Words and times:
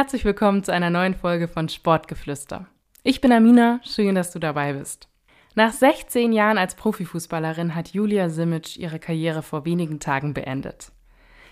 herzlich 0.00 0.24
willkommen 0.24 0.64
zu 0.64 0.72
einer 0.72 0.88
neuen 0.88 1.14
Folge 1.14 1.46
von 1.46 1.68
Sportgeflüster. 1.68 2.64
Ich 3.02 3.20
bin 3.20 3.32
Amina, 3.32 3.80
schön, 3.84 4.14
dass 4.14 4.30
du 4.30 4.38
dabei 4.38 4.72
bist. 4.72 5.10
Nach 5.54 5.74
16 5.74 6.32
Jahren 6.32 6.56
als 6.56 6.74
Profifußballerin 6.74 7.74
hat 7.74 7.88
Julia 7.88 8.30
Simic 8.30 8.78
ihre 8.78 8.98
Karriere 8.98 9.42
vor 9.42 9.66
wenigen 9.66 10.00
Tagen 10.00 10.32
beendet. 10.32 10.90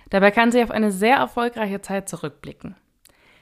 Dabei 0.08 0.30
kann 0.30 0.50
sie 0.50 0.62
auf 0.62 0.70
eine 0.70 0.92
sehr 0.92 1.16
erfolgreiche 1.16 1.82
Zeit 1.82 2.08
zurückblicken. 2.08 2.74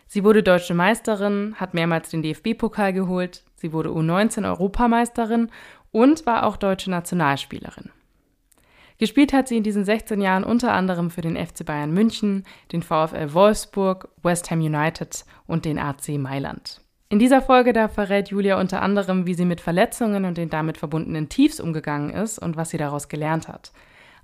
Sie 0.08 0.24
wurde 0.24 0.42
deutsche 0.42 0.74
Meisterin, 0.74 1.54
hat 1.54 1.72
mehrmals 1.72 2.10
den 2.10 2.22
DFB-Pokal 2.22 2.92
geholt, 2.92 3.44
sie 3.54 3.72
wurde 3.72 3.90
U19-Europameisterin 3.90 5.52
und 5.92 6.26
war 6.26 6.44
auch 6.44 6.56
deutsche 6.56 6.90
Nationalspielerin. 6.90 7.92
Gespielt 8.98 9.32
hat 9.32 9.48
sie 9.48 9.58
in 9.58 9.62
diesen 9.62 9.84
16 9.84 10.20
Jahren 10.20 10.44
unter 10.44 10.72
anderem 10.72 11.10
für 11.10 11.20
den 11.20 11.36
FC 11.36 11.66
Bayern 11.66 11.92
München, 11.92 12.44
den 12.72 12.82
VfL 12.82 13.34
Wolfsburg, 13.34 14.08
West 14.22 14.50
Ham 14.50 14.60
United 14.60 15.24
und 15.46 15.64
den 15.64 15.78
AC 15.78 16.08
Mailand. 16.18 16.80
In 17.08 17.18
dieser 17.18 17.42
Folge 17.42 17.72
da 17.72 17.88
verrät 17.88 18.30
Julia 18.30 18.58
unter 18.58 18.82
anderem, 18.82 19.26
wie 19.26 19.34
sie 19.34 19.44
mit 19.44 19.60
Verletzungen 19.60 20.24
und 20.24 20.38
den 20.38 20.50
damit 20.50 20.78
verbundenen 20.78 21.28
Tiefs 21.28 21.60
umgegangen 21.60 22.10
ist 22.10 22.38
und 22.38 22.56
was 22.56 22.70
sie 22.70 22.78
daraus 22.78 23.08
gelernt 23.08 23.48
hat. 23.48 23.70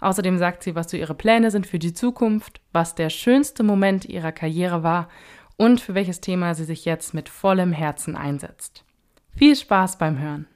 Außerdem 0.00 0.36
sagt 0.36 0.64
sie, 0.64 0.74
was 0.74 0.90
so 0.90 0.96
ihre 0.96 1.14
Pläne 1.14 1.52
sind 1.52 1.66
für 1.66 1.78
die 1.78 1.92
Zukunft, 1.92 2.60
was 2.73 2.96
der 2.96 3.09
schönste 3.09 3.62
Moment 3.62 4.04
ihrer 4.06 4.32
Karriere 4.32 4.82
war 4.82 5.09
und 5.56 5.80
für 5.80 5.95
welches 5.95 6.20
Thema 6.20 6.54
sie 6.54 6.64
sich 6.64 6.84
jetzt 6.84 7.14
mit 7.14 7.28
vollem 7.28 7.73
Herzen 7.73 8.16
einsetzt. 8.16 8.84
Viel 9.36 9.54
Spaß 9.54 9.98
beim 9.98 10.18
Hören! 10.18 10.46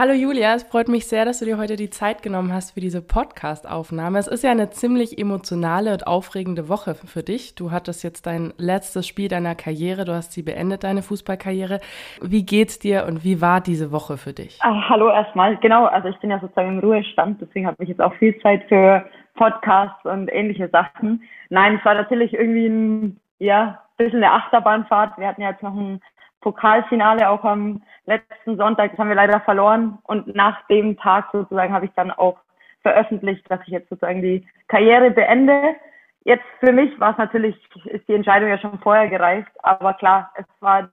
Hallo 0.00 0.14
Julia, 0.14 0.54
es 0.54 0.62
freut 0.62 0.88
mich 0.88 1.06
sehr, 1.06 1.26
dass 1.26 1.40
du 1.40 1.44
dir 1.44 1.58
heute 1.58 1.76
die 1.76 1.90
Zeit 1.90 2.22
genommen 2.22 2.54
hast 2.54 2.70
für 2.70 2.80
diese 2.80 3.02
Podcast-Aufnahme. 3.02 4.18
Es 4.18 4.28
ist 4.28 4.42
ja 4.42 4.50
eine 4.50 4.70
ziemlich 4.70 5.18
emotionale 5.18 5.92
und 5.92 6.06
aufregende 6.06 6.70
Woche 6.70 6.94
für 6.94 7.22
dich. 7.22 7.54
Du 7.54 7.70
hattest 7.70 8.02
jetzt 8.02 8.26
dein 8.26 8.54
letztes 8.56 9.06
Spiel 9.06 9.28
deiner 9.28 9.54
Karriere, 9.54 10.06
du 10.06 10.14
hast 10.14 10.32
sie 10.32 10.42
beendet, 10.42 10.84
deine 10.84 11.02
Fußballkarriere. 11.02 11.80
Wie 12.22 12.46
geht's 12.46 12.78
dir 12.78 13.04
und 13.06 13.24
wie 13.24 13.42
war 13.42 13.60
diese 13.60 13.92
Woche 13.92 14.16
für 14.16 14.32
dich? 14.32 14.58
Ah, 14.62 14.88
hallo 14.88 15.10
erstmal, 15.10 15.58
genau, 15.58 15.84
also 15.84 16.08
ich 16.08 16.16
bin 16.20 16.30
ja 16.30 16.40
sozusagen 16.40 16.78
im 16.78 16.78
Ruhestand, 16.78 17.38
deswegen 17.42 17.66
habe 17.66 17.76
ich 17.82 17.90
jetzt 17.90 18.00
auch 18.00 18.14
viel 18.14 18.40
Zeit 18.40 18.62
für 18.70 19.04
Podcasts 19.34 20.06
und 20.06 20.32
ähnliche 20.32 20.70
Sachen. 20.70 21.24
Nein, 21.50 21.76
es 21.78 21.84
war 21.84 21.92
natürlich 21.92 22.32
irgendwie 22.32 22.68
ein, 22.68 23.20
ja, 23.38 23.82
bisschen 23.98 24.24
eine 24.24 24.32
Achterbahnfahrt. 24.32 25.18
Wir 25.18 25.26
hatten 25.26 25.42
ja 25.42 25.50
jetzt 25.50 25.62
noch 25.62 25.74
ein 25.74 26.00
Pokalfinale 26.40 27.28
auch 27.28 27.44
am 27.44 27.82
letzten 28.10 28.56
Sonntag, 28.56 28.90
das 28.90 28.98
haben 28.98 29.08
wir 29.08 29.16
leider 29.16 29.40
verloren. 29.40 29.98
Und 30.04 30.34
nach 30.34 30.66
dem 30.66 30.98
Tag 30.98 31.28
sozusagen 31.32 31.72
habe 31.72 31.86
ich 31.86 31.92
dann 31.96 32.10
auch 32.10 32.38
veröffentlicht, 32.82 33.44
dass 33.50 33.60
ich 33.62 33.68
jetzt 33.68 33.88
sozusagen 33.88 34.22
die 34.22 34.46
Karriere 34.68 35.10
beende. 35.10 35.76
Jetzt 36.24 36.44
für 36.58 36.72
mich 36.72 36.98
war 37.00 37.12
es 37.12 37.18
natürlich, 37.18 37.56
ist 37.86 38.06
die 38.08 38.14
Entscheidung 38.14 38.50
ja 38.50 38.58
schon 38.58 38.78
vorher 38.80 39.08
gereift, 39.08 39.52
aber 39.62 39.94
klar, 39.94 40.30
es 40.34 40.44
war 40.60 40.88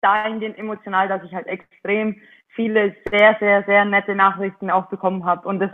dahingehend 0.00 0.58
emotional, 0.58 1.06
dass 1.08 1.22
ich 1.22 1.32
halt 1.32 1.46
extrem 1.46 2.20
viele 2.48 2.94
sehr, 3.10 3.36
sehr, 3.38 3.62
sehr 3.64 3.84
nette 3.84 4.14
Nachrichten 4.14 4.70
auch 4.70 4.86
bekommen 4.86 5.24
habe. 5.24 5.46
Und 5.46 5.60
das 5.60 5.70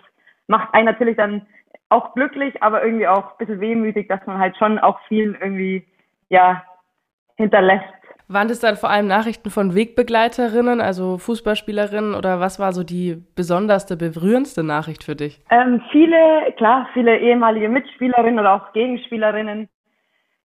macht 0.46 0.74
einen 0.74 0.86
natürlich 0.86 1.16
dann 1.16 1.46
auch 1.88 2.14
glücklich, 2.14 2.62
aber 2.62 2.84
irgendwie 2.84 3.08
auch 3.08 3.32
ein 3.32 3.38
bisschen 3.38 3.60
wehmütig, 3.60 4.08
dass 4.08 4.24
man 4.26 4.38
halt 4.38 4.56
schon 4.58 4.78
auch 4.78 5.00
viel 5.08 5.36
irgendwie, 5.40 5.86
ja, 6.28 6.62
hinterlässt 7.36 7.84
waren 8.28 8.48
das 8.48 8.60
dann 8.60 8.76
vor 8.76 8.90
allem 8.90 9.06
Nachrichten 9.06 9.50
von 9.50 9.74
Wegbegleiterinnen, 9.74 10.80
also 10.80 11.18
Fußballspielerinnen 11.18 12.14
oder 12.14 12.40
was 12.40 12.60
war 12.60 12.72
so 12.72 12.84
die 12.84 13.22
besonderste, 13.34 13.96
berührendste 13.96 14.62
Nachricht 14.62 15.02
für 15.04 15.16
dich? 15.16 15.40
Ähm, 15.50 15.82
viele, 15.90 16.52
klar, 16.56 16.88
viele 16.92 17.18
ehemalige 17.18 17.68
Mitspielerinnen 17.68 18.38
oder 18.38 18.54
auch 18.54 18.72
Gegenspielerinnen. 18.72 19.68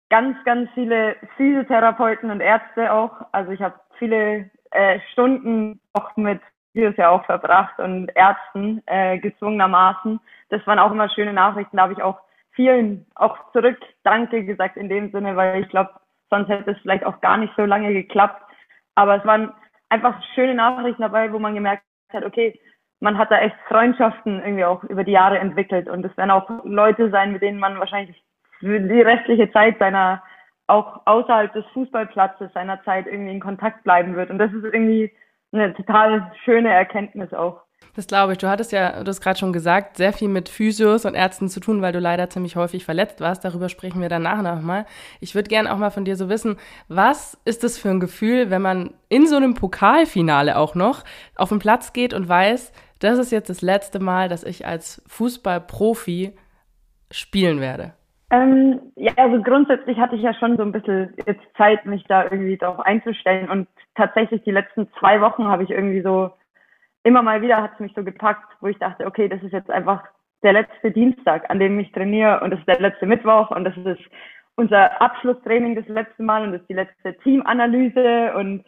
Ganz, 0.09 0.37
ganz 0.43 0.69
viele 0.73 1.15
Physiotherapeuten 1.37 2.31
und 2.31 2.41
Ärzte 2.41 2.91
auch. 2.91 3.11
Also 3.31 3.51
ich 3.51 3.61
habe 3.61 3.75
viele 3.97 4.49
äh, 4.71 4.99
Stunden 5.13 5.79
auch 5.93 6.15
mit 6.17 6.41
Videos 6.73 6.95
ja 6.97 7.09
auch 7.09 7.25
verbracht 7.25 7.79
und 7.79 8.09
Ärzten 8.15 8.81
äh, 8.87 9.17
gezwungenermaßen. 9.19 10.19
Das 10.49 10.65
waren 10.67 10.79
auch 10.79 10.91
immer 10.91 11.09
schöne 11.09 11.33
Nachrichten. 11.33 11.77
Da 11.77 11.83
habe 11.83 11.93
ich 11.93 12.01
auch 12.01 12.19
vielen 12.51 13.05
auch 13.15 13.37
zurück 13.53 13.77
Danke 14.03 14.43
gesagt 14.43 14.77
in 14.77 14.89
dem 14.89 15.11
Sinne, 15.11 15.35
weil 15.35 15.61
ich 15.61 15.69
glaube, 15.69 15.91
sonst 16.29 16.49
hätte 16.49 16.71
es 16.71 16.77
vielleicht 16.79 17.05
auch 17.05 17.21
gar 17.21 17.37
nicht 17.37 17.53
so 17.55 17.65
lange 17.65 17.93
geklappt. 17.93 18.41
Aber 18.95 19.17
es 19.17 19.25
waren 19.25 19.51
einfach 19.89 20.21
schöne 20.35 20.55
Nachrichten 20.55 21.01
dabei, 21.01 21.31
wo 21.31 21.39
man 21.39 21.55
gemerkt 21.55 21.83
hat, 22.11 22.25
okay, 22.25 22.59
man 22.99 23.17
hat 23.17 23.31
da 23.31 23.39
echt 23.39 23.55
Freundschaften 23.67 24.39
irgendwie 24.39 24.65
auch 24.65 24.83
über 24.83 25.03
die 25.03 25.13
Jahre 25.13 25.39
entwickelt 25.39 25.87
und 25.87 26.05
es 26.05 26.15
werden 26.17 26.31
auch 26.31 26.49
Leute 26.65 27.09
sein, 27.09 27.31
mit 27.31 27.41
denen 27.41 27.59
man 27.59 27.79
wahrscheinlich 27.79 28.21
für 28.59 28.79
die 28.79 29.01
restliche 29.01 29.51
Zeit 29.51 29.79
seiner 29.79 30.21
auch 30.67 31.01
außerhalb 31.05 31.51
des 31.53 31.65
Fußballplatzes 31.73 32.53
seiner 32.53 32.83
Zeit 32.83 33.07
irgendwie 33.07 33.31
in 33.31 33.39
Kontakt 33.39 33.83
bleiben 33.83 34.15
wird. 34.15 34.29
Und 34.29 34.37
das 34.37 34.53
ist 34.53 34.63
irgendwie 34.63 35.11
eine 35.51 35.73
total 35.73 36.31
schöne 36.43 36.69
Erkenntnis 36.69 37.33
auch. 37.33 37.63
Das 37.95 38.07
glaube 38.07 38.33
ich. 38.33 38.37
Du 38.37 38.47
hattest 38.47 38.71
ja, 38.71 39.03
du 39.03 39.09
hast 39.09 39.21
gerade 39.21 39.37
schon 39.37 39.51
gesagt, 39.51 39.97
sehr 39.97 40.13
viel 40.13 40.29
mit 40.29 40.47
Physios 40.47 41.05
und 41.05 41.15
Ärzten 41.15 41.49
zu 41.49 41.59
tun, 41.59 41.81
weil 41.81 41.91
du 41.91 41.99
leider 41.99 42.29
ziemlich 42.29 42.55
häufig 42.55 42.85
verletzt 42.85 43.19
warst. 43.19 43.43
Darüber 43.43 43.67
sprechen 43.67 44.01
wir 44.01 44.09
danach 44.09 44.41
nochmal. 44.41 44.85
Ich 45.19 45.35
würde 45.35 45.49
gerne 45.49 45.73
auch 45.73 45.77
mal 45.77 45.89
von 45.89 46.05
dir 46.05 46.15
so 46.15 46.29
wissen, 46.29 46.57
was 46.87 47.39
ist 47.45 47.63
das 47.63 47.77
für 47.77 47.89
ein 47.89 47.99
Gefühl, 47.99 48.49
wenn 48.49 48.61
man 48.61 48.93
in 49.09 49.27
so 49.27 49.35
einem 49.35 49.53
Pokalfinale 49.53 50.57
auch 50.57 50.75
noch 50.75 51.03
auf 51.35 51.49
den 51.49 51.59
Platz 51.59 51.91
geht 51.91 52.13
und 52.13 52.29
weiß, 52.29 52.71
das 52.99 53.17
ist 53.17 53.31
jetzt 53.31 53.49
das 53.49 53.61
letzte 53.61 53.99
Mal, 53.99 54.29
dass 54.29 54.43
ich 54.43 54.65
als 54.65 55.01
Fußballprofi 55.07 56.35
spielen 57.11 57.59
werde? 57.59 57.93
Ähm, 58.31 58.79
ja, 58.95 59.11
also 59.17 59.41
grundsätzlich 59.41 59.97
hatte 59.97 60.15
ich 60.15 60.21
ja 60.21 60.33
schon 60.35 60.55
so 60.55 60.63
ein 60.63 60.71
bisschen 60.71 61.13
jetzt 61.25 61.41
Zeit, 61.57 61.85
mich 61.85 62.03
da 62.07 62.23
irgendwie 62.23 62.57
darauf 62.57 62.79
einzustellen. 62.79 63.49
Und 63.49 63.67
tatsächlich 63.95 64.43
die 64.43 64.51
letzten 64.51 64.87
zwei 64.99 65.19
Wochen 65.21 65.47
habe 65.47 65.63
ich 65.63 65.71
irgendwie 65.71 66.01
so 66.01 66.31
immer 67.03 67.21
mal 67.21 67.41
wieder 67.41 67.61
hat 67.61 67.73
es 67.73 67.79
mich 67.79 67.93
so 67.95 68.03
gepackt, 68.03 68.55
wo 68.61 68.67
ich 68.67 68.77
dachte, 68.77 69.05
okay, 69.05 69.27
das 69.27 69.41
ist 69.43 69.53
jetzt 69.53 69.71
einfach 69.71 70.03
der 70.43 70.53
letzte 70.53 70.91
Dienstag, 70.91 71.49
an 71.49 71.59
dem 71.59 71.79
ich 71.79 71.91
trainiere 71.91 72.41
und 72.41 72.51
das 72.51 72.59
ist 72.59 72.67
der 72.67 72.79
letzte 72.79 73.05
Mittwoch 73.05 73.51
und 73.51 73.63
das 73.65 73.75
ist 73.77 74.01
unser 74.55 75.01
Abschlusstraining 75.01 75.75
das 75.75 75.87
letzte 75.87 76.23
Mal 76.23 76.43
und 76.43 76.51
das 76.51 76.61
ist 76.61 76.69
die 76.69 76.73
letzte 76.73 77.17
Teamanalyse 77.19 78.33
und 78.35 78.65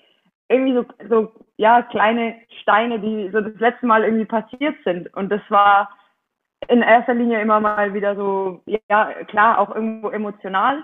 irgendwie 0.49 0.73
so, 0.73 0.85
so 1.09 1.31
ja 1.57 1.81
kleine 1.81 2.35
Steine, 2.61 2.99
die 2.99 3.29
so 3.31 3.41
das 3.41 3.59
letzte 3.59 3.85
Mal 3.85 4.03
irgendwie 4.03 4.25
passiert 4.25 4.75
sind. 4.83 5.13
Und 5.13 5.29
das 5.29 5.41
war 5.49 5.89
in 6.67 6.81
erster 6.81 7.13
Linie 7.13 7.41
immer 7.41 7.59
mal 7.59 7.93
wieder 7.93 8.15
so 8.15 8.61
ja 8.65 9.13
klar 9.27 9.59
auch 9.59 9.73
irgendwo 9.73 10.09
emotional, 10.09 10.83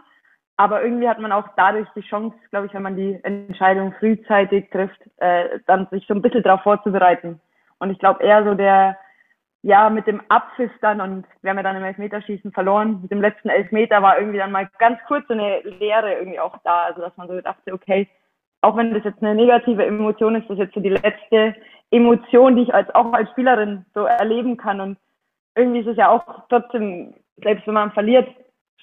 aber 0.58 0.84
irgendwie 0.84 1.08
hat 1.08 1.20
man 1.20 1.32
auch 1.32 1.48
dadurch 1.56 1.88
die 1.96 2.02
Chance, 2.02 2.36
glaube 2.50 2.66
ich, 2.66 2.74
wenn 2.74 2.82
man 2.82 2.96
die 2.96 3.20
Entscheidung 3.24 3.94
frühzeitig 4.00 4.70
trifft, 4.72 5.00
äh, 5.18 5.60
dann 5.68 5.88
sich 5.92 6.06
so 6.08 6.16
ein 6.16 6.22
bisschen 6.24 6.42
darauf 6.42 6.64
vorzubereiten. 6.64 7.40
Und 7.78 7.92
ich 7.92 8.00
glaube 8.00 8.24
eher 8.24 8.44
so 8.44 8.56
der, 8.56 8.98
ja, 9.62 9.90
mit 9.92 10.08
dem 10.08 10.22
Abpfiff 10.30 10.72
dann 10.82 11.00
und 11.00 11.26
wir 11.42 11.52
haben 11.52 11.58
ja 11.58 11.64
dann 11.64 11.76
im 11.76 11.84
Elfmeterschießen 11.84 12.52
verloren. 12.52 13.02
Mit 13.04 13.12
dem 13.12 13.22
letzten 13.22 13.50
Elfmeter 13.50 14.02
war 14.02 14.18
irgendwie 14.18 14.40
dann 14.40 14.52
mal 14.52 14.68
ganz 14.80 15.00
kurz 15.08 15.28
so 15.28 15.34
eine 15.34 15.62
Leere 15.62 16.16
irgendwie 16.16 16.40
auch 16.40 16.58
da. 16.64 16.86
Also 16.86 17.02
dass 17.02 17.16
man 17.18 17.28
so 17.28 17.40
dachte, 17.40 17.72
okay, 17.72 18.08
auch 18.62 18.76
wenn 18.76 18.96
das 18.96 19.04
jetzt 19.04 19.22
eine 19.22 19.36
negative 19.36 19.86
Emotion 19.86 20.36
ist, 20.36 20.50
das 20.50 20.58
ist 20.58 20.64
jetzt 20.66 20.74
so 20.74 20.80
die 20.80 20.90
letzte 20.90 21.56
Emotion, 21.92 22.56
die 22.56 22.64
ich 22.64 22.74
als 22.74 22.94
auch 22.96 23.14
als 23.14 23.30
Spielerin 23.30 23.86
so 23.94 24.06
erleben 24.06 24.58
kann. 24.58 24.82
Und 24.82 24.98
irgendwie 25.56 25.82
ist 25.82 25.88
es 25.88 25.98
ja 25.98 26.10
auch 26.10 26.48
trotzdem, 26.50 27.14
selbst 27.44 27.68
wenn 27.68 27.76
man 27.76 27.92
verliert, 27.92 28.28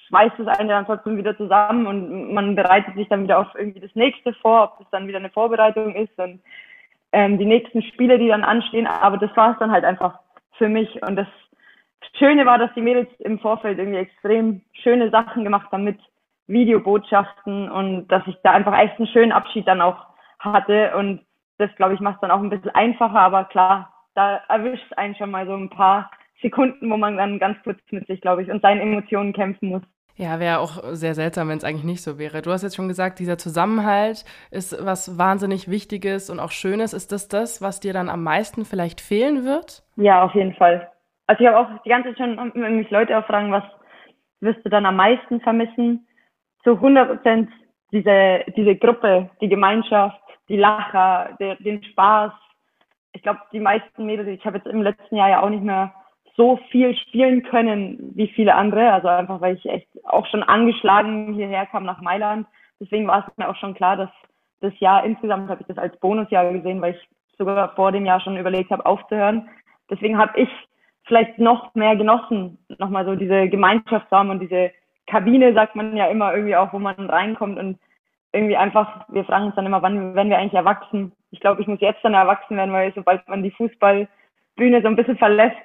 schmeißt 0.07 0.39
es 0.39 0.47
einen 0.47 0.69
dann 0.69 0.85
trotzdem 0.85 1.17
wieder 1.17 1.35
zusammen 1.37 1.87
und 1.87 2.33
man 2.33 2.55
bereitet 2.55 2.95
sich 2.95 3.07
dann 3.09 3.23
wieder 3.23 3.39
auf 3.39 3.47
irgendwie 3.55 3.79
das 3.79 3.93
nächste 3.95 4.33
vor, 4.33 4.63
ob 4.63 4.79
das 4.79 4.87
dann 4.91 5.07
wieder 5.07 5.17
eine 5.17 5.29
Vorbereitung 5.29 5.95
ist 5.95 6.17
und 6.17 6.41
ähm, 7.11 7.37
die 7.37 7.45
nächsten 7.45 7.81
Spiele, 7.81 8.19
die 8.19 8.27
dann 8.27 8.43
anstehen. 8.43 8.87
Aber 8.87 9.17
das 9.17 9.35
war 9.35 9.53
es 9.53 9.59
dann 9.59 9.71
halt 9.71 9.85
einfach 9.85 10.19
für 10.57 10.69
mich. 10.69 11.01
Und 11.01 11.15
das 11.15 11.27
Schöne 12.17 12.45
war, 12.45 12.57
dass 12.57 12.73
die 12.75 12.81
Mädels 12.81 13.09
im 13.19 13.39
Vorfeld 13.39 13.79
irgendwie 13.79 13.99
extrem 13.99 14.61
schöne 14.73 15.09
Sachen 15.09 15.43
gemacht 15.43 15.71
haben 15.71 15.83
mit 15.83 15.99
Videobotschaften 16.47 17.71
und 17.71 18.07
dass 18.07 18.25
ich 18.27 18.35
da 18.43 18.51
einfach 18.51 18.77
echt 18.77 18.97
einen 18.97 19.07
schönen 19.07 19.31
Abschied 19.31 19.67
dann 19.67 19.81
auch 19.81 20.05
hatte. 20.39 20.95
Und 20.97 21.21
das, 21.57 21.73
glaube 21.77 21.93
ich, 21.93 21.99
macht 21.99 22.15
es 22.15 22.21
dann 22.21 22.31
auch 22.31 22.41
ein 22.41 22.49
bisschen 22.49 22.75
einfacher. 22.75 23.19
Aber 23.19 23.45
klar, 23.45 23.93
da 24.13 24.41
erwischt 24.49 24.93
einen 24.97 25.15
schon 25.15 25.31
mal 25.31 25.47
so 25.47 25.55
ein 25.55 25.69
paar 25.69 26.11
Sekunden, 26.41 26.89
wo 26.91 26.97
man 26.97 27.17
dann 27.17 27.39
ganz 27.39 27.57
kurz 27.63 27.79
mit 27.91 28.07
sich, 28.07 28.21
glaube 28.21 28.43
ich, 28.43 28.51
und 28.51 28.61
seinen 28.61 28.81
Emotionen 28.81 29.33
kämpfen 29.33 29.69
muss. 29.69 29.81
Ja, 30.17 30.39
wäre 30.39 30.59
auch 30.59 30.81
sehr 30.91 31.13
seltsam, 31.13 31.49
wenn 31.49 31.57
es 31.57 31.65
eigentlich 31.65 31.83
nicht 31.83 32.01
so 32.01 32.17
wäre. 32.17 32.41
Du 32.41 32.51
hast 32.51 32.63
jetzt 32.63 32.77
schon 32.77 32.87
gesagt, 32.87 33.19
dieser 33.19 33.37
Zusammenhalt 33.37 34.23
ist 34.49 34.85
was 34.85 35.17
wahnsinnig 35.17 35.69
Wichtiges 35.69 36.29
und 36.29 36.39
auch 36.39 36.51
Schönes. 36.51 36.93
Ist 36.93 37.11
das 37.11 37.27
das, 37.27 37.61
was 37.61 37.81
dir 37.81 37.91
dann 37.91 38.09
am 38.09 38.23
meisten 38.23 38.63
vielleicht 38.63 39.01
fehlen 39.01 39.43
wird? 39.43 39.83
Ja, 39.97 40.23
auf 40.23 40.33
jeden 40.33 40.53
Fall. 40.55 40.89
Also 41.27 41.43
ich 41.43 41.47
habe 41.49 41.59
auch 41.59 41.83
die 41.83 41.89
ganze 41.89 42.15
Zeit 42.15 42.17
schon, 42.17 42.77
mich 42.77 42.89
Leute 42.91 43.17
auch 43.17 43.25
fragen, 43.25 43.51
was 43.51 43.63
wirst 44.39 44.63
du 44.63 44.69
dann 44.69 44.85
am 44.85 44.95
meisten 44.95 45.41
vermissen? 45.41 46.07
Zu 46.63 46.75
100 46.75 47.09
Prozent 47.09 47.49
diese, 47.91 48.43
diese 48.55 48.75
Gruppe, 48.75 49.29
die 49.41 49.49
Gemeinschaft, 49.49 50.19
die 50.47 50.57
Lacher, 50.57 51.35
der, 51.39 51.55
den 51.55 51.83
Spaß. 51.83 52.31
Ich 53.13 53.21
glaube, 53.21 53.39
die 53.51 53.59
meisten 53.59 54.05
Mädels, 54.05 54.27
ich 54.29 54.45
habe 54.45 54.57
jetzt 54.57 54.67
im 54.67 54.81
letzten 54.81 55.15
Jahr 55.15 55.29
ja 55.29 55.41
auch 55.41 55.49
nicht 55.49 55.63
mehr 55.63 55.93
so 56.37 56.59
viel 56.69 56.95
spielen 56.95 57.43
können 57.43 58.11
wie 58.15 58.27
viele 58.27 58.55
andere. 58.55 58.91
Also 58.91 59.07
einfach, 59.07 59.41
weil 59.41 59.55
ich 59.55 59.65
echt 59.65 59.87
auch 60.05 60.25
schon 60.27 60.43
angeschlagen 60.43 61.33
hierher 61.33 61.65
kam 61.65 61.83
nach 61.83 62.01
Mailand. 62.01 62.47
Deswegen 62.79 63.07
war 63.07 63.25
es 63.27 63.37
mir 63.37 63.49
auch 63.49 63.55
schon 63.55 63.73
klar, 63.73 63.95
dass 63.95 64.09
das 64.61 64.77
Jahr 64.79 65.05
insgesamt 65.05 65.49
habe 65.49 65.61
ich 65.61 65.67
das 65.67 65.77
als 65.77 65.97
Bonusjahr 65.99 66.51
gesehen, 66.51 66.81
weil 66.81 66.95
ich 66.95 67.09
sogar 67.37 67.75
vor 67.75 67.91
dem 67.91 68.05
Jahr 68.05 68.19
schon 68.19 68.37
überlegt 68.37 68.71
habe, 68.71 68.85
aufzuhören. 68.85 69.49
Deswegen 69.89 70.17
habe 70.17 70.39
ich 70.39 70.49
vielleicht 71.05 71.37
noch 71.39 71.73
mehr 71.75 71.95
genossen, 71.95 72.57
nochmal 72.79 73.05
so 73.05 73.15
diese 73.15 73.47
Gemeinschaftsraum 73.47 74.29
und 74.29 74.39
diese 74.39 74.71
Kabine, 75.07 75.53
sagt 75.53 75.75
man 75.75 75.95
ja 75.95 76.07
immer 76.07 76.33
irgendwie 76.33 76.55
auch, 76.55 76.73
wo 76.73 76.79
man 76.79 76.95
reinkommt 77.09 77.59
und 77.59 77.77
irgendwie 78.33 78.57
einfach, 78.57 79.05
wir 79.09 79.23
fragen 79.23 79.45
uns 79.45 79.55
dann 79.55 79.67
immer, 79.67 79.81
wann 79.81 80.15
werden 80.15 80.29
wir 80.29 80.37
eigentlich 80.37 80.53
erwachsen? 80.53 81.11
Ich 81.31 81.39
glaube, 81.39 81.61
ich 81.61 81.67
muss 81.67 81.79
jetzt 81.79 82.03
dann 82.03 82.15
erwachsen 82.15 82.57
werden, 82.57 82.73
weil 82.73 82.91
sobald 82.93 83.27
man 83.29 83.43
die 83.43 83.51
Fußballbühne 83.51 84.81
so 84.81 84.87
ein 84.87 84.95
bisschen 84.95 85.17
verlässt, 85.17 85.55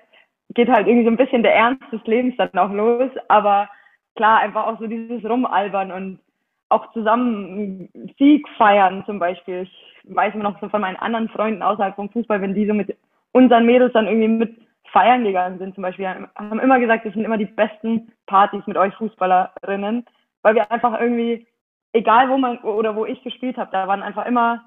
geht 0.55 0.69
halt 0.69 0.87
irgendwie 0.87 1.05
so 1.05 1.11
ein 1.11 1.17
bisschen 1.17 1.43
der 1.43 1.55
Ernst 1.55 1.85
des 1.93 2.05
Lebens 2.05 2.35
dann 2.37 2.57
auch 2.59 2.73
los. 2.73 3.11
Aber 3.29 3.69
klar, 4.17 4.41
einfach 4.41 4.67
auch 4.67 4.79
so 4.79 4.87
dieses 4.87 5.25
Rumalbern 5.25 5.93
und 5.93 6.21
auch 6.69 6.93
zusammen 6.93 7.89
Sieg 8.19 8.49
feiern 8.57 9.03
zum 9.07 9.19
Beispiel. 9.19 9.63
Ich 9.63 10.15
weiß 10.15 10.35
immer 10.35 10.45
noch 10.45 10.61
so 10.61 10.69
von 10.69 10.81
meinen 10.81 10.97
anderen 10.97 11.29
Freunden 11.29 11.63
außerhalb 11.63 11.97
vom 11.97 12.11
Fußball, 12.11 12.41
wenn 12.41 12.55
die 12.55 12.67
so 12.67 12.75
mit 12.75 12.97
unseren 13.33 13.67
Mädels 13.67 13.93
dann 13.93 14.07
irgendwie 14.07 14.29
mit 14.29 14.57
feiern 14.93 15.25
gegangen 15.25 15.59
sind 15.59 15.75
zum 15.75 15.83
Beispiel, 15.83 16.07
haben 16.09 16.61
immer 16.61 16.81
gesagt, 16.81 17.07
das 17.07 17.13
sind 17.13 17.25
immer 17.25 17.39
die 17.39 17.45
besten 17.47 18.13
Partys 18.27 18.67
mit 18.67 18.77
euch 18.77 18.95
Fußballerinnen, 18.95 20.05
weil 20.43 20.55
wir 20.55 20.71
einfach 20.71 21.01
irgendwie, 21.01 21.47
egal 21.93 22.29
wo 22.29 22.37
man 22.37 22.59
oder 22.59 22.97
wo 22.97 23.07
ich 23.07 23.23
gespielt 23.23 23.57
habe, 23.57 23.71
da 23.71 23.87
waren 23.87 24.03
einfach 24.03 24.27
immer 24.27 24.65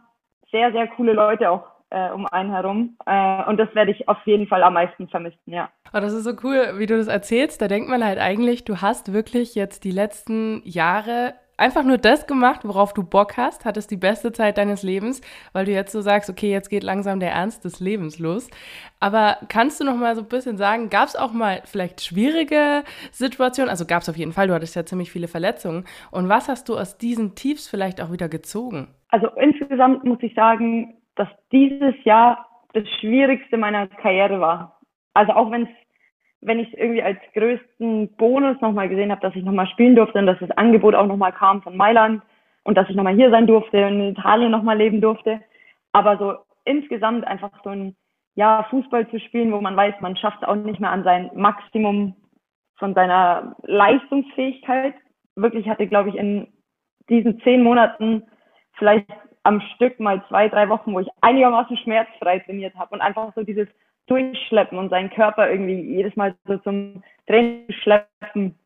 sehr, 0.51 0.71
sehr 0.71 0.88
coole 0.88 1.13
Leute 1.13 1.50
auch 1.50 1.73
äh, 1.94 2.10
um 2.12 2.25
einen 2.25 2.51
herum. 2.51 2.98
Äh, 3.06 3.45
und 3.45 3.57
das 3.57 3.74
werde 3.75 3.92
ich 3.92 4.10
auf 4.10 4.18
jeden 4.25 4.48
Fall 4.48 4.63
am 4.63 4.74
meisten 4.74 5.07
vermissen, 5.07 5.40
ja. 5.45 5.69
Oh, 5.94 6.00
das 6.00 6.13
ist 6.13 6.24
so 6.24 6.34
cool, 6.44 6.74
wie 6.78 6.88
du 6.88 6.98
das 6.98 7.07
erzählst. 7.07 7.62
Da 7.62 7.68
denkt 7.68 7.90
man 7.90 8.04
halt 8.04 8.19
eigentlich, 8.19 8.66
du 8.66 8.81
hast 8.81 9.13
wirklich 9.13 9.56
jetzt 9.56 9.84
die 9.84 9.92
letzten 9.92 10.62
Jahre 10.66 11.36
einfach 11.56 11.84
nur 11.84 11.98
das 11.98 12.25
gemacht, 12.25 12.62
worauf 12.63 12.94
du 12.94 13.04
Bock 13.04 13.38
hast, 13.38 13.63
hattest 13.63 13.92
die 13.92 13.98
beste 13.98 14.31
Zeit 14.31 14.57
deines 14.57 14.81
Lebens, 14.81 15.22
weil 15.54 15.66
du 15.66 15.72
jetzt 15.72 15.92
so 15.92 16.01
sagst, 16.01 16.30
okay, 16.30 16.51
jetzt 16.51 16.69
geht 16.69 16.84
langsam 16.84 17.19
der 17.19 17.31
Ernst 17.31 17.63
des 17.63 17.80
Lebens 17.80 18.18
los. 18.19 18.50
Aber 19.00 19.38
kannst 19.50 19.80
du 19.80 19.86
noch 19.86 19.96
mal 19.96 20.16
so 20.16 20.22
ein 20.22 20.28
bisschen 20.28 20.57
sagen, 20.57 20.89
gab 20.89 21.07
es 21.07 21.16
auch 21.16 21.31
mal 21.31 21.62
vielleicht 21.66 22.01
schwierige 22.01 22.84
Situationen? 23.12 23.69
Also 23.69 23.86
gab 23.86 24.01
es 24.01 24.10
auf 24.10 24.18
jeden 24.18 24.34
Fall, 24.34 24.48
du 24.48 24.54
hattest 24.56 24.75
ja 24.75 24.86
ziemlich 24.86 25.12
viele 25.12 25.28
Verletzungen. 25.28 25.86
Und 26.12 26.28
was 26.28 26.50
hast 26.50 26.69
du 26.69 26.78
aus 26.78 26.98
diesen 26.98 27.36
Tiefs 27.36 27.68
vielleicht 27.68 28.01
auch 28.01 28.12
wieder 28.12 28.30
gezogen? 28.30 28.88
Also 29.10 29.28
insgesamt 29.39 30.04
muss 30.06 30.18
ich 30.22 30.34
sagen, 30.34 30.96
dass 31.15 31.27
dieses 31.51 31.94
Jahr 32.04 32.48
das 32.74 32.88
Schwierigste 33.00 33.57
meiner 33.57 33.88
Karriere 33.88 34.39
war. 34.39 34.80
Also 35.13 35.33
auch 35.33 35.51
wenn 35.51 35.63
es 35.63 35.69
wenn 36.45 36.60
ich 36.60 36.68
es 36.74 36.80
irgendwie 36.80 37.01
als 37.01 37.19
größten 37.33 38.15
Bonus 38.18 38.60
nochmal 38.62 38.89
gesehen 38.89 39.12
habe, 39.12 39.21
dass 39.21 39.36
ich 39.36 39.44
nochmal 39.44 39.68
spielen 39.68 39.95
durfte 39.95 40.19
und 40.19 40.25
dass 40.25 40.39
das 40.39 40.51
Angebot 40.51 40.95
auch 40.95 41.07
nochmal 41.07 41.31
kam 41.31 41.62
von 41.62 41.77
Mailand 41.77 42.21
und 42.63 42.77
dass 42.77 42.89
ich 42.89 42.95
nochmal 42.95 43.15
hier 43.15 43.30
sein 43.30 43.48
durfte 43.48 43.86
und 43.88 44.00
in 44.00 44.12
Italien 44.12 44.51
nochmal 44.51 44.77
leben 44.77 45.01
durfte. 45.01 45.42
Aber 45.92 46.18
so 46.18 46.36
insgesamt 46.65 47.25
einfach 47.25 47.51
so 47.63 47.69
ein 47.69 47.95
ja, 48.36 48.65
Fußball 48.69 49.10
zu 49.10 49.19
spielen, 49.19 49.51
wo 49.51 49.62
man 49.62 49.77
weiß, 49.77 49.95
man 50.01 50.18
schafft 50.18 50.45
auch 50.45 50.56
nicht 50.56 50.80
mehr 50.80 50.92
an 50.92 51.04
sein 51.04 51.30
Maximum 51.36 52.15
von 52.77 52.94
seiner 52.94 53.56
Leistungsfähigkeit. 53.63 54.95
Wirklich 55.36 55.68
hatte, 55.68 55.88
glaube 55.88 56.10
ich, 56.10 56.15
in 56.15 56.48
diesen 57.10 57.39
zehn 57.42 57.63
Monaten 57.63 58.24
vielleicht 58.74 59.07
am 59.44 59.62
Stück 59.75 60.00
mal 60.00 60.24
zwei, 60.28 60.48
drei 60.50 60.69
Wochen, 60.69 60.94
wo 60.94 61.00
ich 61.00 61.10
einigermaßen 61.22 61.78
schmerzfrei 61.78 62.40
trainiert 62.40 62.75
habe 62.75 62.95
und 62.95 63.01
einfach 63.01 63.34
so 63.36 63.44
dieses 63.44 63.68
durchschleppen 64.07 64.78
und 64.78 64.90
seinen 64.90 65.10
Körper 65.10 65.50
irgendwie 65.50 65.80
jedes 65.80 66.16
Mal 66.16 66.36
so 66.45 66.57
zum 66.57 67.04
Training 67.28 67.66
schleppen, 67.81 68.57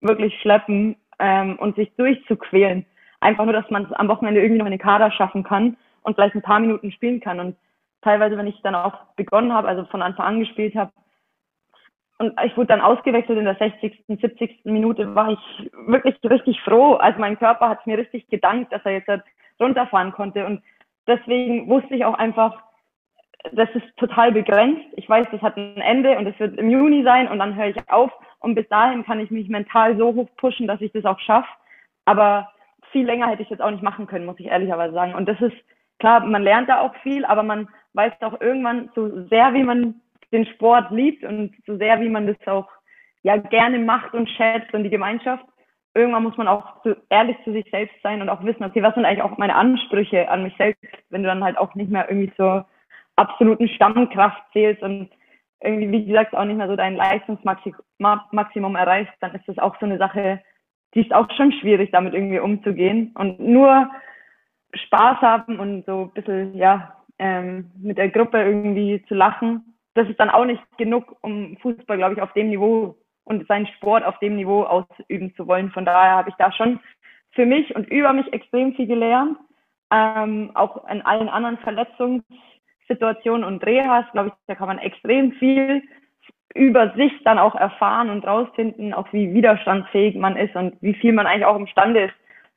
wirklich 0.00 0.38
schleppen 0.40 0.96
ähm, 1.18 1.56
und 1.58 1.76
sich 1.76 1.90
durchzuquälen. 1.96 2.84
Einfach 3.20 3.44
nur, 3.44 3.54
dass 3.54 3.70
man 3.70 3.92
am 3.94 4.08
Wochenende 4.08 4.40
irgendwie 4.40 4.58
noch 4.58 4.66
in 4.66 4.72
den 4.72 4.80
Kader 4.80 5.10
schaffen 5.10 5.42
kann 5.44 5.76
und 6.02 6.14
vielleicht 6.14 6.34
ein 6.34 6.42
paar 6.42 6.60
Minuten 6.60 6.92
spielen 6.92 7.20
kann. 7.20 7.40
Und 7.40 7.56
teilweise, 8.02 8.36
wenn 8.36 8.46
ich 8.46 8.60
dann 8.62 8.74
auch 8.74 8.94
begonnen 9.16 9.52
habe, 9.52 9.68
also 9.68 9.84
von 9.86 10.02
Anfang 10.02 10.26
an 10.26 10.40
gespielt 10.40 10.74
habe, 10.74 10.92
und 12.18 12.32
ich 12.44 12.56
wurde 12.56 12.68
dann 12.68 12.80
ausgewechselt 12.80 13.38
in 13.38 13.44
der 13.44 13.56
60., 13.56 14.04
70. 14.06 14.60
Minute, 14.64 15.16
war 15.16 15.32
ich 15.32 15.70
wirklich 15.86 16.14
richtig 16.22 16.60
froh. 16.60 16.94
Also 16.94 17.18
mein 17.18 17.36
Körper 17.38 17.68
hat 17.68 17.86
mir 17.88 17.98
richtig 17.98 18.28
gedankt, 18.28 18.72
dass 18.72 18.84
er 18.84 18.92
jetzt 18.92 19.08
runterfahren 19.60 20.12
konnte. 20.12 20.46
Und 20.46 20.62
deswegen 21.06 21.68
wusste 21.68 21.94
ich 21.94 22.04
auch 22.04 22.14
einfach, 22.14 22.62
das 23.52 23.68
ist 23.74 23.96
total 23.96 24.32
begrenzt. 24.32 24.84
Ich 24.96 25.08
weiß, 25.08 25.26
das 25.30 25.42
hat 25.42 25.56
ein 25.56 25.76
Ende 25.76 26.16
und 26.16 26.26
es 26.26 26.38
wird 26.38 26.58
im 26.58 26.70
Juni 26.70 27.02
sein 27.02 27.28
und 27.28 27.38
dann 27.38 27.56
höre 27.56 27.68
ich 27.68 27.90
auf. 27.90 28.10
Und 28.40 28.54
bis 28.54 28.68
dahin 28.68 29.04
kann 29.04 29.20
ich 29.20 29.30
mich 29.30 29.48
mental 29.48 29.96
so 29.96 30.14
hoch 30.14 30.28
pushen, 30.36 30.66
dass 30.66 30.80
ich 30.80 30.92
das 30.92 31.04
auch 31.04 31.20
schaffe. 31.20 31.48
Aber 32.04 32.50
viel 32.92 33.06
länger 33.06 33.28
hätte 33.28 33.42
ich 33.42 33.48
das 33.48 33.60
auch 33.60 33.70
nicht 33.70 33.82
machen 33.82 34.06
können, 34.06 34.26
muss 34.26 34.38
ich 34.38 34.46
ehrlicherweise 34.46 34.94
sagen. 34.94 35.14
Und 35.14 35.28
das 35.28 35.40
ist 35.40 35.56
klar, 35.98 36.24
man 36.24 36.42
lernt 36.42 36.68
da 36.68 36.80
auch 36.80 36.94
viel, 37.02 37.24
aber 37.24 37.42
man 37.42 37.68
weiß 37.94 38.12
auch 38.20 38.40
irgendwann 38.40 38.90
so 38.94 39.26
sehr, 39.28 39.54
wie 39.54 39.62
man 39.62 40.00
den 40.32 40.46
Sport 40.46 40.90
liebt 40.90 41.24
und 41.24 41.54
so 41.66 41.76
sehr, 41.76 42.00
wie 42.00 42.08
man 42.08 42.26
das 42.26 42.36
auch 42.46 42.68
ja 43.22 43.36
gerne 43.36 43.78
macht 43.78 44.14
und 44.14 44.28
schätzt 44.28 44.72
und 44.74 44.84
die 44.84 44.90
Gemeinschaft. 44.90 45.44
Irgendwann 45.94 46.24
muss 46.24 46.36
man 46.36 46.48
auch 46.48 46.82
so 46.82 46.94
ehrlich 47.08 47.36
zu 47.44 47.52
sich 47.52 47.66
selbst 47.70 47.94
sein 48.02 48.20
und 48.20 48.28
auch 48.28 48.42
wissen, 48.44 48.64
okay, 48.64 48.82
was 48.82 48.94
sind 48.94 49.04
eigentlich 49.04 49.22
auch 49.22 49.38
meine 49.38 49.54
Ansprüche 49.54 50.28
an 50.28 50.42
mich 50.42 50.56
selbst, 50.56 50.82
wenn 51.10 51.22
du 51.22 51.28
dann 51.28 51.44
halt 51.44 51.56
auch 51.56 51.74
nicht 51.74 51.90
mehr 51.90 52.08
irgendwie 52.10 52.32
so 52.36 52.64
absoluten 53.16 53.68
Stammkraft 53.68 54.42
zählst 54.52 54.82
und 54.82 55.08
irgendwie, 55.60 55.90
wie 55.92 56.04
gesagt, 56.06 56.34
auch 56.34 56.44
nicht 56.44 56.56
mehr 56.56 56.68
so 56.68 56.76
dein 56.76 56.96
Leistungsmaximum 56.96 58.76
erreichst, 58.76 59.14
dann 59.20 59.34
ist 59.34 59.46
das 59.46 59.58
auch 59.58 59.78
so 59.78 59.86
eine 59.86 59.98
Sache, 59.98 60.42
die 60.94 61.00
ist 61.00 61.14
auch 61.14 61.30
schon 61.36 61.52
schwierig, 61.52 61.90
damit 61.90 62.14
irgendwie 62.14 62.40
umzugehen. 62.40 63.12
Und 63.14 63.40
nur 63.40 63.90
Spaß 64.74 65.20
haben 65.20 65.58
und 65.58 65.86
so 65.86 66.02
ein 66.02 66.10
bisschen, 66.12 66.54
ja, 66.54 66.96
ähm, 67.18 67.70
mit 67.80 67.98
der 67.98 68.10
Gruppe 68.10 68.42
irgendwie 68.42 69.04
zu 69.06 69.14
lachen, 69.14 69.74
das 69.94 70.08
ist 70.08 70.18
dann 70.18 70.30
auch 70.30 70.44
nicht 70.44 70.62
genug, 70.76 71.16
um 71.20 71.56
Fußball, 71.58 71.96
glaube 71.96 72.14
ich, 72.14 72.20
auf 72.20 72.32
dem 72.32 72.48
Niveau 72.48 72.96
und 73.24 73.46
seinen 73.48 73.66
Sport 73.66 74.04
auf 74.04 74.18
dem 74.18 74.36
Niveau 74.36 74.62
ausüben 74.64 75.34
zu 75.36 75.46
wollen. 75.46 75.70
Von 75.70 75.84
daher 75.84 76.12
habe 76.12 76.30
ich 76.30 76.36
da 76.36 76.52
schon 76.52 76.80
für 77.32 77.46
mich 77.46 77.74
und 77.74 77.88
über 77.88 78.12
mich 78.12 78.32
extrem 78.32 78.74
viel 78.74 78.86
gelernt. 78.86 79.38
Ähm, 79.90 80.50
auch 80.54 80.88
in 80.88 81.02
allen 81.02 81.28
anderen 81.28 81.58
Verletzungs- 81.58 82.22
Situationen 82.88 83.44
und 83.44 83.64
Rehas, 83.64 84.04
glaube 84.12 84.28
ich, 84.28 84.34
da 84.46 84.54
kann 84.54 84.68
man 84.68 84.78
extrem 84.78 85.32
viel 85.32 85.82
über 86.54 86.92
sich 86.94 87.12
dann 87.24 87.38
auch 87.38 87.54
erfahren 87.54 88.10
und 88.10 88.26
rausfinden, 88.26 88.94
auch 88.94 89.12
wie 89.12 89.32
widerstandsfähig 89.34 90.14
man 90.14 90.36
ist 90.36 90.54
und 90.54 90.80
wie 90.82 90.94
viel 90.94 91.12
man 91.12 91.26
eigentlich 91.26 91.46
auch 91.46 91.56
imstande 91.56 92.04
ist 92.04 92.14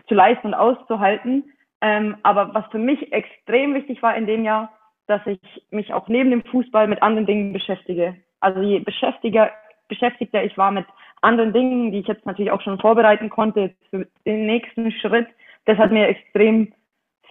zu 0.08 0.14
leisten 0.14 0.48
und 0.48 0.54
auszuhalten. 0.54 1.52
Ähm, 1.82 2.18
aber 2.24 2.54
was 2.54 2.66
für 2.72 2.80
mich 2.80 3.12
extrem 3.12 3.74
wichtig 3.74 4.02
war 4.04 4.16
in 4.16 4.28
dem 4.28 4.44
Jahr, 4.44 4.72
dass 5.08 5.26
ich 5.26 5.40
mich 5.72 5.94
auch 5.94 6.08
neben 6.08 6.30
dem 6.30 6.44
Fußball 6.44 6.88
mit 6.88 7.02
anderen 7.02 7.26
Dingen 7.26 7.54
beschäftige. 7.54 8.16
Also 8.40 8.62
je 8.62 8.80
beschäftiger, 8.80 9.52
beschäftigter 9.88 10.44
ich 10.44 10.58
war 10.58 10.72
mit 10.72 10.86
anderen 11.22 11.54
Dingen, 11.54 11.92
die 11.92 12.00
ich 12.00 12.08
jetzt 12.08 12.26
natürlich 12.26 12.52
auch 12.52 12.62
schon 12.62 12.80
vorbereiten 12.80 13.30
konnte 13.30 13.74
für 13.90 14.08
den 14.26 14.46
nächsten 14.46 14.92
Schritt, 14.92 15.28
das 15.66 15.78
hat 15.78 15.92
mir 15.92 16.08
extrem 16.08 16.74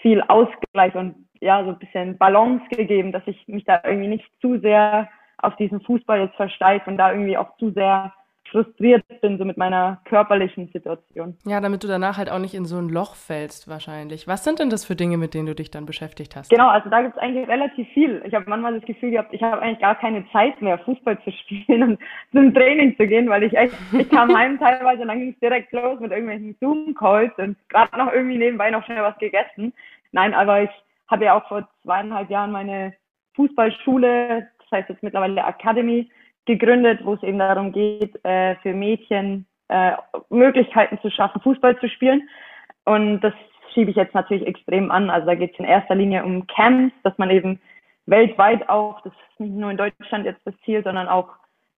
viel 0.01 0.23
Ausgleich 0.23 0.95
und 0.95 1.27
ja, 1.41 1.63
so 1.65 1.71
ein 1.71 1.79
bisschen 1.79 2.19
Balance 2.19 2.65
gegeben, 2.71 3.13
dass 3.13 3.23
ich 3.27 3.47
mich 3.49 3.65
da 3.65 3.81
irgendwie 3.85 4.09
nicht 4.09 4.29
zu 4.41 4.59
sehr 4.61 5.09
auf 5.39 5.57
diesen 5.57 5.81
Fußball 5.83 6.21
jetzt 6.21 6.37
versteife 6.37 6.89
und 6.91 6.97
da 6.97 7.13
irgendwie 7.13 7.37
auch 7.37 7.57
zu 7.59 7.71
sehr 7.71 8.13
frustriert 8.51 9.05
bin, 9.21 9.39
so 9.39 9.45
mit 9.45 9.57
meiner 9.57 10.01
körperlichen 10.05 10.69
Situation. 10.69 11.37
Ja, 11.45 11.61
damit 11.61 11.85
du 11.85 11.89
danach 11.89 12.19
halt 12.19 12.31
auch 12.31 12.39
nicht 12.39 12.55
in 12.55 12.65
so 12.65 12.79
ein 12.79 12.89
Loch 12.89 13.15
fällst, 13.15 13.69
wahrscheinlich. 13.69 14.27
Was 14.27 14.45
sind 14.45 14.59
denn 14.59 14.71
das 14.71 14.85
für 14.85 14.97
Dinge, 14.97 15.17
mit 15.17 15.35
denen 15.35 15.47
du 15.47 15.55
dich 15.55 15.71
dann 15.71 15.87
beschäftigt 15.87 16.37
hast? 16.37 16.51
Genau, 16.51 16.69
also 16.69 16.89
da 16.89 17.03
gibt 17.03 17.17
es 17.17 17.23
eigentlich 17.23 17.49
relativ 17.49 17.89
viel. 17.89 18.23
Ich 18.25 18.35
habe 18.35 18.49
manchmal 18.49 18.75
das 18.75 18.85
Gefühl 18.85 19.11
gehabt, 19.11 19.33
ich 19.33 19.43
habe 19.43 19.61
eigentlich 19.63 19.81
gar 19.81 19.95
keine 19.95 20.25
Zeit 20.31 20.61
mehr, 20.63 20.79
Fußball 20.79 21.19
zu 21.23 21.33
spielen 21.45 21.83
und 21.83 21.99
zum 22.33 22.55
Training 22.55 22.97
zu 22.97 23.07
gehen, 23.07 23.29
weil 23.29 23.43
ich 23.43 23.57
echt, 23.57 23.75
ich 23.93 24.09
kam 24.09 24.37
heim 24.37 24.59
teilweise 24.59 25.03
und 25.03 25.09
dann 25.09 25.19
ging 25.19 25.33
es 25.33 25.41
direkt 25.41 25.73
los 25.73 26.01
mit 26.01 26.11
irgendwelchen 26.11 26.57
Zoom-Calls 26.61 27.33
und 27.39 27.57
gerade 27.69 27.97
noch 27.99 28.13
irgendwie 28.13 28.39
nebenbei 28.39 28.71
noch 28.71 28.85
schnell 28.85 29.03
was 29.03 29.19
gegessen. 29.19 29.73
Nein, 30.13 30.35
aber 30.35 30.63
ich 30.63 30.71
habe 31.09 31.25
ja 31.25 31.39
auch 31.39 31.47
vor 31.49 31.69
zweieinhalb 31.83 32.31
Jahren 32.31 32.53
meine 32.53 32.95
Fußballschule, 33.35 34.49
das 34.59 34.71
heißt 34.71 34.89
jetzt 34.89 35.03
mittlerweile 35.03 35.41
Academy, 35.41 36.11
gegründet, 36.47 37.01
wo 37.05 37.15
es 37.15 37.23
eben 37.23 37.39
darum 37.39 37.73
geht, 37.73 38.25
äh, 38.25 38.57
für 38.57 38.73
Mädchen 38.73 39.47
äh, 39.69 39.93
Möglichkeiten 40.31 40.99
zu 41.01 41.11
schaffen, 41.11 41.41
Fußball 41.43 41.79
zu 41.81 41.89
spielen. 41.89 42.29
Und 42.85 43.21
das 43.21 43.35
schiebe 43.75 43.91
ich 43.91 43.97
jetzt 43.97 44.15
natürlich 44.15 44.47
extrem 44.47 44.91
an. 44.91 45.11
Also 45.11 45.27
da 45.27 45.35
geht 45.35 45.53
es 45.53 45.59
in 45.59 45.65
erster 45.65 45.95
Linie 45.95 46.25
um 46.25 46.47
Camps, 46.47 46.95
dass 47.03 47.17
man 47.19 47.31
eben 47.31 47.61
weltweit 48.07 48.69
auch, 48.69 49.01
das 49.03 49.13
ist 49.13 49.41
nicht 49.41 49.55
nur 49.55 49.71
in 49.71 49.77
Deutschland 49.77 50.25
jetzt 50.25 50.41
das 50.45 50.55
Ziel, 50.65 50.83
sondern 50.83 51.09
auch 51.09 51.29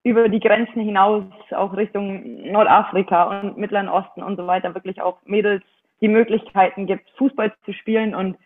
über 0.05 0.29
die 0.29 0.41
Grenzen 0.41 0.81
hinaus, 0.81 1.25
auch 1.51 1.77
Richtung 1.77 2.51
Nordafrika 2.53 3.41
und 3.41 3.59
Mittleren 3.59 3.89
Osten 3.89 4.23
und 4.23 4.37
so 4.37 4.47
weiter, 4.47 4.75
wirklich 4.75 5.01
auch 5.03 5.19
Mädels 5.25 5.65
die 6.01 6.09
Möglichkeiten 6.09 6.87
gibt, 6.87 7.11
Fußball 7.17 7.53
zu 7.65 7.73
spielen 7.73 8.15
und 8.15 8.37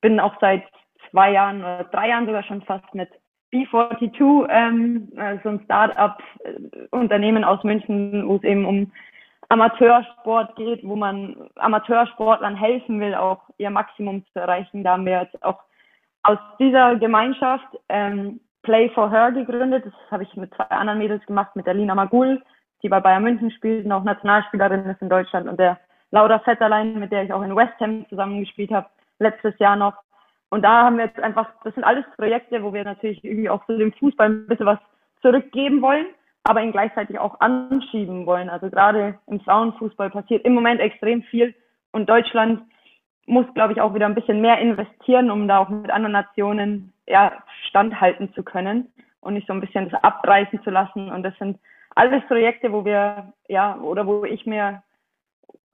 bin 0.00 0.20
auch 0.20 0.34
seit 0.40 0.62
zwei 1.10 1.32
Jahren 1.32 1.58
oder 1.58 1.84
drei 1.84 2.08
Jahren 2.08 2.26
sogar 2.26 2.44
schon 2.44 2.62
fast 2.62 2.94
mit 2.94 3.08
B42, 3.52 4.46
ähm, 4.48 5.08
so 5.42 5.50
ein 5.50 5.60
Start-up-Unternehmen 5.64 7.44
aus 7.44 7.62
München, 7.64 8.26
wo 8.26 8.36
es 8.36 8.44
eben 8.44 8.64
um 8.64 8.90
Amateursport 9.48 10.56
geht, 10.56 10.82
wo 10.82 10.96
man 10.96 11.36
Amateursportlern 11.56 12.56
helfen 12.56 13.00
will, 13.00 13.14
auch 13.14 13.42
ihr 13.58 13.68
Maximum 13.68 14.24
zu 14.32 14.38
erreichen. 14.38 14.82
Da 14.82 14.92
haben 14.92 15.04
wir 15.04 15.20
jetzt 15.22 15.42
auch 15.44 15.60
aus 16.22 16.38
dieser 16.58 16.96
Gemeinschaft 16.96 17.68
ähm, 17.90 18.40
Play 18.62 18.88
for 18.90 19.10
Her 19.10 19.32
gegründet. 19.32 19.84
Das 19.84 19.92
habe 20.10 20.22
ich 20.22 20.34
mit 20.36 20.54
zwei 20.54 20.64
anderen 20.64 20.98
Mädels 20.98 21.24
gemacht, 21.26 21.54
mit 21.54 21.66
der 21.66 21.74
Lina 21.74 21.94
Magul, 21.94 22.40
die 22.82 22.88
bei 22.88 23.00
Bayern 23.00 23.24
München 23.24 23.50
spielt 23.50 23.84
und 23.84 23.92
auch 23.92 24.04
Nationalspielerin 24.04 24.86
ist 24.86 25.02
in 25.02 25.10
Deutschland 25.10 25.48
und 25.48 25.60
der 25.60 25.78
Laura 26.10 26.38
Vetterlein, 26.38 26.98
mit 26.98 27.12
der 27.12 27.24
ich 27.24 27.32
auch 27.32 27.42
in 27.42 27.56
West 27.56 27.78
Ham 27.80 28.06
zusammengespielt 28.08 28.70
habe, 28.70 28.88
letztes 29.18 29.58
Jahr 29.58 29.76
noch. 29.76 29.94
Und 30.52 30.60
da 30.60 30.84
haben 30.84 30.98
wir 30.98 31.06
jetzt 31.06 31.18
einfach, 31.18 31.48
das 31.64 31.74
sind 31.74 31.82
alles 31.82 32.04
Projekte, 32.14 32.62
wo 32.62 32.74
wir 32.74 32.84
natürlich 32.84 33.24
irgendwie 33.24 33.48
auch 33.48 33.62
so 33.66 33.78
dem 33.78 33.90
Fußball 33.94 34.28
ein 34.28 34.46
bisschen 34.46 34.66
was 34.66 34.78
zurückgeben 35.22 35.80
wollen, 35.80 36.04
aber 36.44 36.60
ihn 36.60 36.72
gleichzeitig 36.72 37.18
auch 37.18 37.40
anschieben 37.40 38.26
wollen. 38.26 38.50
Also 38.50 38.68
gerade 38.68 39.18
im 39.28 39.40
Frauenfußball 39.40 40.10
passiert 40.10 40.44
im 40.44 40.52
Moment 40.52 40.78
extrem 40.78 41.22
viel 41.22 41.54
und 41.92 42.06
Deutschland 42.06 42.60
muss, 43.24 43.46
glaube 43.54 43.72
ich, 43.72 43.80
auch 43.80 43.94
wieder 43.94 44.04
ein 44.04 44.14
bisschen 44.14 44.42
mehr 44.42 44.58
investieren, 44.58 45.30
um 45.30 45.48
da 45.48 45.56
auch 45.56 45.70
mit 45.70 45.90
anderen 45.90 46.12
Nationen 46.12 46.92
ja, 47.06 47.32
standhalten 47.70 48.34
zu 48.34 48.42
können 48.42 48.92
und 49.22 49.32
nicht 49.32 49.46
so 49.46 49.54
ein 49.54 49.60
bisschen 49.62 49.88
das 49.88 50.04
abreißen 50.04 50.62
zu 50.64 50.68
lassen. 50.68 51.10
Und 51.10 51.22
das 51.22 51.34
sind 51.38 51.58
alles 51.94 52.22
Projekte, 52.26 52.74
wo 52.74 52.84
wir, 52.84 53.32
ja, 53.48 53.78
oder 53.78 54.06
wo 54.06 54.26
ich 54.26 54.44
mir 54.44 54.82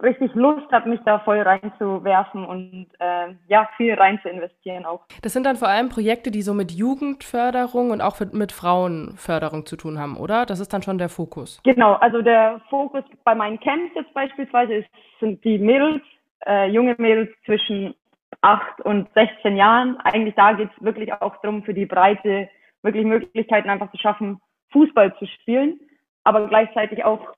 richtig 0.02 0.34
Lust 0.34 0.70
habe, 0.70 0.88
mich 0.88 1.00
da 1.04 1.18
voll 1.20 1.40
reinzuwerfen 1.40 2.44
und 2.44 2.86
äh, 2.98 3.34
ja, 3.48 3.68
viel 3.76 3.94
rein 3.94 4.18
zu 4.22 4.28
investieren 4.28 4.84
auch. 4.84 5.04
Das 5.22 5.32
sind 5.32 5.44
dann 5.44 5.56
vor 5.56 5.68
allem 5.68 5.88
Projekte, 5.88 6.30
die 6.30 6.42
so 6.42 6.54
mit 6.54 6.72
Jugendförderung 6.72 7.90
und 7.90 8.00
auch 8.00 8.18
mit 8.32 8.52
Frauenförderung 8.52 9.66
zu 9.66 9.76
tun 9.76 9.98
haben, 9.98 10.16
oder? 10.16 10.46
Das 10.46 10.60
ist 10.60 10.72
dann 10.72 10.82
schon 10.82 10.98
der 10.98 11.08
Fokus. 11.08 11.60
Genau, 11.64 11.94
also 11.94 12.22
der 12.22 12.60
Fokus 12.70 13.02
bei 13.24 13.34
meinen 13.34 13.58
Camps 13.60 13.94
jetzt 13.94 14.14
beispielsweise 14.14 14.74
ist, 14.74 14.88
sind 15.20 15.42
die 15.44 15.58
Mädels, 15.58 16.02
äh, 16.46 16.68
junge 16.70 16.94
Mädels 16.98 17.30
zwischen 17.44 17.94
8 18.40 18.80
und 18.82 19.08
16 19.14 19.56
Jahren. 19.56 19.96
Eigentlich 19.98 20.34
da 20.34 20.52
geht 20.52 20.70
es 20.76 20.84
wirklich 20.84 21.12
auch 21.12 21.36
darum, 21.42 21.62
für 21.64 21.74
die 21.74 21.86
Breite 21.86 22.48
wirklich 22.82 23.04
Möglichkeiten 23.04 23.68
einfach 23.68 23.90
zu 23.90 23.98
schaffen, 23.98 24.40
Fußball 24.70 25.16
zu 25.18 25.26
spielen, 25.26 25.80
aber 26.24 26.46
gleichzeitig 26.48 27.04
auch, 27.04 27.32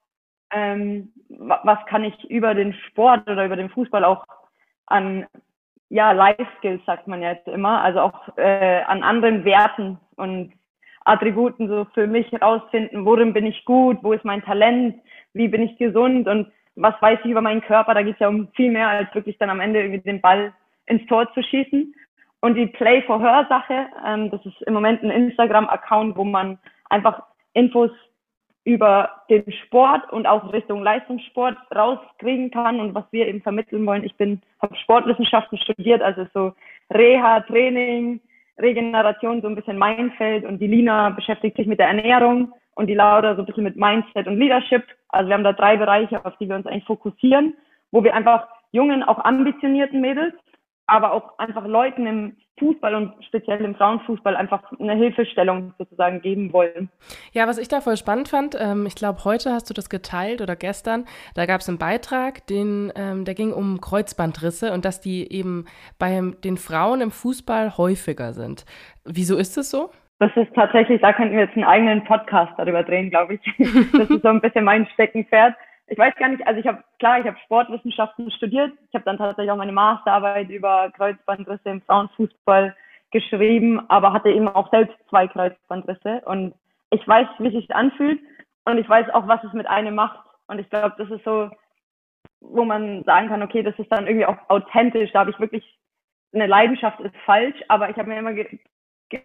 ähm, 0.52 1.12
was 1.28 1.78
kann 1.86 2.04
ich 2.04 2.24
über 2.30 2.54
den 2.54 2.72
Sport 2.88 3.28
oder 3.28 3.44
über 3.44 3.56
den 3.56 3.70
Fußball 3.70 4.04
auch 4.04 4.24
an 4.86 5.26
ja, 5.90 6.12
Life 6.12 6.46
Skills 6.58 6.84
sagt 6.86 7.08
man 7.08 7.20
jetzt 7.20 7.48
immer, 7.48 7.82
also 7.82 8.00
auch 8.00 8.36
äh, 8.36 8.82
an 8.82 9.02
anderen 9.02 9.44
Werten 9.44 9.98
und 10.16 10.52
Attributen 11.04 11.68
so 11.68 11.86
für 11.94 12.06
mich 12.06 12.30
herausfinden, 12.30 13.04
worin 13.04 13.32
bin 13.32 13.44
ich 13.46 13.64
gut, 13.64 13.98
wo 14.02 14.12
ist 14.12 14.24
mein 14.24 14.42
Talent, 14.42 14.96
wie 15.32 15.48
bin 15.48 15.62
ich 15.62 15.76
gesund 15.78 16.28
und 16.28 16.52
was 16.76 16.94
weiß 17.00 17.18
ich 17.24 17.30
über 17.30 17.40
meinen 17.40 17.62
Körper. 17.62 17.94
Da 17.94 18.02
geht 18.02 18.14
es 18.14 18.20
ja 18.20 18.28
um 18.28 18.48
viel 18.54 18.70
mehr 18.70 18.88
als 18.88 19.12
wirklich 19.14 19.36
dann 19.38 19.50
am 19.50 19.60
Ende 19.60 19.80
irgendwie 19.80 20.00
den 20.00 20.20
Ball 20.20 20.52
ins 20.86 21.04
Tor 21.06 21.32
zu 21.34 21.42
schießen. 21.42 21.94
Und 22.40 22.54
die 22.54 22.66
Play 22.66 23.02
for 23.02 23.20
Her 23.20 23.46
Sache, 23.48 23.86
ähm, 24.06 24.30
das 24.30 24.44
ist 24.46 24.62
im 24.62 24.74
Moment 24.74 25.02
ein 25.02 25.10
Instagram-Account, 25.10 26.16
wo 26.16 26.24
man 26.24 26.58
einfach 26.88 27.22
Infos 27.52 27.90
über 28.64 29.10
den 29.30 29.50
Sport 29.64 30.12
und 30.12 30.26
auch 30.26 30.52
Richtung 30.52 30.82
Leistungssport 30.82 31.56
rauskriegen 31.74 32.50
kann 32.50 32.78
und 32.78 32.94
was 32.94 33.04
wir 33.10 33.26
eben 33.26 33.40
vermitteln 33.40 33.86
wollen. 33.86 34.04
Ich 34.04 34.14
bin, 34.16 34.42
habe 34.60 34.76
Sportwissenschaften 34.76 35.58
studiert, 35.58 36.02
also 36.02 36.26
so 36.34 36.52
Reha, 36.92 37.40
Training, 37.40 38.20
Regeneration 38.58 39.40
so 39.40 39.48
ein 39.48 39.54
bisschen 39.54 39.78
mein 39.78 40.12
Feld 40.12 40.44
und 40.44 40.58
die 40.58 40.66
Lina 40.66 41.10
beschäftigt 41.10 41.56
sich 41.56 41.66
mit 41.66 41.78
der 41.78 41.88
Ernährung 41.88 42.52
und 42.74 42.86
die 42.86 42.94
Laura 42.94 43.34
so 43.34 43.42
ein 43.42 43.46
bisschen 43.46 43.64
mit 43.64 43.76
Mindset 43.76 44.26
und 44.26 44.38
Leadership. 44.38 44.84
Also 45.08 45.28
wir 45.28 45.34
haben 45.34 45.44
da 45.44 45.52
drei 45.52 45.76
Bereiche, 45.76 46.24
auf 46.24 46.36
die 46.36 46.48
wir 46.48 46.56
uns 46.56 46.66
eigentlich 46.66 46.84
fokussieren, 46.84 47.54
wo 47.90 48.04
wir 48.04 48.14
einfach 48.14 48.46
jungen, 48.72 49.02
auch 49.02 49.24
ambitionierten 49.24 50.00
Mädels 50.00 50.34
aber 50.90 51.12
auch 51.12 51.38
einfach 51.38 51.66
Leuten 51.66 52.06
im 52.06 52.36
Fußball 52.58 52.94
und 52.94 53.24
speziell 53.24 53.64
im 53.64 53.74
Frauenfußball 53.74 54.36
einfach 54.36 54.62
eine 54.78 54.94
Hilfestellung 54.94 55.72
sozusagen 55.78 56.20
geben 56.20 56.52
wollen. 56.52 56.90
Ja, 57.32 57.46
was 57.46 57.58
ich 57.58 57.68
da 57.68 57.80
voll 57.80 57.96
spannend 57.96 58.28
fand, 58.28 58.56
ähm, 58.60 58.84
ich 58.86 58.94
glaube, 58.94 59.24
heute 59.24 59.52
hast 59.52 59.70
du 59.70 59.74
das 59.74 59.88
geteilt 59.88 60.42
oder 60.42 60.56
gestern, 60.56 61.06
da 61.34 61.46
gab 61.46 61.60
es 61.60 61.68
einen 61.68 61.78
Beitrag, 61.78 62.46
den, 62.48 62.92
ähm, 62.96 63.24
der 63.24 63.34
ging 63.34 63.52
um 63.52 63.80
Kreuzbandrisse 63.80 64.72
und 64.72 64.84
dass 64.84 65.00
die 65.00 65.32
eben 65.32 65.64
bei 65.98 66.20
den 66.44 66.56
Frauen 66.56 67.00
im 67.00 67.10
Fußball 67.10 67.78
häufiger 67.78 68.34
sind. 68.34 68.66
Wieso 69.04 69.36
ist 69.38 69.56
es 69.56 69.70
so? 69.70 69.90
Das 70.18 70.30
ist 70.36 70.54
tatsächlich, 70.54 71.00
da 71.00 71.14
könnten 71.14 71.32
wir 71.32 71.44
jetzt 71.44 71.56
einen 71.56 71.64
eigenen 71.64 72.04
Podcast 72.04 72.52
darüber 72.58 72.82
drehen, 72.82 73.08
glaube 73.08 73.34
ich. 73.34 73.40
Das 73.92 74.10
ist 74.10 74.22
so 74.22 74.28
ein 74.28 74.40
bisschen 74.42 74.64
mein 74.64 74.86
Steckenpferd 74.92 75.54
ich 75.90 75.98
weiß 75.98 76.14
gar 76.16 76.28
nicht, 76.28 76.46
also 76.46 76.60
ich 76.60 76.66
habe, 76.66 76.84
klar, 77.00 77.18
ich 77.18 77.26
habe 77.26 77.36
Sportwissenschaften 77.44 78.30
studiert. 78.30 78.72
Ich 78.88 78.94
habe 78.94 79.04
dann 79.04 79.18
tatsächlich 79.18 79.50
auch 79.50 79.56
meine 79.56 79.72
Masterarbeit 79.72 80.48
über 80.48 80.88
Kreuzbandrisse 80.96 81.68
im 81.68 81.82
Frauenfußball 81.82 82.76
geschrieben, 83.10 83.80
aber 83.90 84.12
hatte 84.12 84.30
eben 84.30 84.46
auch 84.46 84.70
selbst 84.70 84.96
zwei 85.08 85.26
Kreuzbandrisse. 85.26 86.22
Und 86.26 86.54
ich 86.90 87.06
weiß, 87.06 87.26
wie 87.40 87.50
sich 87.50 87.74
anfühlt 87.74 88.20
und 88.66 88.78
ich 88.78 88.88
weiß 88.88 89.10
auch, 89.10 89.26
was 89.26 89.42
es 89.42 89.52
mit 89.52 89.66
einem 89.66 89.96
macht. 89.96 90.20
Und 90.46 90.60
ich 90.60 90.70
glaube, 90.70 90.94
das 90.96 91.10
ist 91.10 91.24
so, 91.24 91.50
wo 92.40 92.64
man 92.64 93.02
sagen 93.02 93.28
kann, 93.28 93.42
okay, 93.42 93.64
das 93.64 93.76
ist 93.76 93.90
dann 93.90 94.06
irgendwie 94.06 94.26
auch 94.26 94.38
authentisch. 94.48 95.10
Da 95.10 95.20
habe 95.20 95.32
ich 95.32 95.40
wirklich 95.40 95.64
eine 96.32 96.46
Leidenschaft 96.46 97.00
ist 97.00 97.16
falsch, 97.26 97.60
aber 97.66 97.90
ich 97.90 97.96
habe 97.96 98.08
mir 98.08 98.18
immer 98.18 98.32
ge 98.32 98.46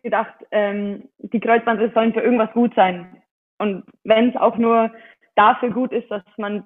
gedacht, 0.02 0.34
ähm, 0.50 1.10
die 1.20 1.40
Kreuzbandrisse 1.40 1.94
sollen 1.94 2.12
für 2.12 2.22
irgendwas 2.22 2.52
gut 2.54 2.74
sein. 2.74 3.22
Und 3.60 3.84
wenn 4.04 4.30
es 4.30 4.36
auch 4.36 4.58
nur 4.58 4.92
dafür 5.36 5.70
gut 5.70 5.92
ist, 5.92 6.10
dass 6.10 6.24
man 6.38 6.64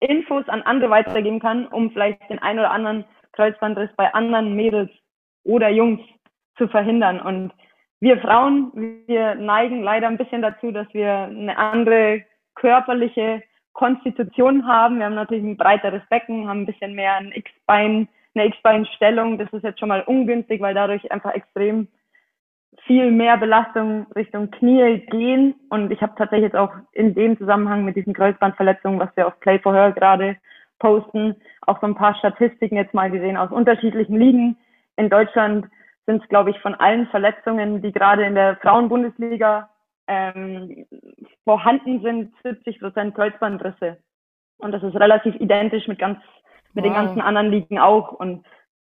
Infos 0.00 0.48
an 0.48 0.62
andere 0.62 0.90
weitergeben 0.90 1.40
kann, 1.40 1.66
um 1.66 1.90
vielleicht 1.90 2.28
den 2.28 2.38
einen 2.40 2.58
oder 2.58 2.70
anderen 2.70 3.04
Kreuzbandriss 3.32 3.90
bei 3.96 4.12
anderen 4.14 4.54
Mädels 4.54 4.90
oder 5.44 5.68
Jungs 5.68 6.00
zu 6.56 6.68
verhindern. 6.68 7.20
Und 7.20 7.52
wir 8.00 8.18
Frauen, 8.18 9.02
wir 9.06 9.34
neigen 9.34 9.82
leider 9.82 10.08
ein 10.08 10.18
bisschen 10.18 10.42
dazu, 10.42 10.70
dass 10.70 10.86
wir 10.92 11.10
eine 11.10 11.56
andere 11.56 12.24
körperliche 12.54 13.42
Konstitution 13.72 14.66
haben. 14.66 14.98
Wir 14.98 15.06
haben 15.06 15.14
natürlich 15.14 15.44
ein 15.44 15.56
breiteres 15.56 16.02
Becken, 16.08 16.48
haben 16.48 16.62
ein 16.62 16.66
bisschen 16.66 16.94
mehr 16.94 17.16
ein 17.16 17.32
X-Bein, 17.32 18.08
eine 18.34 18.46
X-Bein-Stellung. 18.46 19.38
Das 19.38 19.52
ist 19.52 19.64
jetzt 19.64 19.80
schon 19.80 19.88
mal 19.88 20.02
ungünstig, 20.02 20.60
weil 20.60 20.74
dadurch 20.74 21.10
einfach 21.10 21.34
extrem 21.34 21.88
viel 22.86 23.10
mehr 23.10 23.36
Belastung 23.36 24.06
Richtung 24.14 24.50
Knie 24.50 25.04
gehen. 25.10 25.54
Und 25.70 25.90
ich 25.90 26.00
habe 26.02 26.14
tatsächlich 26.16 26.52
jetzt 26.52 26.56
auch 26.56 26.72
in 26.92 27.14
dem 27.14 27.38
Zusammenhang 27.38 27.84
mit 27.84 27.96
diesen 27.96 28.14
Kreuzbandverletzungen, 28.14 29.00
was 29.00 29.14
wir 29.16 29.26
auf 29.26 29.38
Play 29.40 29.58
for 29.58 29.74
Her 29.74 29.92
gerade 29.92 30.36
posten, 30.78 31.36
auch 31.62 31.80
so 31.80 31.86
ein 31.86 31.94
paar 31.94 32.14
Statistiken 32.16 32.76
jetzt 32.76 32.94
mal 32.94 33.10
gesehen 33.10 33.36
aus 33.36 33.50
unterschiedlichen 33.50 34.16
Ligen. 34.16 34.56
In 34.96 35.08
Deutschland 35.08 35.66
sind 36.06 36.22
es, 36.22 36.28
glaube 36.28 36.50
ich, 36.50 36.58
von 36.60 36.74
allen 36.74 37.06
Verletzungen, 37.08 37.80
die 37.80 37.92
gerade 37.92 38.24
in 38.24 38.34
der 38.34 38.56
Frauenbundesliga 38.56 39.70
ähm, 40.06 40.86
vorhanden 41.44 42.02
sind, 42.02 42.32
70 42.42 42.80
Prozent 42.80 43.14
Kreuzbandrisse. 43.14 43.98
Und 44.58 44.72
das 44.72 44.82
ist 44.82 44.94
relativ 44.96 45.34
identisch 45.36 45.88
mit 45.88 45.98
ganz, 45.98 46.18
mit 46.74 46.84
wow. 46.84 46.90
den 46.90 46.94
ganzen 46.94 47.20
anderen 47.20 47.50
Ligen 47.50 47.78
auch. 47.78 48.12
Und 48.12 48.44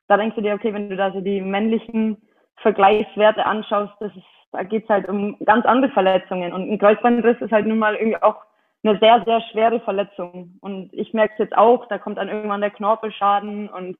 da 0.08 0.18
denkst 0.18 0.36
du 0.36 0.42
dir, 0.42 0.56
okay, 0.56 0.74
wenn 0.74 0.90
du 0.90 0.96
da 0.96 1.12
so 1.12 1.22
die 1.22 1.42
männlichen 1.42 2.18
Vergleichswerte 2.58 3.46
anschaust, 3.46 3.94
das 4.00 4.16
ist, 4.16 4.26
da 4.52 4.64
geht's 4.64 4.90
halt 4.90 5.10
um 5.10 5.38
ganz 5.46 5.66
andere 5.66 5.92
Verletzungen. 5.92 6.54
Und 6.54 6.70
ein 6.70 6.80
Kreuzbandriss 6.80 7.42
ist 7.42 7.52
halt 7.52 7.66
nun 7.66 7.80
mal 7.80 7.96
irgendwie 7.96 8.22
auch 8.22 8.38
eine 8.84 9.00
sehr, 9.00 9.24
sehr 9.26 9.42
schwere 9.52 9.80
Verletzung. 9.80 10.58
Und 10.62 10.90
ich 10.94 11.14
merke 11.14 11.34
es 11.34 11.40
jetzt 11.40 11.58
auch, 11.58 11.88
da 11.88 11.98
kommt 11.98 12.18
dann 12.18 12.30
irgendwann 12.30 12.62
der 12.62 12.70
Knorpelschaden 12.70 13.70
und 13.70 13.98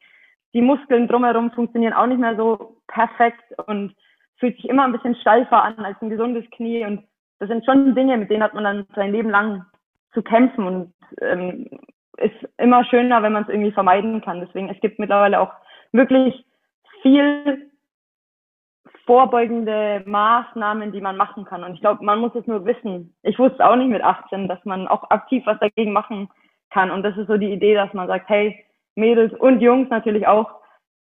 die 0.54 0.62
Muskeln 0.62 1.08
drumherum 1.08 1.52
funktionieren 1.52 1.94
auch 1.94 2.06
nicht 2.06 2.20
mehr 2.20 2.36
so 2.36 2.78
perfekt 2.88 3.44
und 3.66 3.96
fühlt 4.38 4.56
sich 4.58 4.70
immer 4.70 4.84
ein 4.84 4.92
bisschen 4.92 5.16
steifer 5.16 5.64
an 5.64 5.80
als 5.80 6.00
ein 6.02 6.10
gesundes 6.10 6.46
Knie. 6.52 6.86
Und 6.86 7.04
das 7.40 7.50
sind 7.50 7.66
schon 7.66 7.96
Dinge, 7.96 8.18
mit 8.18 8.30
denen 8.30 8.44
hat 8.44 8.54
man 8.54 8.64
dann 8.64 8.86
sein 8.96 9.12
Leben 9.12 9.30
lang 9.30 9.66
zu 10.14 10.22
kämpfen 10.22 10.68
und 10.68 10.94
ähm, 11.22 11.70
ist 12.18 12.48
immer 12.58 12.86
schöner, 12.86 13.24
wenn 13.24 13.34
man 13.34 13.44
es 13.44 13.50
irgendwie 13.50 13.72
vermeiden 13.72 14.22
kann. 14.22 14.42
Deswegen, 14.42 14.70
es 14.70 14.80
gibt 14.82 15.00
mittlerweile 15.00 15.40
auch 15.40 15.52
wirklich 15.92 16.46
viel 17.02 17.72
vorbeugende 19.06 20.04
Maßnahmen, 20.06 20.92
die 20.92 21.02
man 21.02 21.18
machen 21.18 21.46
kann. 21.46 21.64
Und 21.64 21.74
ich 21.74 21.82
glaube, 21.82 22.04
man 22.04 22.20
muss 22.20 22.34
es 22.36 22.48
nur 22.48 22.66
wissen. 22.66 23.16
Ich 23.24 23.38
wusste 23.38 23.66
auch 23.66 23.76
nicht 23.76 23.90
mit 23.90 24.02
18, 24.02 24.48
dass 24.48 24.64
man 24.66 24.88
auch 24.88 25.10
aktiv 25.10 25.44
was 25.46 25.60
dagegen 25.60 25.92
machen 25.92 26.30
kann. 26.70 26.92
Und 26.92 27.04
das 27.04 27.18
ist 27.18 27.28
so 27.28 27.38
die 27.38 27.52
Idee, 27.52 27.76
dass 27.76 27.94
man 27.94 28.08
sagt, 28.08 28.30
hey, 28.30 28.66
Mädels 28.96 29.34
und 29.34 29.62
Jungs 29.62 29.90
natürlich 29.90 30.28
auch, 30.28 30.52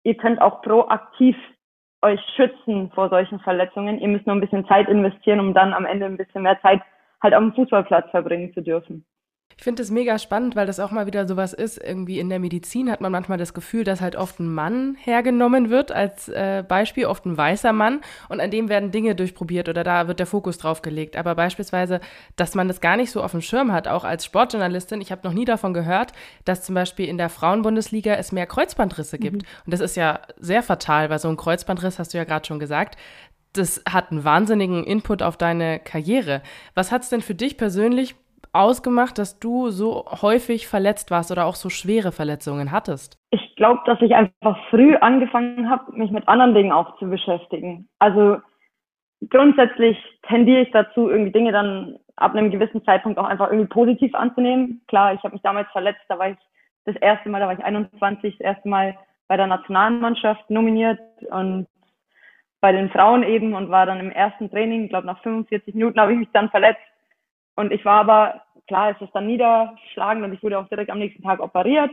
ihr 0.02 0.16
könnt 0.16 0.40
auch 0.40 0.62
proaktiv 0.62 1.36
euch 2.02 2.20
schützen 2.34 2.90
vor 2.94 3.08
solchen 3.08 3.38
Verletzungen. 3.40 4.00
Ihr 4.00 4.08
müsst 4.08 4.26
nur 4.26 4.34
ein 4.34 4.40
bisschen 4.40 4.66
Zeit 4.66 4.88
investieren, 4.88 5.40
um 5.40 5.54
dann 5.54 5.72
am 5.72 5.86
Ende 5.86 6.06
ein 6.06 6.16
bisschen 6.16 6.42
mehr 6.42 6.60
Zeit 6.60 6.82
halt 7.22 7.34
dem 7.34 7.54
Fußballplatz 7.54 8.10
verbringen 8.10 8.52
zu 8.52 8.62
dürfen. 8.62 9.04
Ich 9.56 9.64
finde 9.64 9.82
es 9.82 9.90
mega 9.90 10.18
spannend, 10.18 10.56
weil 10.56 10.66
das 10.66 10.80
auch 10.80 10.90
mal 10.90 11.06
wieder 11.06 11.26
sowas 11.26 11.52
ist. 11.52 11.78
Irgendwie 11.78 12.18
in 12.18 12.28
der 12.28 12.38
Medizin 12.38 12.90
hat 12.90 13.00
man 13.00 13.12
manchmal 13.12 13.38
das 13.38 13.54
Gefühl, 13.54 13.84
dass 13.84 14.00
halt 14.00 14.16
oft 14.16 14.40
ein 14.40 14.52
Mann 14.52 14.96
hergenommen 15.00 15.70
wird 15.70 15.92
als 15.92 16.28
äh, 16.28 16.64
Beispiel, 16.66 17.06
oft 17.06 17.26
ein 17.26 17.36
weißer 17.36 17.72
Mann 17.72 18.00
und 18.28 18.40
an 18.40 18.50
dem 18.50 18.68
werden 18.68 18.90
Dinge 18.90 19.14
durchprobiert 19.14 19.68
oder 19.68 19.84
da 19.84 20.08
wird 20.08 20.18
der 20.18 20.26
Fokus 20.26 20.58
drauf 20.58 20.82
gelegt. 20.82 21.16
Aber 21.16 21.34
beispielsweise, 21.34 22.00
dass 22.36 22.54
man 22.54 22.68
das 22.68 22.80
gar 22.80 22.96
nicht 22.96 23.10
so 23.10 23.22
auf 23.22 23.32
dem 23.32 23.40
Schirm 23.40 23.72
hat, 23.72 23.88
auch 23.88 24.04
als 24.04 24.24
Sportjournalistin. 24.24 25.00
Ich 25.00 25.12
habe 25.12 25.26
noch 25.26 25.34
nie 25.34 25.44
davon 25.44 25.74
gehört, 25.74 26.12
dass 26.44 26.62
zum 26.62 26.74
Beispiel 26.74 27.06
in 27.06 27.18
der 27.18 27.28
Frauenbundesliga 27.28 28.14
es 28.14 28.32
mehr 28.32 28.46
Kreuzbandrisse 28.46 29.18
gibt. 29.18 29.42
Mhm. 29.42 29.48
Und 29.66 29.72
das 29.72 29.80
ist 29.80 29.96
ja 29.96 30.20
sehr 30.38 30.62
fatal, 30.62 31.10
weil 31.10 31.18
so 31.18 31.28
ein 31.28 31.36
Kreuzbandriss, 31.36 31.98
hast 31.98 32.14
du 32.14 32.18
ja 32.18 32.24
gerade 32.24 32.46
schon 32.46 32.58
gesagt, 32.58 32.96
das 33.52 33.82
hat 33.88 34.10
einen 34.10 34.24
wahnsinnigen 34.24 34.84
Input 34.84 35.22
auf 35.22 35.36
deine 35.36 35.78
Karriere. 35.78 36.42
Was 36.74 36.90
hat 36.90 37.02
es 37.02 37.10
denn 37.10 37.20
für 37.20 37.34
dich 37.34 37.56
persönlich 37.56 38.14
ausgemacht, 38.52 39.18
dass 39.18 39.38
du 39.38 39.70
so 39.70 40.04
häufig 40.22 40.68
verletzt 40.68 41.10
warst 41.10 41.30
oder 41.30 41.46
auch 41.46 41.54
so 41.54 41.70
schwere 41.70 42.12
Verletzungen 42.12 42.70
hattest? 42.70 43.18
Ich 43.30 43.56
glaube, 43.56 43.80
dass 43.86 44.00
ich 44.02 44.14
einfach 44.14 44.58
früh 44.70 44.96
angefangen 44.96 45.70
habe, 45.70 45.92
mich 45.92 46.10
mit 46.10 46.28
anderen 46.28 46.54
Dingen 46.54 46.72
auch 46.72 46.98
zu 46.98 47.08
beschäftigen. 47.08 47.88
Also 47.98 48.38
grundsätzlich 49.30 49.98
tendiere 50.28 50.62
ich 50.62 50.70
dazu, 50.72 51.08
irgendwie 51.08 51.32
Dinge 51.32 51.52
dann 51.52 51.96
ab 52.16 52.34
einem 52.34 52.50
gewissen 52.50 52.84
Zeitpunkt 52.84 53.18
auch 53.18 53.26
einfach 53.26 53.50
irgendwie 53.50 53.68
positiv 53.68 54.14
anzunehmen. 54.14 54.82
Klar, 54.88 55.14
ich 55.14 55.22
habe 55.22 55.32
mich 55.32 55.42
damals 55.42 55.70
verletzt, 55.70 56.02
da 56.08 56.18
war 56.18 56.30
ich 56.30 56.38
das 56.84 56.96
erste 56.96 57.28
Mal, 57.28 57.40
da 57.40 57.46
war 57.46 57.54
ich 57.54 57.64
21, 57.64 58.38
das 58.38 58.40
erste 58.40 58.68
Mal 58.68 58.98
bei 59.28 59.36
der 59.36 59.46
Nationalmannschaft 59.46 60.50
nominiert 60.50 61.00
und 61.30 61.66
bei 62.60 62.72
den 62.72 62.90
Frauen 62.90 63.22
eben 63.22 63.54
und 63.54 63.70
war 63.70 63.86
dann 63.86 64.00
im 64.00 64.10
ersten 64.10 64.50
Training, 64.50 64.84
ich 64.84 64.90
glaube 64.90 65.06
nach 65.06 65.20
45 65.22 65.74
Minuten 65.74 66.00
habe 66.00 66.12
ich 66.12 66.18
mich 66.18 66.28
dann 66.32 66.50
verletzt 66.50 66.80
und 67.56 67.72
ich 67.72 67.84
war 67.84 68.00
aber, 68.00 68.42
klar, 68.66 68.90
es 68.90 69.00
ist 69.00 69.14
dann 69.14 69.26
niederschlagend 69.26 70.24
und 70.24 70.32
ich 70.32 70.42
wurde 70.42 70.58
auch 70.58 70.68
direkt 70.68 70.90
am 70.90 70.98
nächsten 70.98 71.22
Tag 71.22 71.40
operiert. 71.40 71.90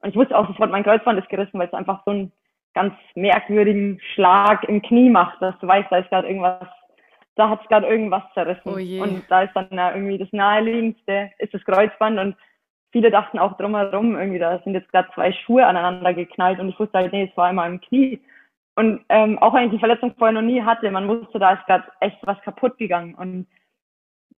Und 0.00 0.10
ich 0.10 0.16
wusste 0.16 0.36
auch 0.36 0.46
sofort, 0.46 0.70
mein 0.70 0.84
Kreuzband 0.84 1.18
ist 1.18 1.28
gerissen, 1.28 1.58
weil 1.58 1.66
es 1.66 1.74
einfach 1.74 2.02
so 2.04 2.12
einen 2.12 2.32
ganz 2.74 2.94
merkwürdigen 3.14 4.00
Schlag 4.14 4.64
im 4.64 4.80
Knie 4.80 5.10
macht, 5.10 5.40
dass 5.42 5.58
du 5.60 5.66
weißt, 5.66 5.88
da 5.90 5.98
ist 5.98 6.08
gerade 6.08 6.28
irgendwas, 6.28 6.66
da 7.34 7.50
hat 7.50 7.62
es 7.62 7.68
gerade 7.68 7.86
irgendwas 7.86 8.22
zerrissen. 8.34 8.62
Oh 8.64 9.02
und 9.02 9.24
da 9.28 9.42
ist 9.42 9.54
dann 9.54 9.68
ja 9.70 9.94
irgendwie 9.94 10.18
das 10.18 10.32
naheliegendste, 10.32 11.30
ist 11.38 11.52
das 11.52 11.64
Kreuzband 11.64 12.18
und 12.18 12.36
viele 12.92 13.10
dachten 13.10 13.38
auch 13.38 13.56
drumherum, 13.56 14.16
irgendwie, 14.16 14.38
da 14.38 14.58
sind 14.60 14.74
jetzt 14.74 14.90
gerade 14.92 15.08
zwei 15.14 15.32
Schuhe 15.32 15.66
aneinander 15.66 16.14
geknallt 16.14 16.60
und 16.60 16.68
ich 16.68 16.78
wusste 16.78 16.98
halt, 16.98 17.12
nee, 17.12 17.28
es 17.30 17.36
war 17.36 17.48
einmal 17.48 17.70
im 17.70 17.80
Knie. 17.80 18.20
Und 18.74 19.04
ähm, 19.10 19.38
auch 19.38 19.52
wenn 19.52 19.64
ich 19.64 19.72
die 19.72 19.78
Verletzung 19.78 20.14
vorher 20.16 20.32
noch 20.32 20.46
nie 20.46 20.62
hatte, 20.62 20.90
man 20.90 21.08
wusste, 21.08 21.38
da 21.38 21.52
ist 21.52 21.66
gerade 21.66 21.84
echt 22.00 22.18
was 22.22 22.40
kaputt 22.40 22.78
gegangen. 22.78 23.14
Und 23.14 23.46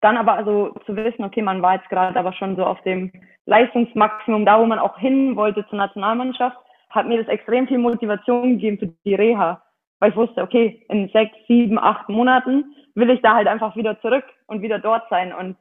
dann 0.04 0.18
aber 0.18 0.34
also 0.34 0.74
zu 0.84 0.94
wissen, 0.94 1.24
okay, 1.24 1.40
man 1.40 1.62
war 1.62 1.76
jetzt 1.76 1.88
gerade 1.88 2.18
aber 2.18 2.34
schon 2.34 2.56
so 2.56 2.64
auf 2.64 2.80
dem 2.82 3.10
Leistungsmaximum, 3.46 4.44
da 4.44 4.60
wo 4.60 4.66
man 4.66 4.78
auch 4.78 4.98
hin 4.98 5.34
wollte 5.34 5.66
zur 5.68 5.78
Nationalmannschaft, 5.78 6.58
hat 6.90 7.08
mir 7.08 7.18
das 7.18 7.28
extrem 7.28 7.66
viel 7.66 7.78
Motivation 7.78 8.50
gegeben 8.50 8.78
für 8.78 8.92
die 9.06 9.14
Reha. 9.14 9.62
Weil 10.00 10.10
ich 10.10 10.16
wusste, 10.16 10.42
okay, 10.42 10.84
in 10.90 11.08
sechs, 11.08 11.34
sieben, 11.48 11.78
acht 11.78 12.10
Monaten 12.10 12.76
will 12.94 13.08
ich 13.08 13.22
da 13.22 13.34
halt 13.34 13.48
einfach 13.48 13.76
wieder 13.76 13.98
zurück 14.02 14.24
und 14.46 14.60
wieder 14.60 14.78
dort 14.78 15.08
sein. 15.08 15.32
Und 15.32 15.56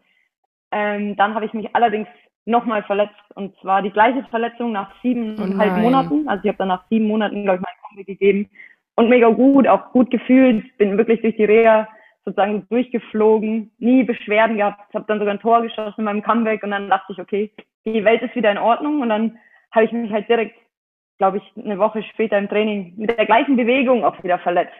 ähm, 0.71 1.15
dann 1.15 1.35
habe 1.35 1.45
ich 1.45 1.53
mich 1.53 1.73
allerdings 1.73 2.09
nochmal 2.45 2.83
verletzt. 2.83 3.15
Und 3.35 3.57
zwar 3.62 3.81
die 3.81 3.91
gleiche 3.91 4.23
Verletzung 4.29 4.73
nach 4.73 4.91
siebeneinhalb 5.01 5.77
oh 5.77 5.79
Monaten. 5.79 6.27
Also 6.27 6.43
ich 6.43 6.50
habe 6.50 6.57
dann 6.57 6.67
nach 6.67 6.83
sieben 6.89 7.07
Monaten, 7.07 7.43
glaube 7.43 7.59
ich, 7.59 7.62
mein 7.62 7.88
Kombi 7.88 8.03
gegeben. 8.03 8.50
Und 8.95 9.07
mega 9.07 9.29
gut, 9.29 9.69
auch 9.69 9.91
gut 9.91 10.12
gefühlt. 10.12 10.77
Bin 10.77 10.97
wirklich 10.97 11.21
durch 11.21 11.38
die 11.38 11.45
Reha 11.45 11.88
sozusagen 12.25 12.68
durchgeflogen, 12.70 13.72
nie 13.80 14.03
Beschwerden 14.03 14.58
gehabt, 14.58 14.94
habe 14.94 15.06
dann 15.08 15.20
sogar 15.20 15.34
ein 15.34 15.39
Tor 15.39 15.62
geschossen 15.62 16.00
in 16.00 16.06
meinem 16.06 16.24
Comeback 16.24 16.63
und 16.63 16.72
dann 16.72 16.89
dachte 16.89 17.13
ich, 17.13 17.20
okay, 17.20 17.51
die 17.86 18.03
Welt 18.03 18.22
ist 18.22 18.36
wieder 18.36 18.51
in 18.51 18.58
Ordnung 18.58 19.01
und 19.01 19.10
dann 19.10 19.38
habe 19.72 19.86
ich 19.86 19.92
mich 19.92 20.12
halt 20.12 20.30
direkt, 20.30 20.56
glaube 21.18 21.38
ich, 21.38 21.63
eine 21.63 21.77
Woche 21.80 22.03
später 22.03 22.38
im 22.38 22.50
Training 22.50 22.94
mit 22.98 23.18
der 23.18 23.25
gleichen 23.25 23.56
Bewegung 23.56 24.06
auch 24.06 24.22
wieder 24.24 24.39
verletzt. 24.39 24.74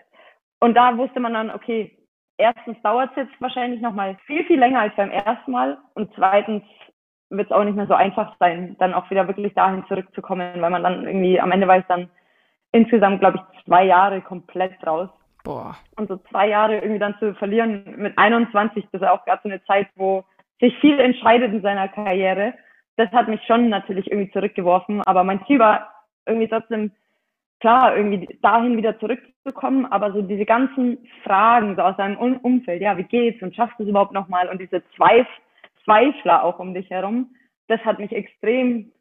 Und 0.60 0.76
da 0.76 0.98
wusste 0.98 1.20
man 1.20 1.34
dann, 1.34 1.52
okay, 1.52 1.98
erstens 2.38 2.82
dauert 2.82 3.12
es 3.12 3.28
jetzt 3.28 3.42
wahrscheinlich 3.42 3.82
nochmal 3.82 4.18
viel, 4.26 4.44
viel 4.46 4.60
länger 4.60 4.80
als 4.80 4.96
beim 4.96 5.12
ersten 5.12 5.52
Mal 5.52 5.78
und 5.96 6.10
zweitens 6.16 6.64
wird 7.30 7.48
es 7.48 7.52
auch 7.52 7.64
nicht 7.64 7.76
mehr 7.76 7.88
so 7.88 7.94
einfach 7.94 8.36
sein, 8.40 8.76
dann 8.80 8.94
auch 8.94 9.10
wieder 9.10 9.28
wirklich 9.28 9.54
dahin 9.54 9.84
zurückzukommen, 9.88 10.62
weil 10.62 10.70
man 10.70 10.84
dann 10.84 11.06
irgendwie 11.06 11.40
am 11.40 11.52
Ende 11.52 11.68
weiß 11.68 11.84
dann 11.88 12.10
insgesamt, 12.72 13.20
glaube 13.20 13.40
ich, 13.40 13.66
zwei 13.66 13.86
Jahre 13.86 14.22
komplett 14.22 14.76
raus. 14.86 15.10
Boah. 15.44 15.76
Und 15.98 16.08
so 16.08 16.18
zwei 16.30 16.48
Jahre 16.50 16.76
irgendwie 16.76 17.00
dann 17.00 17.18
zu 17.20 17.34
verlieren 17.36 17.84
mit 17.98 18.18
21, 18.18 18.86
das 18.92 19.02
ist 19.02 19.08
auch 19.08 19.26
gerade 19.26 19.42
so 19.44 19.50
eine 19.50 19.64
Zeit, 19.66 19.88
wo 19.96 20.24
sich 20.60 20.78
viel 20.80 21.00
entscheidet 21.00 21.52
in 21.54 21.62
seiner 21.62 21.90
Karriere. 21.90 22.54
Das 22.96 23.12
hat 23.12 23.28
mich 23.28 23.42
schon 23.46 23.70
natürlich 23.70 24.10
irgendwie 24.10 24.32
zurückgeworfen. 24.32 25.02
Aber 25.02 25.24
mein 25.24 25.46
Ziel 25.46 25.60
war 25.60 26.06
irgendwie 26.26 26.48
trotzdem, 26.48 26.92
klar, 27.60 27.98
irgendwie 27.98 28.40
dahin 28.42 28.78
wieder 28.78 28.98
zurückzukommen. 29.00 29.86
Aber 29.88 30.14
so 30.14 30.22
diese 30.22 30.46
ganzen 30.46 30.98
Fragen 31.24 31.76
so 31.76 31.82
aus 31.82 31.98
seinem 31.98 32.18
Umfeld, 32.18 32.82
ja, 32.82 32.96
wie 32.98 33.04
geht's 33.04 33.42
und 33.42 33.56
schaffst 33.56 33.78
du 33.80 33.84
es 33.84 33.90
überhaupt 33.90 34.14
nochmal? 34.14 34.48
Und 34.48 34.62
diese 34.62 34.82
Zweif 34.96 35.28
Zweifler 35.84 36.44
auch 36.44 36.60
um 36.60 36.74
dich 36.74 36.90
herum, 36.90 37.36
das 37.68 37.82
hat 37.82 38.00
mich 38.00 38.12
extrem 38.12 38.92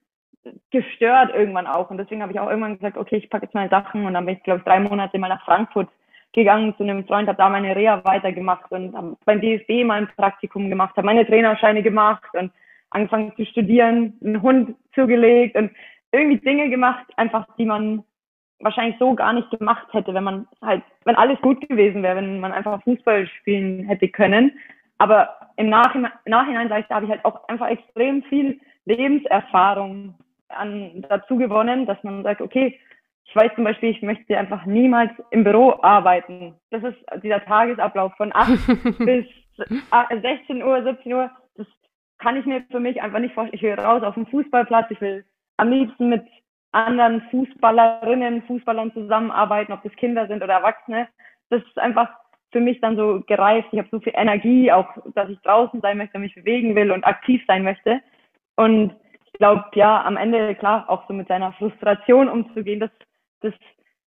gestört 0.70 1.32
irgendwann 1.34 1.66
auch. 1.66 1.90
Und 1.90 1.98
deswegen 1.98 2.22
habe 2.22 2.32
ich 2.32 2.40
auch 2.40 2.48
irgendwann 2.48 2.76
gesagt, 2.76 2.96
okay, 2.96 3.16
ich 3.16 3.30
packe 3.30 3.46
jetzt 3.46 3.54
meine 3.54 3.70
Sachen 3.70 4.04
und 4.04 4.14
dann 4.14 4.26
bin 4.26 4.36
ich, 4.36 4.42
glaube 4.42 4.58
ich, 4.58 4.64
drei 4.64 4.80
Monate 4.80 5.18
mal 5.18 5.28
nach 5.28 5.44
Frankfurt 5.44 5.88
gegangen 6.32 6.74
zu 6.76 6.82
einem 6.82 7.04
Freund, 7.06 7.28
habe 7.28 7.38
da 7.38 7.48
meine 7.48 7.76
Reha 7.76 8.02
weitergemacht 8.04 8.70
und 8.70 8.92
beim 9.24 9.40
DFB 9.40 9.84
mal 9.84 9.98
ein 10.02 10.08
Praktikum 10.16 10.70
gemacht, 10.70 10.96
habe 10.96 11.06
meine 11.06 11.26
Trainerscheine 11.26 11.82
gemacht 11.82 12.28
und 12.34 12.50
angefangen 12.90 13.32
zu 13.36 13.44
studieren, 13.46 14.14
einen 14.22 14.42
Hund 14.42 14.76
zugelegt 14.94 15.56
und 15.56 15.70
irgendwie 16.12 16.38
Dinge 16.38 16.68
gemacht, 16.68 17.06
einfach 17.16 17.46
die 17.56 17.64
man 17.64 18.04
wahrscheinlich 18.60 18.96
so 18.98 19.14
gar 19.14 19.32
nicht 19.32 19.50
gemacht 19.50 19.86
hätte, 19.92 20.14
wenn 20.14 20.24
man 20.24 20.46
halt, 20.62 20.82
wenn 21.04 21.16
alles 21.16 21.40
gut 21.40 21.66
gewesen 21.68 22.02
wäre, 22.02 22.16
wenn 22.16 22.40
man 22.40 22.52
einfach 22.52 22.82
Fußball 22.82 23.26
spielen 23.26 23.84
hätte 23.86 24.08
können. 24.08 24.52
Aber 24.98 25.36
im 25.56 25.68
Nachhinein, 25.68 26.12
Nachhinein 26.26 26.68
sage 26.68 26.82
ich, 26.82 26.86
da 26.86 26.96
habe 26.96 27.06
ich 27.06 27.10
halt 27.10 27.24
auch 27.24 27.48
einfach 27.48 27.68
extrem 27.68 28.22
viel 28.24 28.60
Lebenserfahrung 28.84 30.14
an, 30.48 31.04
dazu 31.08 31.36
gewonnen, 31.36 31.86
dass 31.86 32.02
man 32.04 32.22
sagt, 32.22 32.40
okay, 32.40 32.78
ich 33.24 33.36
weiß 33.36 33.52
zum 33.54 33.64
Beispiel, 33.64 33.90
ich 33.90 34.02
möchte 34.02 34.36
einfach 34.36 34.66
niemals 34.66 35.10
im 35.30 35.44
Büro 35.44 35.78
arbeiten. 35.82 36.54
Das 36.70 36.82
ist 36.82 36.98
dieser 37.22 37.44
Tagesablauf 37.44 38.14
von 38.16 38.30
8 38.34 38.50
bis 38.98 39.26
16 40.22 40.62
Uhr, 40.62 40.82
17 40.82 41.12
Uhr. 41.12 41.30
Das 41.56 41.66
kann 42.18 42.36
ich 42.36 42.44
mir 42.46 42.62
für 42.70 42.80
mich 42.80 43.00
einfach 43.00 43.20
nicht 43.20 43.34
vorstellen. 43.34 43.56
Ich 43.56 43.62
will 43.62 43.74
raus 43.74 44.02
auf 44.02 44.14
den 44.14 44.26
Fußballplatz. 44.26 44.90
Ich 44.90 45.00
will 45.00 45.24
am 45.56 45.70
liebsten 45.70 46.08
mit 46.08 46.24
anderen 46.72 47.22
Fußballerinnen, 47.30 48.42
Fußballern 48.42 48.92
zusammenarbeiten, 48.92 49.72
ob 49.72 49.82
das 49.82 49.94
Kinder 49.96 50.26
sind 50.26 50.42
oder 50.42 50.54
Erwachsene. 50.54 51.08
Das 51.50 51.62
ist 51.62 51.78
einfach 51.78 52.08
für 52.50 52.60
mich 52.60 52.80
dann 52.80 52.96
so 52.96 53.22
gereift. 53.26 53.68
Ich 53.72 53.78
habe 53.78 53.88
so 53.90 54.00
viel 54.00 54.14
Energie, 54.14 54.72
auch 54.72 54.88
dass 55.14 55.28
ich 55.30 55.40
draußen 55.40 55.80
sein 55.80 55.98
möchte, 55.98 56.18
mich 56.18 56.34
bewegen 56.34 56.74
will 56.74 56.90
und 56.90 57.04
aktiv 57.04 57.42
sein 57.46 57.62
möchte. 57.62 58.00
Und 58.56 58.94
ich 59.24 59.32
glaube, 59.34 59.64
ja, 59.74 60.04
am 60.04 60.16
Ende, 60.16 60.54
klar, 60.54 60.88
auch 60.88 61.06
so 61.08 61.14
mit 61.14 61.28
seiner 61.28 61.52
Frustration 61.54 62.28
umzugehen, 62.28 62.80
das 62.80 62.90
das 63.42 63.54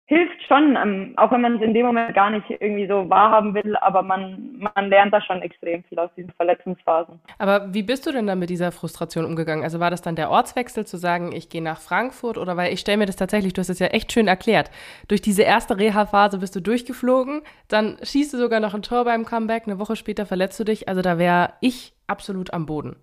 hilft 0.09 0.41
schon, 0.47 0.77
ähm, 0.77 1.15
auch 1.17 1.33
wenn 1.33 1.41
man 1.41 1.57
es 1.57 1.63
in 1.63 1.75
dem 1.75 1.85
Moment 1.85 2.15
gar 2.15 2.31
nicht 2.31 2.49
irgendwie 2.49 2.87
so 2.87 3.11
wahrhaben 3.11 3.55
will, 3.55 3.77
aber 3.77 4.03
man, 4.03 4.57
man 4.75 4.89
lernt 4.89 5.13
da 5.13 5.21
schon 5.21 5.43
extrem 5.43 5.83
viel 5.85 5.99
aus 5.99 6.11
diesen 6.17 6.31
Verletzungsphasen. 6.31 7.19
Aber 7.39 7.75
wie 7.75 7.83
bist 7.83 8.07
du 8.07 8.13
denn 8.13 8.29
dann 8.29 8.39
mit 8.39 8.49
dieser 8.49 8.71
Frustration 8.71 9.25
umgegangen? 9.25 9.65
Also 9.65 9.81
war 9.81 9.91
das 9.91 10.03
dann 10.03 10.15
der 10.15 10.31
Ortswechsel 10.31 10.87
zu 10.87 10.97
sagen, 10.97 11.33
ich 11.33 11.49
gehe 11.49 11.63
nach 11.63 11.81
Frankfurt 11.81 12.39
oder 12.39 12.57
weil 12.57 12.73
ich 12.73 12.79
stelle 12.79 12.99
mir 12.99 13.07
das 13.07 13.17
tatsächlich, 13.17 13.53
du 13.53 13.61
hast 13.61 13.69
es 13.69 13.81
ja 13.81 13.89
echt 13.89 14.13
schön 14.13 14.29
erklärt, 14.29 14.71
durch 15.09 15.23
diese 15.23 15.43
erste 15.43 15.77
Reha-Phase 15.77 16.39
bist 16.39 16.55
du 16.55 16.61
durchgeflogen, 16.61 17.43
dann 17.69 17.97
schießt 18.01 18.33
du 18.33 18.39
sogar 18.39 18.61
noch 18.61 18.75
ein 18.75 18.83
Tor 18.83 19.05
beim 19.05 19.25
Comeback, 19.25 19.65
eine 19.67 19.81
Woche 19.81 19.97
später 19.97 20.25
verletzt 20.25 20.61
du 20.61 20.65
dich, 20.65 20.89
also 20.89 21.03
da 21.03 21.19
wäre 21.19 21.55
ich 21.61 21.95
absolut 22.07 22.55
am 22.55 22.67
Boden. 22.67 22.95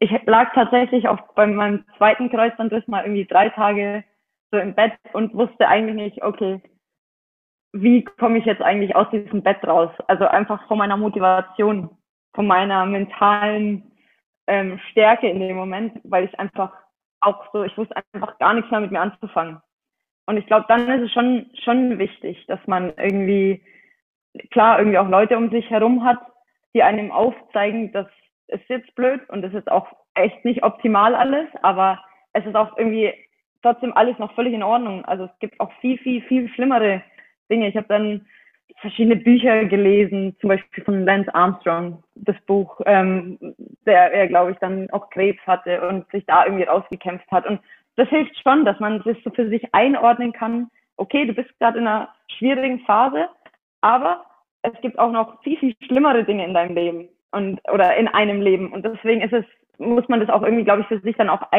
Ich 0.00 0.10
lag 0.26 0.52
tatsächlich 0.54 1.06
auch 1.06 1.20
bei 1.36 1.46
meinem 1.46 1.84
zweiten 1.96 2.28
Kreuzbandriss 2.28 2.88
mal 2.88 3.04
irgendwie 3.04 3.26
drei 3.26 3.50
Tage 3.50 4.02
so 4.52 4.58
im 4.58 4.74
Bett 4.74 4.92
und 5.12 5.34
wusste 5.34 5.66
eigentlich 5.66 5.96
nicht, 5.96 6.22
okay, 6.22 6.60
wie 7.72 8.04
komme 8.04 8.38
ich 8.38 8.44
jetzt 8.44 8.60
eigentlich 8.60 8.94
aus 8.94 9.08
diesem 9.10 9.42
Bett 9.42 9.64
raus? 9.66 9.90
Also 10.06 10.26
einfach 10.26 10.66
von 10.68 10.78
meiner 10.78 10.96
Motivation, 10.96 11.90
von 12.34 12.46
meiner 12.46 12.84
mentalen 12.84 13.92
ähm, 14.46 14.78
Stärke 14.90 15.28
in 15.28 15.40
dem 15.40 15.56
Moment, 15.56 15.98
weil 16.04 16.24
ich 16.24 16.38
einfach 16.38 16.72
auch 17.20 17.50
so, 17.52 17.64
ich 17.64 17.76
wusste 17.78 17.96
einfach 18.12 18.38
gar 18.38 18.52
nichts 18.52 18.70
mehr 18.70 18.80
mit 18.80 18.90
mir 18.90 19.00
anzufangen. 19.00 19.60
Und 20.26 20.36
ich 20.36 20.46
glaube, 20.46 20.66
dann 20.68 20.88
ist 20.88 21.06
es 21.06 21.12
schon, 21.12 21.50
schon 21.64 21.98
wichtig, 21.98 22.44
dass 22.46 22.60
man 22.66 22.92
irgendwie, 22.96 23.64
klar, 24.50 24.78
irgendwie 24.78 24.98
auch 24.98 25.08
Leute 25.08 25.36
um 25.36 25.50
sich 25.50 25.68
herum 25.70 26.04
hat, 26.04 26.18
die 26.74 26.82
einem 26.82 27.10
aufzeigen, 27.10 27.92
dass 27.92 28.06
es 28.48 28.60
jetzt 28.68 28.94
blöd 28.94 29.28
und 29.30 29.44
es 29.44 29.54
ist 29.54 29.70
auch 29.70 29.86
echt 30.14 30.44
nicht 30.44 30.62
optimal 30.62 31.14
alles, 31.14 31.48
aber 31.62 32.02
es 32.34 32.44
ist 32.44 32.54
auch 32.54 32.76
irgendwie 32.76 33.12
trotzdem 33.62 33.96
alles 33.96 34.18
noch 34.18 34.34
völlig 34.34 34.54
in 34.54 34.62
Ordnung. 34.62 35.04
Also 35.04 35.24
es 35.24 35.38
gibt 35.38 35.58
auch 35.60 35.72
viel, 35.80 35.98
viel, 35.98 36.22
viel 36.22 36.48
schlimmere 36.50 37.02
Dinge. 37.50 37.68
Ich 37.68 37.76
habe 37.76 37.88
dann 37.88 38.26
verschiedene 38.80 39.16
Bücher 39.16 39.64
gelesen, 39.66 40.36
zum 40.40 40.48
Beispiel 40.48 40.84
von 40.84 41.04
Lance 41.04 41.32
Armstrong, 41.34 42.02
das 42.14 42.36
Buch, 42.46 42.80
ähm, 42.86 43.38
der 43.86 44.12
er, 44.12 44.26
glaube 44.28 44.52
ich, 44.52 44.58
dann 44.58 44.90
auch 44.90 45.10
Krebs 45.10 45.40
hatte 45.46 45.86
und 45.88 46.10
sich 46.10 46.24
da 46.26 46.44
irgendwie 46.44 46.64
rausgekämpft 46.64 47.30
hat. 47.30 47.46
Und 47.46 47.60
das 47.96 48.08
hilft 48.08 48.36
schon, 48.42 48.64
dass 48.64 48.78
man 48.80 49.02
das 49.04 49.16
so 49.24 49.30
für 49.30 49.48
sich 49.48 49.74
einordnen 49.74 50.32
kann. 50.32 50.68
Okay, 50.96 51.26
du 51.26 51.32
bist 51.32 51.56
gerade 51.58 51.78
in 51.78 51.86
einer 51.86 52.08
schwierigen 52.38 52.80
Phase, 52.80 53.28
aber 53.80 54.24
es 54.62 54.72
gibt 54.80 54.98
auch 54.98 55.12
noch 55.12 55.42
viel, 55.42 55.58
viel 55.58 55.74
schlimmere 55.86 56.24
Dinge 56.24 56.44
in 56.44 56.54
deinem 56.54 56.74
Leben 56.74 57.08
und 57.32 57.60
oder 57.70 57.96
in 57.96 58.08
einem 58.08 58.40
Leben. 58.40 58.72
Und 58.72 58.84
deswegen 58.84 59.20
ist 59.20 59.32
es, 59.32 59.44
muss 59.78 60.08
man 60.08 60.20
das 60.20 60.28
auch 60.28 60.42
irgendwie, 60.42 60.64
glaube 60.64 60.82
ich, 60.82 60.86
für 60.86 61.00
sich 61.00 61.16
dann 61.16 61.28
auch 61.28 61.50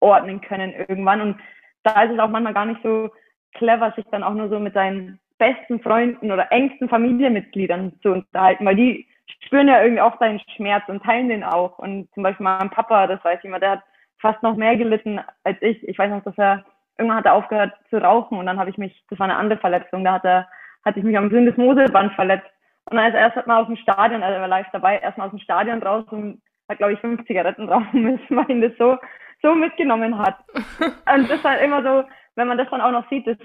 einordnen 0.00 0.40
können 0.40 0.72
irgendwann. 0.72 1.20
Und 1.20 1.40
da 1.82 2.02
ist 2.02 2.12
es 2.12 2.18
auch 2.18 2.28
manchmal 2.28 2.54
gar 2.54 2.66
nicht 2.66 2.82
so 2.82 3.10
clever, 3.54 3.92
sich 3.96 4.04
dann 4.10 4.22
auch 4.22 4.34
nur 4.34 4.48
so 4.48 4.58
mit 4.58 4.74
seinen 4.74 5.18
besten 5.38 5.80
Freunden 5.80 6.30
oder 6.30 6.52
engsten 6.52 6.88
Familienmitgliedern 6.88 7.94
zu 8.02 8.12
unterhalten, 8.12 8.66
weil 8.66 8.76
die 8.76 9.06
spüren 9.46 9.68
ja 9.68 9.82
irgendwie 9.82 10.02
auch 10.02 10.16
deinen 10.18 10.40
Schmerz 10.56 10.84
und 10.88 11.02
teilen 11.02 11.28
den 11.28 11.44
auch. 11.44 11.78
Und 11.78 12.12
zum 12.14 12.22
Beispiel 12.22 12.44
mein 12.44 12.70
Papa, 12.70 13.06
das 13.06 13.24
weiß 13.24 13.38
ich 13.38 13.46
immer, 13.46 13.60
der 13.60 13.70
hat 13.70 13.82
fast 14.18 14.42
noch 14.42 14.56
mehr 14.56 14.76
gelitten 14.76 15.20
als 15.44 15.56
ich. 15.62 15.82
Ich 15.88 15.98
weiß 15.98 16.10
noch, 16.10 16.22
dass 16.24 16.36
er 16.36 16.64
irgendwann 16.98 17.18
hat 17.18 17.24
er 17.24 17.34
aufgehört 17.34 17.72
zu 17.88 17.96
rauchen 17.96 18.38
und 18.38 18.44
dann 18.44 18.58
habe 18.58 18.68
ich 18.68 18.76
mich, 18.76 19.02
das 19.08 19.18
war 19.18 19.24
eine 19.24 19.36
andere 19.36 19.58
Verletzung, 19.58 20.04
da 20.04 20.12
hat 20.14 20.24
er, 20.24 20.46
hatte 20.84 20.98
ich 20.98 21.04
mich 21.04 21.16
am 21.16 21.30
Syndesmoseband 21.30 22.12
verletzt. 22.12 22.50
Und 22.90 22.96
dann 22.96 23.06
ist 23.06 23.14
er 23.14 23.34
erst 23.34 23.46
mal 23.46 23.62
aus 23.62 23.66
dem 23.68 23.76
Stadion, 23.76 24.22
also 24.22 24.34
er 24.34 24.40
war 24.42 24.48
live 24.48 24.66
dabei, 24.72 24.98
erstmal 24.98 25.28
aus 25.28 25.32
dem 25.32 25.40
Stadion 25.40 25.82
raus 25.82 26.04
und 26.10 26.42
hat, 26.68 26.78
glaube 26.78 26.92
ich, 26.92 27.00
fünf 27.00 27.24
Zigaretten 27.26 27.68
rauchen 27.70 28.02
müssen, 28.02 28.36
weil 28.36 28.50
ihn 28.50 28.60
das 28.60 28.72
so, 28.78 28.98
so 29.42 29.54
mitgenommen 29.54 30.18
hat. 30.18 30.38
und 30.54 31.28
das 31.28 31.38
ist 31.38 31.44
halt 31.44 31.62
immer 31.62 31.82
so, 31.82 32.08
wenn 32.36 32.48
man 32.48 32.58
das 32.58 32.68
dann 32.70 32.80
auch 32.80 32.92
noch 32.92 33.08
sieht, 33.08 33.26
das 33.26 33.36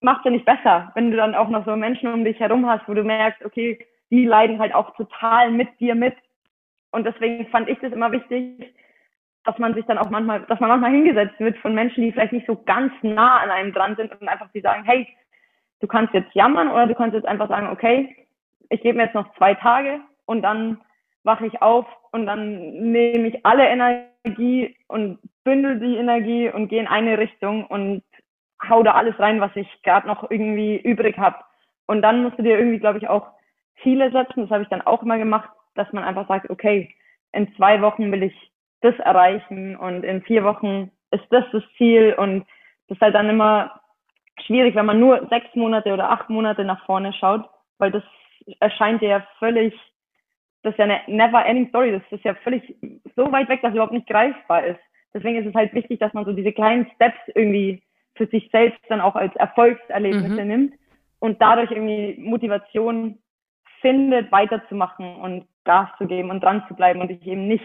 macht 0.00 0.24
ja 0.24 0.30
nicht 0.30 0.44
besser, 0.44 0.92
wenn 0.94 1.10
du 1.10 1.16
dann 1.16 1.34
auch 1.34 1.48
noch 1.48 1.64
so 1.64 1.74
Menschen 1.76 2.12
um 2.12 2.24
dich 2.24 2.38
herum 2.38 2.68
hast, 2.68 2.86
wo 2.88 2.94
du 2.94 3.02
merkst, 3.02 3.44
okay, 3.44 3.78
die 4.10 4.24
leiden 4.24 4.58
halt 4.58 4.74
auch 4.74 4.94
total 4.96 5.50
mit 5.50 5.68
dir 5.80 5.94
mit. 5.94 6.16
Und 6.90 7.04
deswegen 7.04 7.46
fand 7.48 7.68
ich 7.68 7.78
das 7.80 7.92
immer 7.92 8.12
wichtig, 8.12 8.74
dass 9.44 9.58
man 9.58 9.74
sich 9.74 9.84
dann 9.86 9.98
auch 9.98 10.10
manchmal, 10.10 10.42
dass 10.42 10.60
man 10.60 10.70
manchmal 10.70 10.92
hingesetzt 10.92 11.38
wird 11.38 11.56
von 11.58 11.74
Menschen, 11.74 12.02
die 12.02 12.12
vielleicht 12.12 12.32
nicht 12.32 12.46
so 12.46 12.56
ganz 12.64 12.92
nah 13.02 13.38
an 13.38 13.50
einem 13.50 13.72
dran 13.72 13.96
sind 13.96 14.12
und 14.20 14.28
einfach 14.28 14.50
die 14.52 14.60
sagen, 14.60 14.84
hey, 14.84 15.06
du 15.80 15.86
kannst 15.86 16.14
jetzt 16.14 16.34
jammern 16.34 16.70
oder 16.70 16.86
du 16.86 16.94
kannst 16.94 17.14
jetzt 17.14 17.26
einfach 17.26 17.48
sagen, 17.48 17.68
okay, 17.68 18.14
ich 18.70 18.80
gebe 18.82 18.96
mir 18.96 19.04
jetzt 19.04 19.14
noch 19.14 19.34
zwei 19.36 19.54
Tage 19.54 20.00
und 20.26 20.42
dann 20.42 20.80
wache 21.24 21.46
ich 21.46 21.62
auf 21.62 21.86
und 22.12 22.26
dann 22.26 22.72
nehme 22.92 23.28
ich 23.28 23.44
alle 23.44 23.66
Energie 23.66 24.07
und 24.88 25.18
bündel 25.44 25.80
die 25.80 25.96
Energie 25.96 26.50
und 26.50 26.68
gehe 26.68 26.80
in 26.80 26.86
eine 26.86 27.18
Richtung 27.18 27.66
und 27.66 28.02
hau 28.68 28.82
da 28.82 28.92
alles 28.92 29.18
rein, 29.18 29.40
was 29.40 29.54
ich 29.54 29.68
gerade 29.82 30.06
noch 30.06 30.30
irgendwie 30.30 30.76
übrig 30.76 31.16
habe. 31.18 31.36
Und 31.86 32.02
dann 32.02 32.22
musst 32.22 32.38
du 32.38 32.42
dir 32.42 32.58
irgendwie, 32.58 32.78
glaube 32.78 32.98
ich, 32.98 33.08
auch 33.08 33.28
Ziele 33.82 34.10
setzen. 34.10 34.42
Das 34.42 34.50
habe 34.50 34.62
ich 34.62 34.68
dann 34.68 34.82
auch 34.82 35.02
immer 35.02 35.18
gemacht, 35.18 35.50
dass 35.74 35.92
man 35.92 36.04
einfach 36.04 36.28
sagt, 36.28 36.50
okay, 36.50 36.94
in 37.32 37.54
zwei 37.56 37.80
Wochen 37.80 38.10
will 38.10 38.24
ich 38.24 38.52
das 38.80 38.96
erreichen 38.98 39.76
und 39.76 40.04
in 40.04 40.22
vier 40.22 40.44
Wochen 40.44 40.90
ist 41.10 41.24
das 41.30 41.44
das 41.52 41.62
Ziel 41.76 42.14
und 42.16 42.46
das 42.88 42.96
ist 42.96 43.02
halt 43.02 43.14
dann 43.14 43.28
immer 43.28 43.80
schwierig, 44.46 44.74
wenn 44.74 44.86
man 44.86 45.00
nur 45.00 45.26
sechs 45.28 45.54
Monate 45.54 45.92
oder 45.92 46.10
acht 46.10 46.30
Monate 46.30 46.64
nach 46.64 46.84
vorne 46.86 47.12
schaut, 47.12 47.48
weil 47.78 47.90
das 47.90 48.02
erscheint 48.60 49.02
dir 49.02 49.08
ja 49.08 49.26
völlig, 49.38 49.74
das 50.62 50.72
ist 50.72 50.78
ja 50.78 50.84
eine 50.84 51.00
never 51.06 51.44
ending 51.44 51.68
story, 51.68 51.92
das 51.92 52.02
ist 52.10 52.24
ja 52.24 52.34
völlig 52.34 52.76
so 53.16 53.30
weit 53.30 53.48
weg, 53.48 53.62
dass 53.62 53.70
es 53.70 53.74
überhaupt 53.74 53.92
nicht 53.92 54.08
greifbar 54.08 54.64
ist. 54.64 54.80
Deswegen 55.14 55.38
ist 55.38 55.46
es 55.46 55.54
halt 55.54 55.72
wichtig, 55.72 56.00
dass 56.00 56.12
man 56.12 56.24
so 56.24 56.32
diese 56.32 56.52
kleinen 56.52 56.86
Steps 56.94 57.18
irgendwie 57.34 57.82
für 58.14 58.26
sich 58.26 58.48
selbst 58.50 58.80
dann 58.88 59.00
auch 59.00 59.14
als 59.14 59.34
Erfolgserlebnisse 59.36 60.42
mhm. 60.42 60.48
nimmt 60.48 60.74
und 61.20 61.40
dadurch 61.40 61.70
irgendwie 61.70 62.16
Motivation 62.20 63.18
findet, 63.80 64.30
weiterzumachen 64.32 65.16
und 65.16 65.46
Gas 65.64 65.88
zu 65.98 66.06
geben 66.06 66.30
und 66.30 66.42
dran 66.42 66.64
zu 66.68 66.74
bleiben 66.74 67.00
und 67.00 67.08
dich 67.08 67.26
eben 67.26 67.46
nicht 67.46 67.64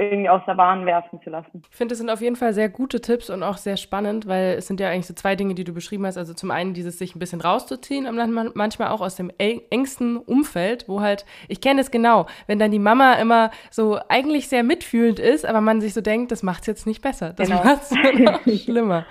irgendwie 0.00 0.28
aus 0.28 0.42
der 0.46 0.54
Bahn 0.54 0.86
werfen 0.86 1.20
zu 1.22 1.30
lassen. 1.30 1.62
Ich 1.70 1.76
finde, 1.76 1.92
es 1.92 1.98
sind 1.98 2.10
auf 2.10 2.20
jeden 2.20 2.36
Fall 2.36 2.54
sehr 2.54 2.68
gute 2.68 3.00
Tipps 3.00 3.28
und 3.30 3.42
auch 3.42 3.58
sehr 3.58 3.76
spannend, 3.76 4.26
weil 4.26 4.54
es 4.58 4.66
sind 4.66 4.80
ja 4.80 4.88
eigentlich 4.88 5.06
so 5.06 5.14
zwei 5.14 5.36
Dinge, 5.36 5.54
die 5.54 5.64
du 5.64 5.72
beschrieben 5.72 6.06
hast. 6.06 6.16
Also 6.16 6.34
zum 6.34 6.50
einen 6.50 6.74
dieses 6.74 6.98
sich 6.98 7.14
ein 7.14 7.18
bisschen 7.18 7.40
rauszuziehen, 7.40 8.08
manchmal 8.54 8.88
auch 8.88 9.00
aus 9.00 9.16
dem 9.16 9.30
engsten 9.38 10.16
Umfeld, 10.16 10.88
wo 10.88 11.00
halt, 11.00 11.26
ich 11.48 11.60
kenne 11.60 11.80
es 11.80 11.90
genau, 11.90 12.26
wenn 12.46 12.58
dann 12.58 12.70
die 12.70 12.78
Mama 12.78 13.14
immer 13.14 13.50
so 13.70 13.98
eigentlich 14.08 14.48
sehr 14.48 14.62
mitfühlend 14.62 15.18
ist, 15.18 15.44
aber 15.44 15.60
man 15.60 15.80
sich 15.80 15.94
so 15.94 16.00
denkt, 16.00 16.32
das 16.32 16.42
macht 16.42 16.62
es 16.62 16.66
jetzt 16.66 16.86
nicht 16.86 17.02
besser, 17.02 17.32
das 17.34 17.48
genau. 17.48 17.62
macht 17.62 17.82
es 17.82 17.90
noch 18.18 18.40
schlimmer. 18.46 19.04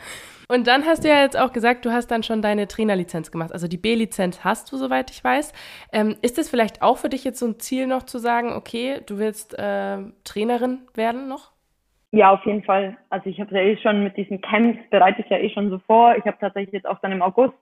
Und 0.51 0.65
dann 0.65 0.83
hast 0.85 1.03
du 1.03 1.09
ja 1.09 1.21
jetzt 1.21 1.39
auch 1.39 1.53
gesagt, 1.53 1.85
du 1.85 1.91
hast 1.91 2.07
dann 2.07 2.23
schon 2.23 2.41
deine 2.41 2.67
Trainerlizenz 2.67 3.31
gemacht. 3.31 3.53
Also 3.53 3.67
die 3.67 3.77
B-Lizenz 3.77 4.43
hast 4.43 4.71
du, 4.71 4.77
soweit 4.77 5.11
ich 5.11 5.23
weiß. 5.23 5.53
Ähm, 5.93 6.15
ist 6.23 6.39
es 6.39 6.49
vielleicht 6.49 6.81
auch 6.81 6.97
für 6.97 7.07
dich 7.07 7.23
jetzt 7.23 7.37
so 7.37 7.45
ein 7.45 7.59
Ziel 7.59 7.85
noch 7.85 8.01
zu 8.01 8.17
sagen, 8.17 8.53
okay, 8.53 9.01
du 9.05 9.19
willst 9.19 9.53
äh, 9.53 9.97
Trainerin 10.23 10.79
werden 10.95 11.27
noch? 11.27 11.51
Ja, 12.11 12.31
auf 12.31 12.43
jeden 12.47 12.63
Fall. 12.63 12.97
Also 13.11 13.29
ich 13.29 13.39
habe 13.39 13.53
ja 13.53 13.61
eh 13.61 13.77
schon 13.77 14.03
mit 14.03 14.17
diesen 14.17 14.41
Camps, 14.41 14.79
bereite 14.89 15.21
ich 15.21 15.29
ja 15.29 15.37
eh 15.37 15.51
schon 15.51 15.69
so 15.69 15.77
vor. 15.85 16.15
Ich 16.17 16.25
habe 16.25 16.37
tatsächlich 16.39 16.73
jetzt 16.73 16.87
auch 16.87 16.99
dann 17.01 17.11
im 17.11 17.21
August 17.21 17.53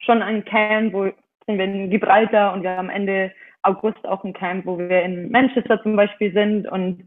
schon 0.00 0.20
ein 0.20 0.44
Camp, 0.44 0.92
wo 0.92 1.04
sind 1.46 1.58
wir 1.58 1.64
in 1.64 1.88
Gibraltar 1.88 2.52
und 2.52 2.64
wir 2.64 2.70
haben 2.70 2.90
Ende 2.90 3.30
August 3.62 4.04
auch 4.08 4.24
ein 4.24 4.32
Camp, 4.32 4.66
wo 4.66 4.76
wir 4.76 5.02
in 5.02 5.30
Manchester 5.30 5.80
zum 5.84 5.94
Beispiel 5.94 6.32
sind 6.32 6.66
und 6.66 7.04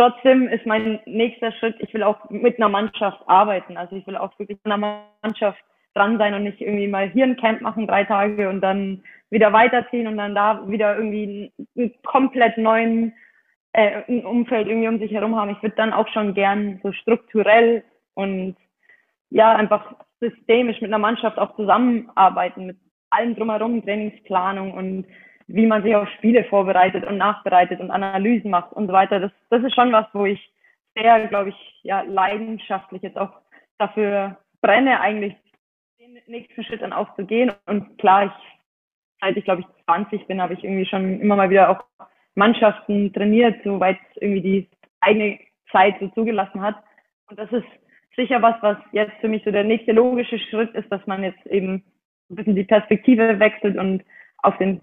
trotzdem 0.00 0.48
ist 0.48 0.64
mein 0.64 0.98
nächster 1.04 1.52
Schritt, 1.52 1.76
ich 1.78 1.92
will 1.92 2.02
auch 2.02 2.30
mit 2.30 2.56
einer 2.56 2.70
Mannschaft 2.70 3.20
arbeiten. 3.26 3.76
Also 3.76 3.96
ich 3.96 4.06
will 4.06 4.16
auch 4.16 4.36
wirklich 4.38 4.58
mit 4.64 4.72
einer 4.72 5.04
Mannschaft 5.22 5.62
dran 5.94 6.16
sein 6.16 6.32
und 6.32 6.44
nicht 6.44 6.60
irgendwie 6.60 6.88
mal 6.88 7.10
hier 7.10 7.24
ein 7.24 7.36
Camp 7.36 7.60
machen, 7.60 7.86
drei 7.86 8.04
Tage 8.04 8.48
und 8.48 8.62
dann 8.62 9.02
wieder 9.28 9.52
weiterziehen 9.52 10.06
und 10.06 10.16
dann 10.16 10.34
da 10.34 10.66
wieder 10.68 10.96
irgendwie 10.96 11.52
einen 11.76 11.92
komplett 12.02 12.56
neuen 12.56 13.12
äh, 13.74 14.02
Umfeld 14.22 14.68
irgendwie 14.68 14.88
um 14.88 14.98
sich 14.98 15.12
herum 15.12 15.36
haben. 15.36 15.50
Ich 15.50 15.62
würde 15.62 15.76
dann 15.76 15.92
auch 15.92 16.08
schon 16.08 16.32
gern 16.32 16.80
so 16.82 16.92
strukturell 16.92 17.84
und 18.14 18.56
ja, 19.28 19.54
einfach 19.54 19.96
systemisch 20.20 20.80
mit 20.80 20.90
einer 20.90 20.98
Mannschaft 20.98 21.38
auch 21.38 21.54
zusammenarbeiten, 21.56 22.66
mit 22.66 22.78
allem 23.10 23.36
drumherum, 23.36 23.82
Trainingsplanung 23.84 24.72
und 24.72 25.06
wie 25.52 25.66
man 25.66 25.82
sich 25.82 25.94
auf 25.96 26.08
Spiele 26.10 26.44
vorbereitet 26.44 27.04
und 27.04 27.16
nachbereitet 27.16 27.80
und 27.80 27.90
Analysen 27.90 28.50
macht 28.50 28.72
und 28.72 28.86
so 28.86 28.92
weiter. 28.92 29.20
Das, 29.20 29.32
das 29.50 29.62
ist 29.64 29.74
schon 29.74 29.92
was, 29.92 30.06
wo 30.12 30.24
ich 30.24 30.52
sehr, 30.96 31.26
glaube 31.28 31.50
ich, 31.50 31.80
ja, 31.82 32.02
leidenschaftlich 32.02 33.02
jetzt 33.02 33.18
auch 33.18 33.32
dafür 33.78 34.36
brenne, 34.60 35.00
eigentlich 35.00 35.34
den 35.98 36.18
nächsten 36.26 36.64
Schritt 36.64 36.82
dann 36.82 36.92
auch 36.92 37.14
zu 37.16 37.24
gehen. 37.24 37.52
Und 37.66 37.98
klar, 37.98 38.26
ich, 38.26 38.32
seit 39.20 39.36
ich, 39.36 39.44
glaube 39.44 39.62
ich, 39.62 39.84
20 39.84 40.26
bin, 40.26 40.40
habe 40.40 40.54
ich 40.54 40.62
irgendwie 40.62 40.86
schon 40.86 41.20
immer 41.20 41.36
mal 41.36 41.50
wieder 41.50 41.70
auch 41.70 41.84
Mannschaften 42.34 43.12
trainiert, 43.12 43.60
soweit 43.64 43.98
irgendwie 44.16 44.42
die 44.42 44.68
eigene 45.00 45.38
Zeit 45.72 45.96
so 46.00 46.08
zugelassen 46.08 46.62
hat. 46.62 46.76
Und 47.28 47.38
das 47.38 47.50
ist 47.52 47.66
sicher 48.16 48.40
was, 48.42 48.56
was 48.60 48.76
jetzt 48.92 49.16
für 49.20 49.28
mich 49.28 49.42
so 49.44 49.50
der 49.50 49.64
nächste 49.64 49.92
logische 49.92 50.38
Schritt 50.38 50.74
ist, 50.74 50.90
dass 50.90 51.04
man 51.06 51.24
jetzt 51.24 51.44
eben 51.46 51.82
ein 52.30 52.36
bisschen 52.36 52.56
die 52.56 52.64
Perspektive 52.64 53.38
wechselt 53.40 53.76
und 53.76 54.04
auf 54.38 54.56
den 54.58 54.80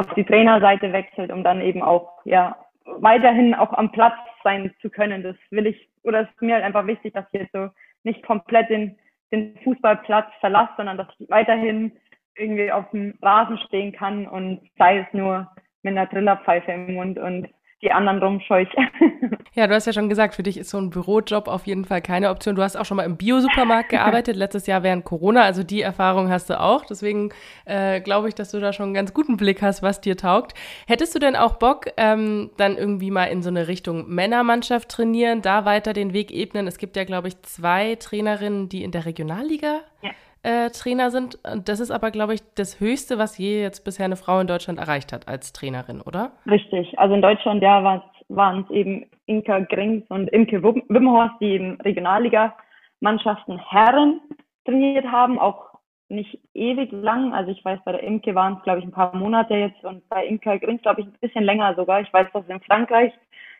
auf 0.00 0.14
die 0.14 0.24
Trainerseite 0.24 0.92
wechselt, 0.92 1.30
um 1.30 1.44
dann 1.44 1.60
eben 1.60 1.82
auch 1.82 2.20
ja 2.24 2.56
weiterhin 2.84 3.54
auch 3.54 3.72
am 3.74 3.92
Platz 3.92 4.16
sein 4.42 4.72
zu 4.80 4.88
können. 4.88 5.22
Das 5.22 5.36
will 5.50 5.66
ich, 5.66 5.90
oder 6.02 6.22
ist 6.22 6.42
mir 6.42 6.54
halt 6.54 6.64
einfach 6.64 6.86
wichtig, 6.86 7.12
dass 7.12 7.26
ich 7.32 7.40
jetzt 7.40 7.52
so 7.52 7.68
nicht 8.02 8.22
komplett 8.24 8.70
den, 8.70 8.98
den 9.30 9.56
Fußballplatz 9.62 10.32
verlasse, 10.40 10.72
sondern 10.78 10.96
dass 10.96 11.08
ich 11.18 11.28
weiterhin 11.28 11.92
irgendwie 12.34 12.72
auf 12.72 12.90
dem 12.90 13.14
Rasen 13.20 13.58
stehen 13.58 13.92
kann 13.92 14.26
und 14.26 14.62
sei 14.78 15.00
es 15.00 15.06
nur 15.12 15.50
mit 15.82 15.92
einer 15.92 16.08
Trillerpfeife 16.08 16.72
im 16.72 16.94
Mund 16.94 17.18
und 17.18 17.48
die 17.82 17.90
anderen 17.90 18.22
rumscheuche. 18.22 18.76
Ja, 19.52 19.66
du 19.66 19.74
hast 19.74 19.86
ja 19.86 19.92
schon 19.92 20.08
gesagt, 20.08 20.36
für 20.36 20.44
dich 20.44 20.56
ist 20.56 20.70
so 20.70 20.78
ein 20.78 20.90
Bürojob 20.90 21.48
auf 21.48 21.66
jeden 21.66 21.84
Fall 21.84 22.00
keine 22.00 22.30
Option. 22.30 22.54
Du 22.54 22.62
hast 22.62 22.76
auch 22.76 22.84
schon 22.84 22.96
mal 22.96 23.02
im 23.02 23.16
Biosupermarkt 23.16 23.88
gearbeitet, 23.90 24.36
letztes 24.36 24.68
Jahr 24.68 24.84
während 24.84 25.04
Corona, 25.04 25.42
also 25.42 25.64
die 25.64 25.82
Erfahrung 25.82 26.30
hast 26.30 26.50
du 26.50 26.60
auch. 26.60 26.84
Deswegen 26.84 27.30
äh, 27.64 28.00
glaube 28.00 28.28
ich, 28.28 28.36
dass 28.36 28.52
du 28.52 28.60
da 28.60 28.72
schon 28.72 28.86
einen 28.86 28.94
ganz 28.94 29.12
guten 29.12 29.36
Blick 29.36 29.60
hast, 29.60 29.82
was 29.82 30.00
dir 30.00 30.16
taugt. 30.16 30.54
Hättest 30.86 31.16
du 31.16 31.18
denn 31.18 31.34
auch 31.34 31.56
Bock, 31.56 31.86
ähm, 31.96 32.50
dann 32.58 32.76
irgendwie 32.76 33.10
mal 33.10 33.24
in 33.24 33.42
so 33.42 33.48
eine 33.48 33.66
Richtung 33.66 34.08
Männermannschaft 34.08 34.88
trainieren, 34.88 35.42
da 35.42 35.64
weiter 35.64 35.94
den 35.94 36.12
Weg 36.12 36.30
ebnen? 36.30 36.68
Es 36.68 36.78
gibt 36.78 36.94
ja, 36.94 37.02
glaube 37.02 37.26
ich, 37.26 37.42
zwei 37.42 37.96
Trainerinnen, 37.96 38.68
die 38.68 38.84
in 38.84 38.92
der 38.92 39.04
Regionalliga 39.04 39.80
ja 40.02 40.10
äh, 40.42 40.70
Trainer 40.70 41.10
sind. 41.10 41.38
Das 41.64 41.80
ist 41.80 41.90
aber, 41.90 42.10
glaube 42.10 42.34
ich, 42.34 42.40
das 42.54 42.80
Höchste, 42.80 43.18
was 43.18 43.38
je 43.38 43.60
jetzt 43.60 43.84
bisher 43.84 44.06
eine 44.06 44.16
Frau 44.16 44.40
in 44.40 44.46
Deutschland 44.46 44.78
erreicht 44.78 45.12
hat 45.12 45.28
als 45.28 45.52
Trainerin, 45.52 46.00
oder? 46.00 46.32
Richtig. 46.48 46.98
Also 46.98 47.14
in 47.14 47.22
Deutschland, 47.22 47.62
ja, 47.62 48.02
waren 48.28 48.64
es 48.64 48.70
eben 48.70 49.06
Inka 49.26 49.60
Grings 49.60 50.04
und 50.08 50.28
Imke 50.28 50.62
Wimmerhorst, 50.62 51.34
die 51.40 51.52
eben 51.52 51.80
Regionalliga-Mannschaften 51.80 53.58
Herren 53.58 54.20
trainiert 54.64 55.06
haben, 55.06 55.38
auch 55.38 55.70
nicht 56.08 56.40
ewig 56.54 56.90
lang. 56.92 57.32
Also 57.32 57.52
ich 57.52 57.64
weiß, 57.64 57.80
bei 57.84 57.92
der 57.92 58.02
Imke 58.02 58.34
waren 58.34 58.56
es, 58.56 58.62
glaube 58.62 58.80
ich, 58.80 58.84
ein 58.84 58.92
paar 58.92 59.14
Monate 59.14 59.54
jetzt 59.54 59.84
und 59.84 60.08
bei 60.08 60.26
Inka 60.26 60.56
Grings, 60.56 60.82
glaube 60.82 61.02
ich, 61.02 61.06
ein 61.06 61.16
bisschen 61.20 61.44
länger 61.44 61.74
sogar. 61.74 62.00
Ich 62.00 62.12
weiß, 62.12 62.28
dass 62.32 62.48
in 62.48 62.60
Frankreich 62.60 63.12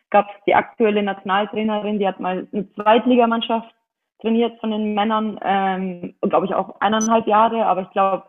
gab 0.09 0.27
es 0.29 0.43
die 0.45 0.55
aktuelle 0.55 1.01
Nationaltrainerin, 1.01 1.99
die 1.99 2.07
hat 2.07 2.19
mal 2.19 2.47
eine 2.51 2.69
Zweitligamannschaft 2.73 3.73
trainiert 4.21 4.59
von 4.59 4.71
den 4.71 4.93
Männern, 4.93 5.39
ähm, 5.43 6.15
glaube 6.21 6.45
ich 6.45 6.53
auch 6.53 6.79
eineinhalb 6.79 7.27
Jahre, 7.27 7.65
aber 7.65 7.83
ich 7.83 7.89
glaube, 7.91 8.23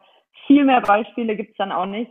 viel 0.46 0.64
mehr 0.64 0.80
Beispiele 0.80 1.36
gibt's 1.36 1.56
dann 1.58 1.72
auch 1.72 1.86
nicht. 1.86 2.10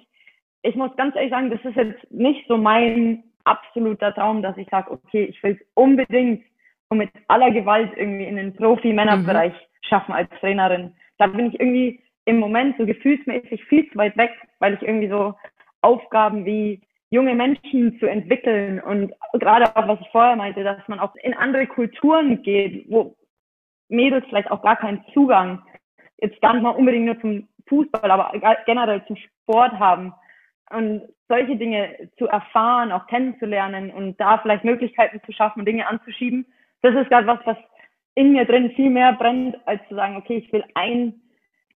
Ich 0.63 0.75
muss 0.75 0.95
ganz 0.95 1.15
ehrlich 1.15 1.31
sagen, 1.31 1.49
das 1.49 1.63
ist 1.63 1.75
jetzt 1.75 2.11
nicht 2.11 2.47
so 2.47 2.57
mein 2.57 3.23
absoluter 3.43 4.13
Traum, 4.13 4.41
dass 4.41 4.57
ich 4.57 4.69
sage, 4.69 4.91
okay, 4.91 5.25
ich 5.25 5.41
will 5.43 5.57
es 5.59 5.67
unbedingt 5.73 6.43
und 6.89 6.99
mit 6.99 7.09
aller 7.27 7.51
Gewalt 7.51 7.91
irgendwie 7.95 8.25
in 8.25 8.35
den 8.35 8.55
Profi-Männerbereich 8.55 9.53
mhm. 9.53 9.87
schaffen 9.87 10.13
als 10.13 10.29
Trainerin. 10.39 10.93
Da 11.17 11.27
bin 11.27 11.47
ich 11.47 11.59
irgendwie 11.59 12.01
im 12.25 12.39
Moment 12.39 12.77
so 12.77 12.85
gefühlsmäßig 12.85 13.63
viel 13.65 13.89
zu 13.89 13.97
weit 13.97 14.15
weg, 14.17 14.31
weil 14.59 14.75
ich 14.75 14.81
irgendwie 14.81 15.09
so 15.09 15.33
Aufgaben 15.81 16.45
wie 16.45 16.81
junge 17.09 17.33
Menschen 17.33 17.97
zu 17.99 18.05
entwickeln 18.05 18.79
und 18.79 19.11
gerade 19.33 19.75
auch, 19.75 19.87
was 19.87 19.99
ich 19.99 20.09
vorher 20.11 20.35
meinte, 20.35 20.63
dass 20.63 20.87
man 20.87 20.99
auch 20.99 21.13
in 21.15 21.33
andere 21.33 21.67
Kulturen 21.67 22.41
geht, 22.41 22.85
wo 22.89 23.15
Mädels 23.91 24.25
vielleicht 24.27 24.49
auch 24.49 24.61
gar 24.61 24.77
keinen 24.77 25.03
Zugang, 25.13 25.61
jetzt 26.17 26.41
gar 26.41 26.53
nicht 26.53 26.63
mal 26.63 26.71
unbedingt 26.71 27.05
nur 27.05 27.19
zum 27.19 27.47
Fußball, 27.67 28.09
aber 28.09 28.31
generell 28.65 29.05
zum 29.05 29.15
Sport 29.15 29.73
haben. 29.73 30.13
Und 30.69 31.03
solche 31.27 31.55
Dinge 31.57 32.09
zu 32.17 32.27
erfahren, 32.27 32.91
auch 32.91 33.07
kennenzulernen 33.07 33.91
und 33.91 34.19
da 34.19 34.37
vielleicht 34.37 34.63
Möglichkeiten 34.63 35.21
zu 35.25 35.31
schaffen, 35.31 35.65
Dinge 35.65 35.87
anzuschieben, 35.87 36.45
das 36.81 36.95
ist 36.95 37.09
gerade 37.09 37.27
was, 37.27 37.39
was 37.45 37.57
in 38.15 38.33
mir 38.33 38.45
drin 38.45 38.71
viel 38.71 38.89
mehr 38.89 39.13
brennt, 39.13 39.55
als 39.65 39.81
zu 39.87 39.95
sagen, 39.95 40.17
okay, 40.17 40.37
ich 40.37 40.51
will 40.51 40.63
ein 40.75 41.21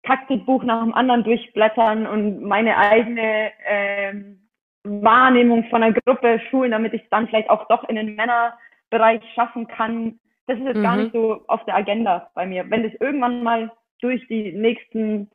Taktikbuch 0.03 0.63
nach 0.63 0.83
dem 0.83 0.93
anderen 0.93 1.23
durchblättern 1.23 2.05
und 2.05 2.41
meine 2.41 2.77
eigene 2.77 3.51
ähm, 3.65 4.39
Wahrnehmung 4.83 5.65
von 5.69 5.83
einer 5.83 5.99
Gruppe 6.05 6.39
schulen, 6.49 6.71
damit 6.71 6.93
ich 6.93 7.03
es 7.03 7.09
dann 7.09 7.27
vielleicht 7.27 7.49
auch 7.49 7.67
doch 7.67 7.87
in 7.89 7.95
den 7.95 8.15
Männerbereich 8.15 9.21
schaffen 9.33 9.67
kann. 9.67 10.19
Das 10.47 10.57
ist 10.57 10.65
jetzt 10.65 10.77
mhm. 10.77 10.83
gar 10.83 10.97
nicht 10.97 11.13
so 11.13 11.43
auf 11.47 11.63
der 11.65 11.75
Agenda 11.75 12.29
bei 12.35 12.45
mir. 12.45 12.69
Wenn 12.69 12.83
das 12.83 12.93
irgendwann 12.99 13.43
mal 13.43 13.71
durch 14.01 14.27
die 14.27 14.51
nächsten 14.51 15.29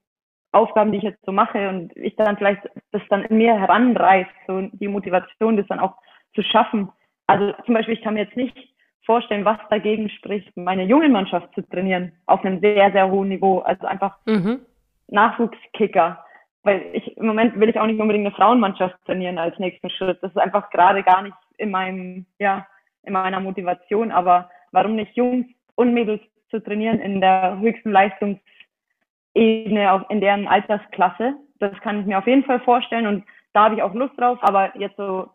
Aufgaben, 0.52 0.92
die 0.92 0.98
ich 0.98 1.04
jetzt 1.04 1.24
so 1.24 1.32
mache 1.32 1.68
und 1.68 1.96
ich 1.96 2.16
dann 2.16 2.36
vielleicht 2.36 2.62
das 2.92 3.02
dann 3.08 3.24
in 3.24 3.38
mir 3.38 3.58
heranreißt, 3.58 4.30
so 4.46 4.62
die 4.72 4.88
Motivation, 4.88 5.56
das 5.56 5.66
dann 5.68 5.80
auch 5.80 5.94
zu 6.34 6.42
schaffen. 6.42 6.90
Also 7.26 7.52
zum 7.64 7.74
Beispiel, 7.74 7.94
ich 7.94 8.02
kann 8.02 8.14
mir 8.14 8.24
jetzt 8.24 8.36
nicht 8.36 8.56
vorstellen, 9.04 9.44
was 9.44 9.58
dagegen 9.70 10.08
spricht, 10.10 10.56
meine 10.56 10.84
junge 10.84 11.08
Mannschaft 11.08 11.54
zu 11.54 11.62
trainieren 11.68 12.12
auf 12.26 12.44
einem 12.44 12.60
sehr, 12.60 12.92
sehr 12.92 13.10
hohen 13.10 13.28
Niveau. 13.28 13.58
Also 13.60 13.86
einfach 13.86 14.18
mhm. 14.26 14.60
Nachwuchskicker. 15.08 16.24
Weil 16.62 16.82
ich 16.92 17.16
im 17.16 17.26
Moment 17.26 17.58
will 17.58 17.70
ich 17.70 17.80
auch 17.80 17.86
nicht 17.86 18.00
unbedingt 18.00 18.26
eine 18.26 18.34
Frauenmannschaft 18.34 18.94
trainieren 19.06 19.38
als 19.38 19.58
nächsten 19.58 19.88
Schritt. 19.90 20.18
Das 20.22 20.30
ist 20.30 20.36
einfach 20.36 20.70
gerade 20.70 21.02
gar 21.02 21.22
nicht 21.22 21.36
in 21.56 21.70
meinem, 21.70 22.26
ja, 22.38 22.66
in 23.02 23.14
meiner 23.14 23.40
Motivation. 23.40 24.10
Aber 24.10 24.50
warum 24.72 24.96
nicht 24.96 25.16
Jungs 25.16 25.46
und 25.74 25.94
Mädels 25.94 26.20
zu 26.50 26.62
trainieren 26.62 27.00
in 27.00 27.20
der 27.20 27.58
höchsten 27.58 27.92
Leistungsebene, 27.92 29.92
auch 29.92 30.08
in 30.10 30.20
deren 30.20 30.48
Altersklasse? 30.48 31.34
Das 31.58 31.78
kann 31.80 32.00
ich 32.00 32.06
mir 32.06 32.18
auf 32.18 32.26
jeden 32.26 32.44
Fall 32.44 32.60
vorstellen 32.60 33.06
und 33.06 33.24
da 33.52 33.64
habe 33.64 33.76
ich 33.76 33.82
auch 33.82 33.94
Lust 33.94 34.18
drauf. 34.18 34.38
Aber 34.42 34.76
jetzt 34.78 34.96
so 34.96 35.28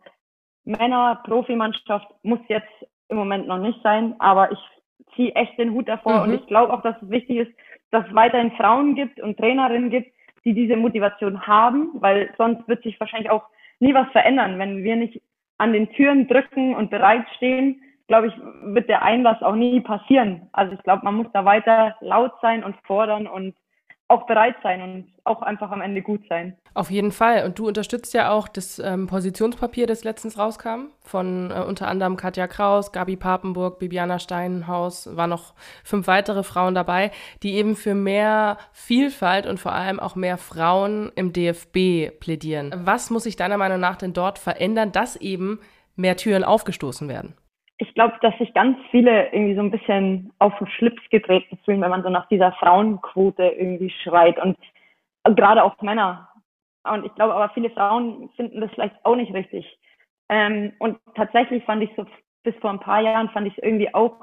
Männer, 0.64 1.20
Profimannschaft 1.24 2.08
muss 2.22 2.40
jetzt 2.48 2.70
im 3.08 3.16
Moment 3.16 3.46
noch 3.46 3.58
nicht 3.58 3.80
sein, 3.82 4.14
aber 4.18 4.50
ich 4.50 4.58
ziehe 5.14 5.34
echt 5.34 5.58
den 5.58 5.72
Hut 5.72 5.88
davor 5.88 6.18
mhm. 6.18 6.22
und 6.22 6.34
ich 6.34 6.46
glaube 6.46 6.72
auch, 6.72 6.82
dass 6.82 7.00
es 7.00 7.10
wichtig 7.10 7.38
ist, 7.38 7.52
dass 7.90 8.06
es 8.06 8.14
weiterhin 8.14 8.50
Frauen 8.52 8.94
gibt 8.94 9.20
und 9.20 9.38
Trainerinnen 9.38 9.90
gibt, 9.90 10.12
die 10.44 10.54
diese 10.54 10.76
Motivation 10.76 11.46
haben, 11.46 11.90
weil 11.94 12.32
sonst 12.36 12.66
wird 12.68 12.82
sich 12.82 12.98
wahrscheinlich 13.00 13.30
auch 13.30 13.44
nie 13.80 13.94
was 13.94 14.10
verändern. 14.12 14.58
Wenn 14.58 14.82
wir 14.82 14.96
nicht 14.96 15.20
an 15.58 15.72
den 15.72 15.90
Türen 15.90 16.28
drücken 16.28 16.74
und 16.74 16.90
bereitstehen, 16.90 17.80
glaube 18.08 18.28
ich, 18.28 18.34
wird 18.62 18.88
der 18.88 19.02
Einlass 19.02 19.42
auch 19.42 19.54
nie 19.54 19.80
passieren. 19.80 20.48
Also 20.52 20.74
ich 20.74 20.82
glaube, 20.82 21.04
man 21.04 21.14
muss 21.14 21.26
da 21.32 21.44
weiter 21.44 21.96
laut 22.00 22.32
sein 22.40 22.62
und 22.64 22.76
fordern 22.86 23.26
und 23.26 23.54
auch 24.08 24.26
bereit 24.26 24.54
sein 24.62 24.82
und 24.82 25.12
auch 25.24 25.42
einfach 25.42 25.72
am 25.72 25.80
Ende 25.80 26.00
gut 26.00 26.22
sein. 26.28 26.56
Auf 26.74 26.90
jeden 26.90 27.10
Fall. 27.10 27.44
Und 27.44 27.58
du 27.58 27.66
unterstützt 27.66 28.14
ja 28.14 28.30
auch 28.30 28.46
das 28.46 28.78
ähm, 28.78 29.08
Positionspapier, 29.08 29.86
das 29.88 30.04
letztens 30.04 30.38
rauskam, 30.38 30.90
von 31.00 31.50
äh, 31.50 31.60
unter 31.66 31.88
anderem 31.88 32.16
Katja 32.16 32.46
Kraus, 32.46 32.92
Gabi 32.92 33.16
Papenburg, 33.16 33.80
Bibiana 33.80 34.20
Steinhaus, 34.20 35.16
waren 35.16 35.30
noch 35.30 35.54
fünf 35.82 36.06
weitere 36.06 36.44
Frauen 36.44 36.76
dabei, 36.76 37.10
die 37.42 37.54
eben 37.54 37.74
für 37.74 37.94
mehr 37.94 38.58
Vielfalt 38.72 39.46
und 39.46 39.58
vor 39.58 39.72
allem 39.72 39.98
auch 39.98 40.14
mehr 40.14 40.38
Frauen 40.38 41.10
im 41.16 41.32
DFB 41.32 42.20
plädieren. 42.20 42.72
Was 42.76 43.10
muss 43.10 43.24
sich 43.24 43.34
deiner 43.34 43.56
Meinung 43.56 43.80
nach 43.80 43.96
denn 43.96 44.12
dort 44.12 44.38
verändern, 44.38 44.92
dass 44.92 45.16
eben 45.16 45.58
mehr 45.96 46.16
Türen 46.16 46.44
aufgestoßen 46.44 47.08
werden? 47.08 47.34
Ich 47.78 47.92
glaube, 47.94 48.14
dass 48.22 48.36
sich 48.38 48.54
ganz 48.54 48.78
viele 48.90 49.32
irgendwie 49.32 49.54
so 49.54 49.60
ein 49.60 49.70
bisschen 49.70 50.32
auf 50.38 50.56
den 50.58 50.66
Schlips 50.68 51.02
getreten 51.10 51.58
fühlen, 51.64 51.80
wenn 51.82 51.90
man 51.90 52.02
so 52.02 52.08
nach 52.08 52.26
dieser 52.28 52.52
Frauenquote 52.52 53.44
irgendwie 53.44 53.90
schreit 53.90 54.38
und 54.38 54.56
gerade 55.36 55.62
auch 55.62 55.80
Männer. 55.82 56.28
Und 56.84 57.04
ich 57.04 57.14
glaube 57.14 57.34
aber 57.34 57.50
viele 57.50 57.70
Frauen 57.70 58.30
finden 58.36 58.60
das 58.60 58.70
vielleicht 58.72 58.96
auch 59.04 59.16
nicht 59.16 59.34
richtig. 59.34 59.78
Ähm, 60.28 60.72
und 60.78 60.98
tatsächlich 61.14 61.64
fand 61.64 61.82
ich 61.82 61.90
so 61.96 62.06
bis 62.42 62.54
vor 62.60 62.70
ein 62.70 62.80
paar 62.80 63.00
Jahren 63.00 63.28
fand 63.30 63.46
ich 63.46 63.58
es 63.58 63.64
irgendwie 63.64 63.92
auch 63.94 64.16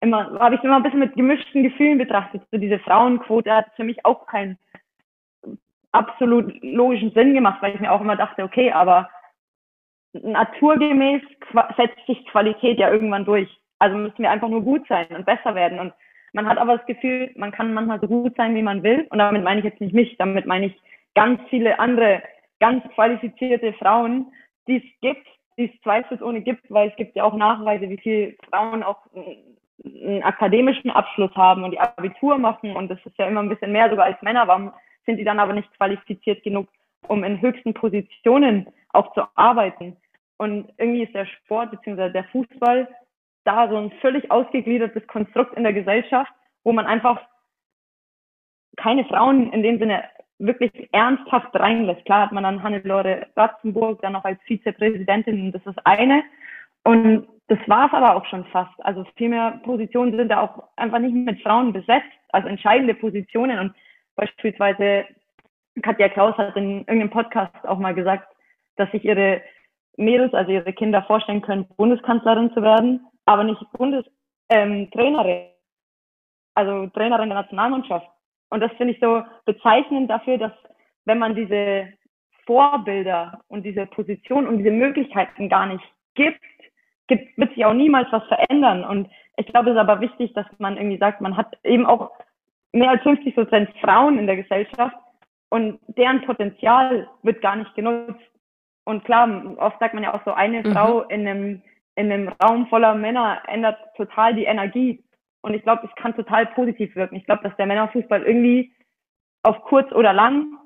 immer, 0.00 0.38
habe 0.38 0.54
ich 0.54 0.62
immer 0.62 0.76
ein 0.76 0.82
bisschen 0.82 1.00
mit 1.00 1.14
gemischten 1.14 1.62
Gefühlen 1.62 1.98
betrachtet. 1.98 2.42
So 2.52 2.58
diese 2.58 2.78
Frauenquote 2.78 3.52
hat 3.52 3.66
für 3.74 3.84
mich 3.84 4.04
auch 4.04 4.26
keinen 4.26 4.58
absolut 5.92 6.62
logischen 6.62 7.12
Sinn 7.12 7.34
gemacht, 7.34 7.62
weil 7.62 7.74
ich 7.74 7.80
mir 7.80 7.90
auch 7.90 8.00
immer 8.00 8.16
dachte, 8.16 8.42
okay, 8.42 8.70
aber 8.70 9.08
naturgemäß 10.22 11.22
setzt 11.76 12.06
sich 12.06 12.24
Qualität 12.26 12.78
ja 12.78 12.90
irgendwann 12.90 13.24
durch. 13.24 13.48
Also 13.78 13.96
müssen 13.96 14.18
wir 14.18 14.30
einfach 14.30 14.48
nur 14.48 14.62
gut 14.62 14.86
sein 14.88 15.06
und 15.10 15.26
besser 15.26 15.54
werden. 15.54 15.78
Und 15.78 15.92
man 16.32 16.48
hat 16.48 16.58
aber 16.58 16.76
das 16.76 16.86
Gefühl, 16.86 17.30
man 17.36 17.52
kann 17.52 17.74
manchmal 17.74 18.00
so 18.00 18.06
gut 18.06 18.34
sein, 18.36 18.54
wie 18.54 18.62
man 18.62 18.82
will. 18.82 19.06
Und 19.10 19.18
damit 19.18 19.44
meine 19.44 19.60
ich 19.60 19.64
jetzt 19.64 19.80
nicht 19.80 19.94
mich, 19.94 20.16
damit 20.18 20.46
meine 20.46 20.66
ich 20.66 20.80
ganz 21.14 21.40
viele 21.48 21.78
andere, 21.78 22.22
ganz 22.60 22.84
qualifizierte 22.94 23.72
Frauen, 23.74 24.32
die 24.66 24.76
es 24.76 25.00
gibt, 25.00 25.26
die 25.56 25.66
es 25.72 25.82
zweifelsohne 25.82 26.40
gibt, 26.40 26.70
weil 26.70 26.88
es 26.88 26.96
gibt 26.96 27.14
ja 27.14 27.24
auch 27.24 27.34
Nachweise, 27.34 27.88
wie 27.88 27.98
viele 27.98 28.34
Frauen 28.48 28.82
auch 28.82 28.98
einen 29.84 30.22
akademischen 30.22 30.90
Abschluss 30.90 31.34
haben 31.34 31.64
und 31.64 31.72
die 31.72 31.80
Abitur 31.80 32.38
machen. 32.38 32.74
Und 32.74 32.90
das 32.90 32.98
ist 33.04 33.18
ja 33.18 33.26
immer 33.26 33.42
ein 33.42 33.48
bisschen 33.48 33.72
mehr 33.72 33.90
sogar 33.90 34.06
als 34.06 34.20
Männer. 34.22 34.48
Warum 34.48 34.72
sind 35.06 35.18
die 35.18 35.24
dann 35.24 35.40
aber 35.40 35.52
nicht 35.52 35.72
qualifiziert 35.76 36.42
genug, 36.42 36.68
um 37.06 37.22
in 37.24 37.40
höchsten 37.40 37.74
Positionen 37.74 38.66
auch 38.92 39.12
zu 39.14 39.22
arbeiten? 39.34 39.96
Und 40.36 40.72
irgendwie 40.78 41.04
ist 41.04 41.14
der 41.14 41.26
Sport 41.26 41.70
bzw. 41.70 42.10
der 42.10 42.24
Fußball 42.24 42.88
da 43.44 43.68
so 43.68 43.76
ein 43.76 43.92
völlig 44.00 44.30
ausgegliedertes 44.30 45.06
Konstrukt 45.06 45.56
in 45.56 45.62
der 45.62 45.72
Gesellschaft, 45.72 46.32
wo 46.64 46.72
man 46.72 46.86
einfach 46.86 47.20
keine 48.76 49.04
Frauen 49.04 49.52
in 49.52 49.62
dem 49.62 49.78
Sinne 49.78 50.04
wirklich 50.38 50.88
ernsthaft 50.92 51.54
reinlässt. 51.54 52.04
Klar 52.04 52.22
hat 52.22 52.32
man 52.32 52.42
dann 52.42 52.62
Hannelore 52.62 53.26
Ratzenburg 53.36 54.00
dann 54.02 54.14
noch 54.14 54.24
als 54.24 54.40
Vizepräsidentin, 54.42 55.52
das 55.52 55.64
ist 55.66 55.78
eine. 55.86 56.24
Und 56.82 57.28
das 57.48 57.58
war 57.66 57.86
es 57.86 57.92
aber 57.92 58.16
auch 58.16 58.26
schon 58.26 58.44
fast. 58.46 58.72
Also 58.84 59.04
viel 59.16 59.28
mehr 59.28 59.60
Positionen 59.64 60.16
sind 60.16 60.28
da 60.30 60.40
auch 60.40 60.68
einfach 60.76 60.98
nicht 60.98 61.14
mit 61.14 61.40
Frauen 61.42 61.72
besetzt, 61.72 62.08
also 62.30 62.48
entscheidende 62.48 62.94
Positionen. 62.94 63.58
Und 63.58 63.74
beispielsweise 64.16 65.04
Katja 65.82 66.08
Klaus 66.08 66.36
hat 66.36 66.56
in 66.56 66.80
irgendeinem 66.80 67.10
Podcast 67.10 67.66
auch 67.66 67.78
mal 67.78 67.94
gesagt, 67.94 68.28
dass 68.76 68.90
sich 68.90 69.04
ihre 69.04 69.42
Mädels, 69.96 70.34
also 70.34 70.50
ihre 70.50 70.72
Kinder 70.72 71.02
vorstellen 71.02 71.42
können, 71.42 71.66
Bundeskanzlerin 71.76 72.52
zu 72.52 72.62
werden, 72.62 73.06
aber 73.26 73.44
nicht 73.44 73.60
Bundestrainerin, 73.72 74.88
ähm, 75.28 75.50
also 76.54 76.86
Trainerin 76.88 77.30
der 77.30 77.42
Nationalmannschaft. 77.42 78.06
Und 78.50 78.60
das 78.60 78.72
finde 78.72 78.94
ich 78.94 79.00
so 79.00 79.22
bezeichnend 79.44 80.10
dafür, 80.10 80.38
dass 80.38 80.52
wenn 81.04 81.18
man 81.18 81.34
diese 81.34 81.88
Vorbilder 82.46 83.40
und 83.48 83.64
diese 83.64 83.86
Position 83.86 84.46
und 84.46 84.58
diese 84.58 84.70
Möglichkeiten 84.70 85.48
gar 85.48 85.66
nicht 85.66 85.84
gibt, 86.14 86.40
gibt, 87.06 87.36
wird 87.36 87.54
sich 87.54 87.64
auch 87.64 87.74
niemals 87.74 88.08
was 88.10 88.24
verändern. 88.28 88.84
Und 88.84 89.10
ich 89.36 89.46
glaube, 89.46 89.70
es 89.70 89.76
ist 89.76 89.80
aber 89.80 90.00
wichtig, 90.00 90.32
dass 90.34 90.46
man 90.58 90.76
irgendwie 90.76 90.98
sagt, 90.98 91.20
man 91.20 91.36
hat 91.36 91.56
eben 91.64 91.86
auch 91.86 92.10
mehr 92.72 92.90
als 92.90 93.02
50 93.02 93.34
Prozent 93.34 93.70
Frauen 93.80 94.18
in 94.18 94.26
der 94.26 94.36
Gesellschaft 94.36 94.96
und 95.50 95.78
deren 95.88 96.22
Potenzial 96.22 97.08
wird 97.22 97.40
gar 97.40 97.56
nicht 97.56 97.74
genutzt. 97.74 98.20
Und 98.84 99.04
klar, 99.04 99.56
oft 99.56 99.78
sagt 99.80 99.94
man 99.94 100.04
ja 100.04 100.14
auch 100.14 100.24
so, 100.24 100.32
eine 100.32 100.62
mhm. 100.62 100.72
Frau 100.72 101.02
in 101.02 101.26
einem, 101.26 101.62
in 101.96 102.12
einem 102.12 102.28
Raum 102.42 102.66
voller 102.68 102.94
Männer 102.94 103.42
ändert 103.48 103.78
total 103.96 104.34
die 104.34 104.44
Energie. 104.44 105.02
Und 105.40 105.54
ich 105.54 105.62
glaube, 105.62 105.86
es 105.86 106.02
kann 106.02 106.14
total 106.14 106.46
positiv 106.46 106.94
wirken. 106.96 107.16
Ich 107.16 107.24
glaube, 107.24 107.42
dass 107.42 107.56
der 107.56 107.66
Männerfußball 107.66 108.22
irgendwie 108.22 108.72
auf 109.42 109.60
kurz 109.62 109.90
oder 109.92 110.12
lang 110.12 110.58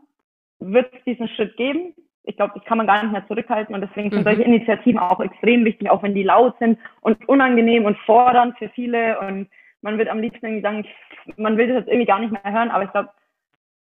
wird 0.61 0.93
es 0.95 1.05
diesen 1.05 1.29
Schritt 1.29 1.57
geben. 1.57 1.95
Ich 2.25 2.37
glaube, 2.37 2.53
das 2.55 2.65
kann 2.65 2.79
man 2.79 2.87
gar 2.87 3.03
nicht 3.03 3.13
mehr 3.13 3.27
zurückhalten. 3.27 3.75
Und 3.75 3.81
deswegen 3.81 4.11
sind 4.11 4.21
mhm. 4.21 4.25
solche 4.25 4.43
Initiativen 4.43 4.99
auch 4.99 5.21
extrem 5.21 5.65
wichtig, 5.65 5.91
auch 5.91 6.03
wenn 6.03 6.15
die 6.15 6.23
laut 6.23 6.57
sind 6.59 6.79
und 7.01 7.29
unangenehm 7.29 7.85
und 7.85 7.97
fordernd 7.99 8.59
für 8.59 8.69
viele. 8.71 9.19
Und 9.21 9.49
man 9.81 9.99
wird 9.99 10.09
am 10.09 10.21
liebsten 10.21 10.47
irgendwie 10.47 10.63
sagen, 10.63 10.87
man 11.37 11.57
will 11.57 11.69
das 11.69 11.79
jetzt 11.79 11.89
irgendwie 11.89 12.07
gar 12.07 12.19
nicht 12.19 12.33
mehr 12.33 12.53
hören. 12.53 12.71
Aber 12.71 12.85
ich 12.85 12.91
glaube, 12.91 13.11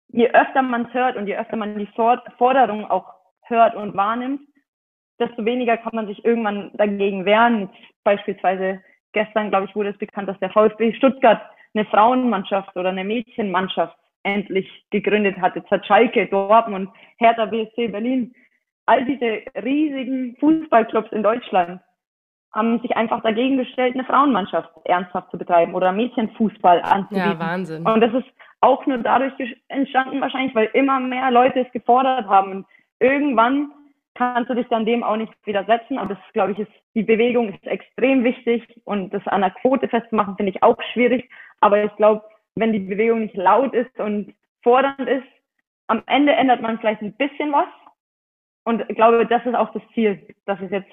je 0.10 0.30
öfter 0.30 0.62
man 0.62 0.86
es 0.86 0.94
hört 0.94 1.18
und 1.18 1.28
je 1.28 1.38
öfter 1.38 1.56
man 1.56 1.78
die 1.78 1.90
Forderung 2.38 2.86
auch 2.90 3.14
hört 3.48 3.76
und 3.76 3.96
wahrnimmt, 3.96 4.42
desto 5.20 5.46
weniger 5.46 5.78
kann 5.78 5.96
man 5.96 6.08
sich 6.08 6.24
irgendwann 6.26 6.72
dagegen 6.74 7.26
wehren. 7.26 7.70
Beispielsweise 8.04 8.82
gestern, 9.14 9.50
glaube 9.50 9.68
ich, 9.68 9.76
wurde 9.76 9.90
es 9.90 9.98
bekannt, 9.98 10.28
dass 10.28 10.40
der 10.40 10.50
VfB 10.50 10.94
Stuttgart 10.94 11.42
eine 11.74 11.86
Frauenmannschaft 11.86 12.76
oder 12.76 12.90
eine 12.90 13.04
Mädchenmannschaft 13.04 13.98
endlich 14.24 14.68
gegründet 14.90 15.38
hat. 15.40 15.56
Jetzt 15.56 15.72
hat 15.72 15.86
Schalke, 15.86 16.28
Dortmund, 16.28 16.90
Hertha 17.18 17.46
BSC 17.46 17.90
Berlin, 17.90 18.34
all 18.86 19.06
diese 19.06 19.42
riesigen 19.64 20.36
Fußballclubs 20.40 21.12
in 21.12 21.24
Deutschland 21.24 21.82
haben 22.54 22.80
sich 22.82 22.96
einfach 22.96 23.22
dagegen 23.24 23.58
gestellt, 23.58 23.96
eine 23.96 24.04
Frauenmannschaft 24.04 24.70
ernsthaft 24.86 25.32
zu 25.32 25.38
betreiben 25.38 25.74
oder 25.74 25.92
Mädchenfußball 25.92 26.82
anzubieten. 26.84 27.32
Ja, 27.32 27.40
Wahnsinn. 27.40 27.86
Und 27.86 28.02
das 28.02 28.14
ist 28.14 28.28
auch 28.62 28.86
nur 28.86 29.00
dadurch 29.00 29.34
entstanden 29.70 30.22
wahrscheinlich, 30.22 30.54
weil 30.54 30.70
immer 30.74 31.00
mehr 31.00 31.32
Leute 31.32 31.62
es 31.62 31.72
gefordert 31.72 32.28
haben. 32.28 32.52
Und 32.52 32.66
irgendwann 33.04 33.72
kannst 34.16 34.50
du 34.50 34.56
dich 34.56 34.68
dann 34.68 34.86
dem 34.86 35.04
auch 35.04 35.18
nicht 35.18 35.34
widersetzen. 35.46 35.98
Aber 35.98 36.16
das, 36.16 36.34
glaube 36.34 36.54
ich, 36.54 36.60
ist, 36.60 36.72
die 36.96 37.04
Bewegung 37.04 37.54
ist 37.54 37.66
extrem 37.68 38.24
wichtig 38.24 38.64
und 38.86 39.14
das 39.14 39.26
an 39.28 39.42
der 39.42 39.52
Quote 39.52 39.88
festzumachen, 39.88 40.36
finde 40.38 40.52
ich 40.52 40.64
auch 40.64 40.78
schwierig. 40.94 41.30
Aber 41.60 41.84
ich 41.84 41.96
glaube, 41.96 42.24
wenn 42.56 42.72
die 42.72 42.80
Bewegung 42.80 43.22
nicht 43.22 43.36
laut 43.36 43.74
ist 43.74 44.00
und 44.00 44.34
fordernd 44.62 45.08
ist, 45.10 45.28
am 45.88 46.04
Ende 46.06 46.34
ändert 46.34 46.62
man 46.62 46.80
vielleicht 46.80 47.02
ein 47.02 47.16
bisschen 47.18 47.52
was. 47.52 47.68
Und 48.64 48.86
ich 48.88 48.96
glaube, 48.96 49.26
das 49.26 49.46
ist 49.46 49.56
auch 49.56 49.74
das 49.74 49.84
Ziel, 49.94 50.26
dass 50.46 50.60
es 50.62 50.72
jetzt 50.72 50.92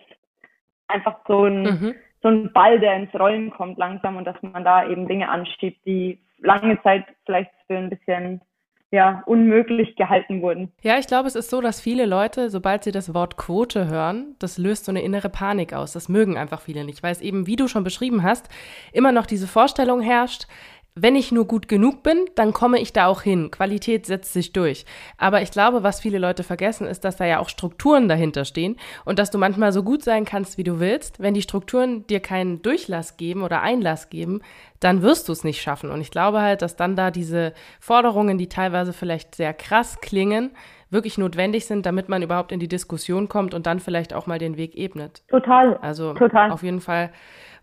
einfach 0.88 1.20
so 1.28 1.44
ein, 1.44 1.62
mhm. 1.62 1.94
so 2.22 2.28
ein 2.28 2.52
Ball, 2.52 2.80
der 2.80 2.96
ins 2.96 3.14
Rollen 3.14 3.50
kommt 3.50 3.78
langsam 3.78 4.16
und 4.16 4.24
dass 4.24 4.42
man 4.42 4.64
da 4.64 4.88
eben 4.88 5.06
Dinge 5.06 5.28
anschiebt, 5.28 5.86
die 5.86 6.18
lange 6.38 6.82
Zeit 6.82 7.04
vielleicht 7.24 7.52
für 7.66 7.76
ein 7.76 7.90
bisschen 7.90 8.40
ja, 8.92 9.22
unmöglich 9.26 9.94
gehalten 9.94 10.42
wurden. 10.42 10.72
Ja, 10.82 10.98
ich 10.98 11.06
glaube, 11.06 11.28
es 11.28 11.36
ist 11.36 11.50
so, 11.50 11.60
dass 11.60 11.80
viele 11.80 12.06
Leute, 12.06 12.50
sobald 12.50 12.82
sie 12.82 12.90
das 12.90 13.14
Wort 13.14 13.36
Quote 13.36 13.88
hören, 13.88 14.34
das 14.40 14.58
löst 14.58 14.84
so 14.84 14.92
eine 14.92 15.02
innere 15.02 15.28
Panik 15.28 15.72
aus. 15.72 15.92
Das 15.92 16.08
mögen 16.08 16.36
einfach 16.36 16.60
viele 16.60 16.84
nicht, 16.84 17.02
weil 17.02 17.12
es 17.12 17.20
eben, 17.20 17.46
wie 17.46 17.56
du 17.56 17.68
schon 17.68 17.84
beschrieben 17.84 18.24
hast, 18.24 18.48
immer 18.92 19.12
noch 19.12 19.26
diese 19.26 19.46
Vorstellung 19.46 20.00
herrscht, 20.00 20.48
wenn 20.94 21.14
ich 21.14 21.32
nur 21.32 21.46
gut 21.46 21.68
genug 21.68 22.02
bin, 22.02 22.26
dann 22.34 22.52
komme 22.52 22.80
ich 22.80 22.92
da 22.92 23.06
auch 23.06 23.22
hin. 23.22 23.50
Qualität 23.50 24.06
setzt 24.06 24.32
sich 24.32 24.52
durch. 24.52 24.84
Aber 25.18 25.40
ich 25.40 25.50
glaube, 25.50 25.82
was 25.82 26.00
viele 26.00 26.18
Leute 26.18 26.42
vergessen, 26.42 26.86
ist, 26.86 27.04
dass 27.04 27.16
da 27.16 27.24
ja 27.24 27.38
auch 27.38 27.48
Strukturen 27.48 28.08
dahinter 28.08 28.44
stehen 28.44 28.76
und 29.04 29.18
dass 29.18 29.30
du 29.30 29.38
manchmal 29.38 29.72
so 29.72 29.82
gut 29.82 30.02
sein 30.02 30.24
kannst, 30.24 30.58
wie 30.58 30.64
du 30.64 30.80
willst. 30.80 31.20
Wenn 31.20 31.34
die 31.34 31.42
Strukturen 31.42 32.06
dir 32.06 32.20
keinen 32.20 32.62
Durchlass 32.62 33.16
geben 33.16 33.42
oder 33.42 33.62
Einlass 33.62 34.10
geben, 34.10 34.40
dann 34.80 35.02
wirst 35.02 35.28
du 35.28 35.32
es 35.32 35.44
nicht 35.44 35.62
schaffen. 35.62 35.90
Und 35.90 36.00
ich 36.00 36.10
glaube 36.10 36.40
halt, 36.40 36.62
dass 36.62 36.76
dann 36.76 36.96
da 36.96 37.10
diese 37.10 37.52
Forderungen, 37.78 38.38
die 38.38 38.48
teilweise 38.48 38.92
vielleicht 38.92 39.34
sehr 39.34 39.54
krass 39.54 40.00
klingen, 40.00 40.50
wirklich 40.90 41.18
notwendig 41.18 41.66
sind, 41.66 41.86
damit 41.86 42.08
man 42.08 42.22
überhaupt 42.22 42.50
in 42.50 42.58
die 42.58 42.68
Diskussion 42.68 43.28
kommt 43.28 43.54
und 43.54 43.66
dann 43.66 43.78
vielleicht 43.78 44.12
auch 44.12 44.26
mal 44.26 44.38
den 44.38 44.56
Weg 44.56 44.76
ebnet. 44.76 45.22
Total. 45.28 45.76
Also 45.76 46.14
total. 46.14 46.50
auf 46.50 46.62
jeden 46.62 46.80
Fall 46.80 47.10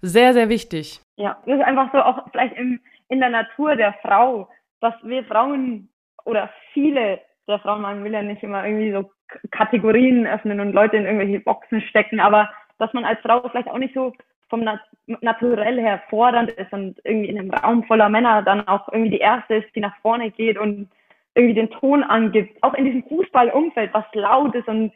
sehr, 0.02 0.34
sehr 0.34 0.48
wichtig. 0.48 1.02
Ja, 1.18 1.38
das 1.46 1.58
ist 1.58 1.66
einfach 1.66 1.92
so 1.92 2.00
auch 2.00 2.26
vielleicht 2.32 2.56
im 2.56 2.80
in 3.10 3.20
der 3.20 3.30
Natur 3.30 3.76
der 3.76 3.94
Frau, 4.02 4.50
dass 4.82 4.94
wir 5.04 5.24
Frauen 5.26 5.90
oder 6.26 6.50
viele 6.74 7.20
der 7.48 7.60
Frauen, 7.60 7.82
man 7.82 8.04
will 8.04 8.14
ja 8.14 8.22
nicht 8.22 8.44
immer 8.44 8.66
irgendwie 8.66 8.92
so 8.92 9.10
Kategorien 9.52 10.28
öffnen 10.28 10.60
und 10.60 10.74
Leute 10.74 10.98
in 10.98 11.06
irgendwelche 11.06 11.40
Boxen 11.40 11.82
stecken, 11.82 12.20
aber 12.20 12.50
dass 12.78 12.94
man 12.94 13.06
als 13.06 13.20
Frau 13.22 13.48
vielleicht 13.48 13.70
auch 13.70 13.78
nicht 13.78 13.94
so 13.94 14.14
vom 14.50 14.64
Nat 14.64 14.80
Naturell 15.22 15.80
her 15.80 16.02
fordernd 16.10 16.52
ist 16.52 16.74
und 16.74 17.00
irgendwie 17.06 17.30
in 17.30 17.40
einem 17.40 17.52
Raum 17.52 17.86
voller 17.86 18.10
Männer 18.10 18.42
dann 18.42 18.68
auch 18.68 18.90
irgendwie 18.90 19.12
die 19.12 19.20
erste 19.20 19.56
ist, 19.56 19.74
die 19.74 19.80
nach 19.80 19.96
vorne 20.02 20.32
geht 20.32 20.58
und 20.58 20.90
irgendwie 21.34 21.54
den 21.54 21.70
Ton 21.70 22.04
angibt. 22.04 22.62
Auch 22.62 22.74
in 22.74 22.84
diesem 22.84 23.04
Fußballumfeld, 23.04 23.94
was 23.94 24.04
laut 24.14 24.54
ist 24.54 24.68
und 24.68 24.92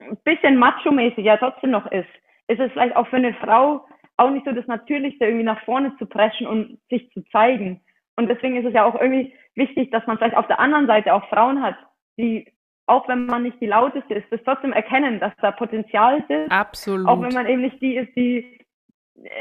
ein 0.00 0.18
bisschen 0.24 0.58
macho-mäßig 0.58 1.24
ja 1.24 1.38
trotzdem 1.38 1.70
noch 1.70 1.90
ist, 1.90 2.08
ist 2.48 2.60
es 2.60 2.70
vielleicht 2.72 2.96
auch 2.96 3.06
für 3.08 3.16
eine 3.16 3.32
Frau 3.34 3.86
auch 4.16 4.30
nicht 4.30 4.46
so 4.46 4.52
das 4.52 4.66
Natürlichste, 4.66 5.26
irgendwie 5.26 5.44
nach 5.44 5.62
vorne 5.64 5.94
zu 5.98 6.06
preschen 6.06 6.46
und 6.46 6.78
sich 6.90 7.10
zu 7.12 7.22
zeigen. 7.30 7.80
Und 8.16 8.28
deswegen 8.28 8.56
ist 8.56 8.66
es 8.66 8.74
ja 8.74 8.84
auch 8.84 8.98
irgendwie 8.98 9.34
wichtig, 9.54 9.90
dass 9.90 10.06
man 10.06 10.16
vielleicht 10.16 10.36
auf 10.36 10.46
der 10.46 10.60
anderen 10.60 10.86
Seite 10.86 11.12
auch 11.12 11.28
Frauen 11.28 11.62
hat, 11.62 11.76
die, 12.18 12.50
auch 12.86 13.08
wenn 13.08 13.26
man 13.26 13.42
nicht 13.42 13.60
die 13.60 13.66
lauteste 13.66 14.14
ist, 14.14 14.26
das 14.30 14.40
trotzdem 14.44 14.72
erkennen, 14.72 15.20
dass 15.20 15.32
da 15.42 15.50
Potenzial 15.50 16.24
ist. 16.28 16.50
Absolut. 16.50 17.06
Auch 17.06 17.20
wenn 17.20 17.34
man 17.34 17.46
eben 17.46 17.62
nicht 17.62 17.80
die 17.82 17.96
ist, 17.96 18.14
die 18.16 18.56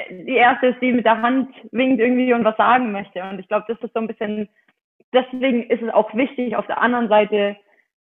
die 0.09 0.35
erste 0.35 0.67
ist, 0.67 0.81
die 0.81 0.93
mit 0.93 1.05
der 1.05 1.21
Hand 1.21 1.53
winkt 1.71 1.99
irgendwie 1.99 2.33
und 2.33 2.43
was 2.43 2.57
sagen 2.57 2.91
möchte. 2.91 3.21
Und 3.23 3.39
ich 3.39 3.47
glaube, 3.47 3.65
das 3.67 3.81
ist 3.81 3.93
so 3.93 3.99
ein 3.99 4.07
bisschen, 4.07 4.49
deswegen 5.13 5.63
ist 5.69 5.81
es 5.81 5.93
auch 5.93 6.13
wichtig, 6.13 6.55
auf 6.55 6.67
der 6.67 6.81
anderen 6.81 7.09
Seite 7.09 7.57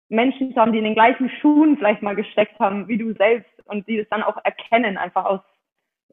Menschen 0.08 0.52
zu 0.52 0.60
haben, 0.60 0.72
die 0.72 0.78
in 0.78 0.84
den 0.84 0.94
gleichen 0.94 1.30
Schuhen 1.40 1.76
vielleicht 1.76 2.02
mal 2.02 2.16
gesteckt 2.16 2.58
haben, 2.58 2.88
wie 2.88 2.98
du 2.98 3.12
selbst 3.14 3.50
und 3.66 3.86
die 3.86 3.98
das 3.98 4.08
dann 4.08 4.24
auch 4.24 4.36
erkennen, 4.44 4.98
einfach 4.98 5.24
aus 5.24 5.40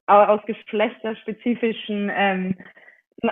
aus 0.08 0.42
geschlechterspezifischen 0.46 2.12
ähm, 2.14 2.56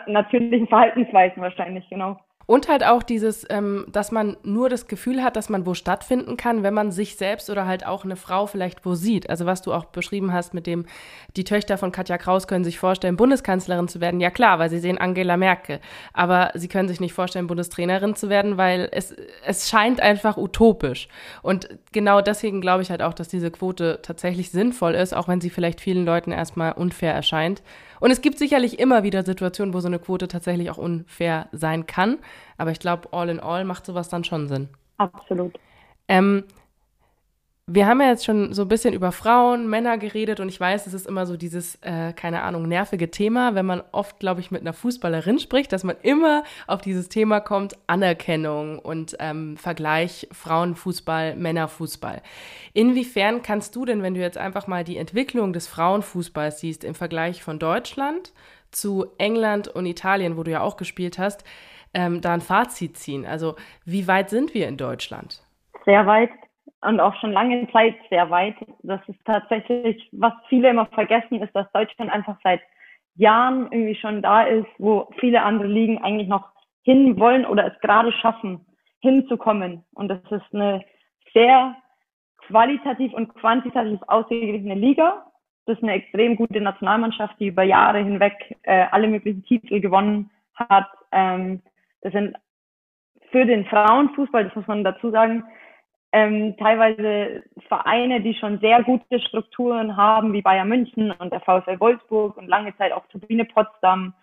natürlichen 0.07 0.67
Verhaltensweisen 0.67 1.41
wahrscheinlich, 1.41 1.87
genau. 1.89 2.19
Und 2.47 2.67
halt 2.67 2.83
auch 2.83 3.01
dieses, 3.01 3.45
ähm, 3.49 3.85
dass 3.91 4.11
man 4.11 4.37
nur 4.43 4.69
das 4.69 4.87
Gefühl 4.87 5.23
hat, 5.23 5.35
dass 5.35 5.49
man 5.49 5.65
wo 5.65 5.73
stattfinden 5.73 6.37
kann, 6.37 6.61
wenn 6.61 6.73
man 6.73 6.91
sich 6.91 7.15
selbst 7.15 7.49
oder 7.49 7.65
halt 7.65 7.85
auch 7.85 8.03
eine 8.03 8.15
Frau 8.15 8.45
vielleicht 8.45 8.85
wo 8.85 8.93
sieht. 8.93 9.29
Also 9.29 9.45
was 9.45 9.61
du 9.61 9.73
auch 9.73 9.85
beschrieben 9.85 10.31
hast 10.31 10.53
mit 10.53 10.67
dem, 10.67 10.85
die 11.35 11.43
Töchter 11.43 11.77
von 11.77 11.91
Katja 11.91 12.17
Kraus 12.17 12.47
können 12.47 12.63
sich 12.63 12.77
vorstellen, 12.77 13.17
Bundeskanzlerin 13.17 13.87
zu 13.87 13.99
werden. 13.99 14.19
Ja 14.19 14.29
klar, 14.29 14.59
weil 14.59 14.69
sie 14.69 14.79
sehen 14.79 14.99
Angela 14.99 15.37
Merkel. 15.37 15.79
Aber 16.13 16.51
sie 16.53 16.67
können 16.67 16.87
sich 16.87 16.99
nicht 16.99 17.13
vorstellen, 17.13 17.47
Bundestrainerin 17.47 18.15
zu 18.15 18.29
werden, 18.29 18.57
weil 18.57 18.89
es, 18.91 19.15
es 19.45 19.67
scheint 19.67 19.99
einfach 19.99 20.37
utopisch. 20.37 21.07
Und 21.41 21.69
genau 21.93 22.21
deswegen 22.21 22.61
glaube 22.61 22.83
ich 22.83 22.91
halt 22.91 23.01
auch, 23.01 23.13
dass 23.13 23.27
diese 23.27 23.49
Quote 23.49 23.99
tatsächlich 24.03 24.51
sinnvoll 24.51 24.93
ist, 24.93 25.15
auch 25.15 25.27
wenn 25.27 25.41
sie 25.41 25.49
vielleicht 25.49 25.81
vielen 25.81 26.05
Leuten 26.05 26.31
erstmal 26.31 26.73
unfair 26.73 27.13
erscheint. 27.13 27.63
Und 28.05 28.11
es 28.11 28.21
gibt 28.21 28.37
sicherlich 28.37 28.77
immer 28.77 29.01
wieder 29.01 29.23
Situationen, 29.23 29.73
wo 29.73 29.79
so 29.79 29.87
eine 29.87 29.97
Quote 29.97 30.27
tatsächlich 30.27 30.69
auch 30.69 30.77
unfair 30.77 31.47
sein 31.51 31.87
kann. 31.87 32.19
Aber 32.55 32.69
ich 32.69 32.77
glaube, 32.77 33.11
all 33.13 33.29
in 33.29 33.39
all 33.39 33.65
macht 33.65 33.83
sowas 33.83 34.09
dann 34.09 34.23
schon 34.23 34.47
Sinn. 34.47 34.69
Absolut. 34.97 35.57
Ähm, 36.07 36.43
wir 37.67 37.87
haben 37.87 37.99
ja 37.99 38.09
jetzt 38.09 38.25
schon 38.25 38.53
so 38.53 38.61
ein 38.61 38.67
bisschen 38.67 38.93
über 38.93 39.11
Frauen, 39.11 39.67
Männer 39.67 39.97
geredet 39.97 40.39
und 40.39 40.49
ich 40.49 40.59
weiß, 40.59 40.85
es 40.85 40.93
ist 40.93 41.07
immer 41.07 41.25
so 41.25 41.35
dieses, 41.35 41.75
äh, 41.81 42.13
keine 42.13 42.43
Ahnung, 42.43 42.67
nervige 42.67 43.09
Thema, 43.09 43.55
wenn 43.55 43.65
man 43.65 43.81
oft, 43.91 44.19
glaube 44.19 44.39
ich, 44.39 44.51
mit 44.51 44.61
einer 44.61 44.73
Fußballerin 44.73 45.39
spricht, 45.39 45.73
dass 45.73 45.83
man 45.83 45.95
immer 46.03 46.43
auf 46.67 46.81
dieses 46.81 47.09
Thema 47.09 47.39
kommt, 47.39 47.75
Anerkennung 47.87 48.77
und 48.77 49.17
ähm, 49.19 49.57
Vergleich 49.57 50.27
Frauenfußball, 50.31 51.35
Männerfußball. 51.37 52.21
Inwiefern 52.73 53.41
kannst 53.41 53.75
du 53.75 53.83
denn, 53.85 54.03
wenn 54.03 54.13
du 54.13 54.21
jetzt 54.21 54.37
einfach 54.37 54.67
mal 54.67 54.83
die 54.83 54.97
Entwicklung 54.97 55.51
des 55.51 55.67
Frauenfußballs 55.67 56.59
siehst 56.59 56.83
im 56.83 56.93
Vergleich 56.93 57.41
von 57.41 57.57
Deutschland 57.57 58.31
zu 58.69 59.07
England 59.17 59.69
und 59.69 59.87
Italien, 59.87 60.37
wo 60.37 60.43
du 60.43 60.51
ja 60.51 60.61
auch 60.61 60.77
gespielt 60.77 61.17
hast, 61.17 61.43
ähm, 61.95 62.21
da 62.21 62.35
ein 62.35 62.41
Fazit 62.41 62.95
ziehen? 62.95 63.25
Also 63.25 63.55
wie 63.85 64.07
weit 64.07 64.29
sind 64.29 64.53
wir 64.53 64.67
in 64.67 64.77
Deutschland? 64.77 65.41
Sehr 65.83 66.05
weit 66.05 66.29
und 66.85 66.99
auch 66.99 67.15
schon 67.19 67.31
lange 67.31 67.67
Zeit 67.71 67.95
sehr 68.09 68.29
weit. 68.29 68.55
Das 68.83 69.01
ist 69.07 69.19
tatsächlich, 69.25 70.07
was 70.11 70.33
viele 70.49 70.69
immer 70.69 70.85
vergessen, 70.87 71.41
ist, 71.41 71.55
dass 71.55 71.71
Deutschland 71.71 72.11
einfach 72.11 72.37
seit 72.43 72.61
Jahren 73.15 73.71
irgendwie 73.71 73.95
schon 73.95 74.21
da 74.21 74.43
ist, 74.43 74.67
wo 74.77 75.09
viele 75.19 75.41
andere 75.41 75.67
Ligen 75.67 76.03
eigentlich 76.03 76.27
noch 76.27 76.49
hin 76.83 77.19
wollen 77.19 77.45
oder 77.45 77.65
es 77.65 77.79
gerade 77.81 78.11
schaffen, 78.11 78.65
hinzukommen. 78.99 79.83
Und 79.93 80.09
das 80.09 80.19
ist 80.29 80.53
eine 80.53 80.83
sehr 81.33 81.75
qualitativ 82.47 83.13
und 83.13 83.33
quantitativ 83.35 83.99
ausgeglichene 84.07 84.75
Liga. 84.75 85.25
Das 85.65 85.77
ist 85.77 85.83
eine 85.83 85.93
extrem 85.93 86.35
gute 86.35 86.61
Nationalmannschaft, 86.61 87.39
die 87.39 87.47
über 87.47 87.63
Jahre 87.63 87.99
hinweg 87.99 88.55
äh, 88.63 88.85
alle 88.91 89.07
möglichen 89.07 89.43
Titel 89.43 89.79
gewonnen 89.79 90.29
hat. 90.53 90.87
Ähm, 91.11 91.61
das 92.01 92.13
sind 92.13 92.37
für 93.31 93.45
den 93.45 93.65
Frauenfußball, 93.65 94.45
das 94.45 94.55
muss 94.55 94.67
man 94.67 94.83
dazu 94.83 95.09
sagen, 95.09 95.43
ähm, 96.15 96.55
teilweise 96.55 97.43
Vereine, 97.67 98.21
die 98.21 98.33
schon 98.35 98.59
sehr 98.59 98.81
gute 98.83 99.19
Strukturen 99.19 99.97
haben, 99.97 100.31
wie 100.31 100.41
Bayern 100.41 100.69
München 100.69 101.11
und 101.11 101.33
der 101.33 101.41
VfL 101.41 101.77
Wolfsburg 101.81 102.37
und 102.37 102.47
lange 102.47 102.73
Zeit 102.77 102.93
auch 102.93 103.05
Turbine 103.07 103.43
Potsdam, 103.43 104.13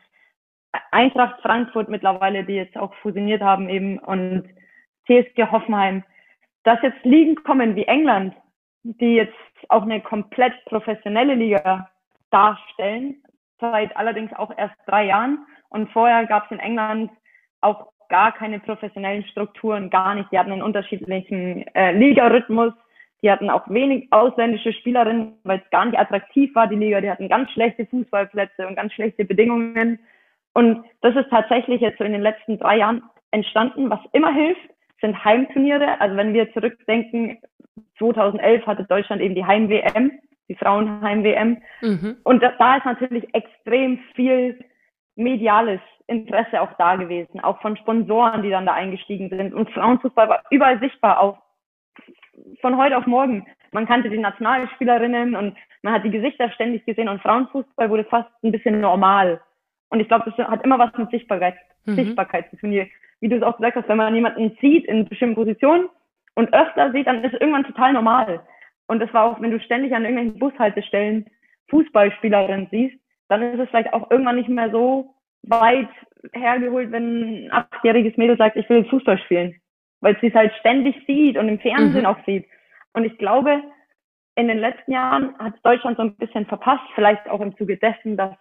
Eintracht 0.90 1.42
Frankfurt 1.42 1.90
mittlerweile, 1.90 2.44
die 2.44 2.55
jetzt 2.55 2.78
auch 2.78 2.94
fusioniert 3.02 3.42
haben 3.42 3.68
eben 3.68 3.98
und 3.98 4.48
TSG 5.07 5.50
Hoffenheim, 5.50 6.02
dass 6.62 6.81
jetzt 6.81 7.05
Ligen 7.05 7.35
kommen 7.35 7.76
wie 7.76 7.85
England, 7.85 8.35
die 8.85 9.16
jetzt 9.16 9.37
auch 9.68 9.83
eine 9.83 10.00
komplett 10.00 10.55
professionelle 10.64 11.34
Liga 11.34 11.90
darstellen, 12.30 13.22
seit 13.61 13.95
allerdings 13.99 14.32
auch 14.32 14.57
erst 14.57 14.76
drei 14.86 15.05
Jahren. 15.09 15.45
Und 15.68 15.90
vorher 15.90 16.24
gab 16.24 16.47
es 16.47 16.53
in 16.53 16.59
England 16.59 17.11
auch 17.61 17.93
gar 18.13 18.33
keine 18.33 18.61
professionellen 18.61 19.25
Strukturen, 19.25 19.89
gar 19.89 20.15
nicht. 20.15 20.31
Die 20.31 20.39
hatten 20.39 20.53
einen 20.53 20.63
unterschiedlichen 20.63 21.67
äh, 21.75 21.93
Ligarhythmus. 21.93 22.75
Die 23.23 23.31
hatten 23.31 23.49
auch 23.49 23.67
wenig 23.71 24.09
ausländische 24.11 24.75
Spielerinnen, 24.75 25.33
weil 25.45 25.63
es 25.65 25.71
gar 25.71 25.87
nicht 25.87 25.99
attraktiv 25.99 26.55
war, 26.55 26.67
die 26.67 26.77
Liga. 26.77 27.01
Die 27.01 27.11
hatten 27.11 27.31
ganz 27.31 27.51
schlechte 27.53 27.87
Fußballplätze 27.87 28.67
und 28.67 28.77
ganz 28.77 28.93
schlechte 28.93 29.25
Bedingungen. 29.25 29.99
Und 30.53 30.85
das 31.01 31.17
ist 31.17 31.31
tatsächlich 31.31 31.81
jetzt 31.81 31.97
so 31.97 32.05
in 32.05 32.13
den 32.13 32.21
letzten 32.21 32.59
drei 32.59 32.77
Jahren 32.79 33.03
entstanden. 33.31 33.89
Was 33.89 34.01
immer 34.13 34.35
hilft, 34.35 34.69
sind 35.01 35.25
Heimturniere. 35.25 35.99
Also 35.99 36.15
wenn 36.15 36.35
wir 36.35 36.53
zurückdenken, 36.53 37.39
2011 37.97 38.67
hatte 38.67 38.85
Deutschland 38.85 39.23
eben 39.23 39.35
die 39.35 39.47
Heim-WM, 39.47 40.13
die 40.51 40.55
Frauenheim-WM. 40.55 41.63
Mhm. 41.81 42.17
Und 42.25 42.43
da, 42.43 42.53
da 42.59 42.77
ist 42.77 42.85
natürlich 42.85 43.35
extrem 43.35 44.01
viel 44.15 44.63
Mediales 45.17 45.81
Interesse 46.07 46.61
auch 46.61 46.73
da 46.79 46.97
gewesen, 46.97 47.41
auch 47.41 47.61
von 47.61 47.77
Sponsoren, 47.77 48.43
die 48.43 48.51
dann 48.51 48.67
da 48.67 48.73
eingestiegen 48.73 49.29
sind. 49.29 49.55
Und 49.55 49.71
Frauenfußball 49.71 50.29
war 50.29 50.43
überall 50.51 50.79
sichtbar, 50.81 51.21
auch 51.21 51.39
von 52.61 52.77
heute 52.77 52.97
auf 52.97 53.07
morgen. 53.07 53.47
Man 53.73 53.87
kannte 53.87 54.11
die 54.11 54.19
Nationalspielerinnen 54.19 55.35
und 55.37 55.57
man 55.83 55.95
hat 55.95 56.05
die 56.05 56.11
Gesichter 56.11 56.51
ständig 56.51 56.85
gesehen 56.85 57.09
und 57.09 57.23
Frauenfußball 57.23 57.91
wurde 57.91 58.05
fast 58.05 58.29
ein 58.43 58.53
bisschen 58.53 58.81
normal. 58.81 59.41
Und 59.89 60.01
ich 60.01 60.09
glaube, 60.09 60.31
das 60.31 60.49
hat 60.49 60.65
immer 60.65 60.79
was 60.79 60.93
mit 60.97 61.11
Sichtbarkeit, 61.11 61.55
mhm. 61.85 61.95
Sichtbarkeit 61.95 62.51
zu 62.51 62.57
tun. 62.57 62.73
Wie 62.73 63.29
du 63.29 63.37
es 63.37 63.43
auch 63.43 63.57
gesagt 63.57 63.77
hast, 63.77 63.89
wenn 63.89 63.99
man 63.99 64.15
jemanden 64.15 64.57
sieht 64.61 64.87
in 64.87 65.09
bestimmten 65.09 65.37
Positionen 65.37 65.89
und 66.35 66.53
öfter 66.53 66.93
sieht, 66.93 67.07
dann 67.07 67.23
ist 67.23 67.35
es 67.35 67.41
irgendwann 67.41 67.65
total 67.65 67.93
normal. 67.93 68.41
Und 68.89 69.01
das 69.01 69.13
war 69.15 69.25
auch, 69.25 69.41
wenn 69.41 69.51
du 69.51 69.61
ständig 69.61 69.95
an 69.95 70.05
irgendwelchen 70.05 70.39
Bushaltestellen 70.39 71.27
Fußballspielerinnen 71.69 72.69
siehst, 72.71 73.01
dann 73.33 73.55
ist 73.55 73.61
es 73.61 73.68
vielleicht 73.70 73.95
auch 73.95 74.11
irgendwann 74.11 74.37
nicht 74.37 74.51
mehr 74.51 74.70
so 74.70 75.14
weit 75.45 75.89
hergeholt, 76.35 76.93
wenn 76.93 77.47
ein 77.47 77.53
achtjähriges 77.53 78.16
Mädel 78.18 78.37
sagt, 78.37 78.57
ich 78.57 78.68
will 78.68 78.85
Fußball 78.85 79.18
spielen. 79.18 79.57
Weil 80.03 80.18
sie 80.20 80.26
es 80.26 80.35
halt 80.35 80.53
ständig 80.61 80.95
sieht 81.07 81.39
und 81.39 81.49
im 81.49 81.59
Fernsehen 81.59 82.03
mhm. 82.03 82.07
auch 82.07 82.18
sieht. 82.26 82.47
Und 82.93 83.05
ich 83.05 83.16
glaube, 83.16 83.62
in 84.35 84.49
den 84.49 84.59
letzten 84.59 84.93
Jahren 84.93 85.35
hat 85.39 85.55
Deutschland 85.62 85.97
so 85.97 86.03
ein 86.03 86.14
bisschen 86.16 86.45
verpasst, 86.45 86.85
vielleicht 86.95 87.26
auch 87.28 87.41
im 87.41 87.57
Zuge 87.57 87.78
dessen, 87.78 88.18
dass 88.18 88.37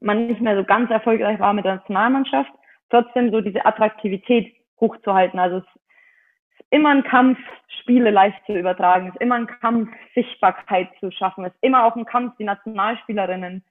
man 0.00 0.26
nicht 0.26 0.40
mehr 0.40 0.56
so 0.56 0.64
ganz 0.64 0.90
erfolgreich 0.90 1.38
war 1.38 1.52
mit 1.52 1.66
der 1.66 1.76
Nationalmannschaft, 1.76 2.50
trotzdem 2.88 3.30
so 3.30 3.42
diese 3.42 3.66
Attraktivität 3.66 4.54
hochzuhalten. 4.80 5.38
Also 5.38 5.58
es 5.58 5.64
ist 5.64 6.64
immer 6.70 6.90
ein 6.90 7.04
Kampf, 7.04 7.38
Spiele 7.82 8.10
live 8.10 8.34
zu 8.46 8.58
übertragen, 8.58 9.08
es 9.08 9.14
ist 9.14 9.20
immer 9.20 9.34
ein 9.34 9.46
Kampf, 9.46 9.90
Sichtbarkeit 10.14 10.88
zu 10.98 11.10
schaffen, 11.10 11.44
es 11.44 11.52
ist 11.52 11.62
immer 11.62 11.84
auch 11.84 11.94
ein 11.94 12.06
Kampf, 12.06 12.36
die 12.38 12.44
Nationalspielerinnen 12.44 13.62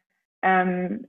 ähm, 0.44 1.08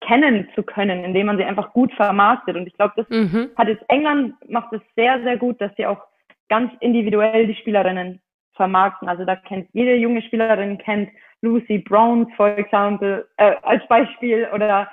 kennen 0.00 0.48
zu 0.54 0.62
können, 0.62 1.04
indem 1.04 1.26
man 1.26 1.38
sie 1.38 1.44
einfach 1.44 1.72
gut 1.72 1.92
vermarktet. 1.94 2.56
Und 2.56 2.66
ich 2.66 2.74
glaube, 2.74 2.94
das 2.96 3.08
mhm. 3.08 3.50
hat 3.56 3.68
jetzt 3.68 3.84
England 3.88 4.34
macht 4.50 4.72
es 4.72 4.80
sehr, 4.96 5.22
sehr 5.22 5.36
gut, 5.36 5.60
dass 5.60 5.74
sie 5.76 5.86
auch 5.86 6.02
ganz 6.48 6.72
individuell 6.80 7.46
die 7.46 7.54
Spielerinnen 7.54 8.20
vermarkten. 8.52 9.08
Also 9.08 9.24
da 9.24 9.36
kennt 9.36 9.68
jede 9.72 9.94
junge 9.96 10.22
Spielerin 10.22 10.78
kennt 10.78 11.10
Lucy 11.42 11.78
Browns, 11.78 12.28
for 12.36 12.56
example, 12.58 13.26
äh, 13.36 13.54
als 13.62 13.86
Beispiel 13.88 14.48
oder 14.52 14.88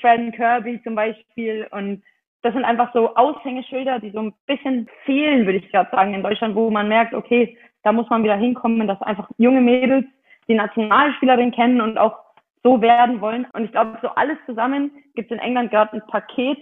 Fred 0.00 0.34
Kirby 0.34 0.80
zum 0.82 0.94
Beispiel. 0.94 1.66
Und 1.70 2.02
das 2.42 2.52
sind 2.52 2.64
einfach 2.64 2.92
so 2.92 3.14
Aushängeschilder, 3.14 3.98
die 4.00 4.10
so 4.10 4.20
ein 4.20 4.34
bisschen 4.46 4.88
fehlen, 5.04 5.46
würde 5.46 5.58
ich 5.58 5.70
gerade 5.70 5.90
sagen, 5.90 6.14
in 6.14 6.22
Deutschland, 6.22 6.54
wo 6.54 6.70
man 6.70 6.88
merkt, 6.88 7.14
okay, 7.14 7.56
da 7.82 7.92
muss 7.92 8.08
man 8.10 8.22
wieder 8.22 8.36
hinkommen, 8.36 8.86
dass 8.86 9.00
einfach 9.02 9.28
junge 9.38 9.60
Mädels 9.60 10.04
die 10.48 10.54
Nationalspielerin 10.54 11.52
kennen 11.52 11.80
und 11.80 11.98
auch 11.98 12.18
so 12.62 12.80
werden 12.80 13.20
wollen. 13.20 13.46
Und 13.52 13.64
ich 13.64 13.72
glaube, 13.72 13.98
so 14.02 14.08
alles 14.08 14.38
zusammen 14.46 14.90
gibt 15.14 15.30
es 15.30 15.36
in 15.36 15.42
England 15.42 15.70
gerade 15.70 15.94
ein 15.94 16.06
Paket, 16.06 16.58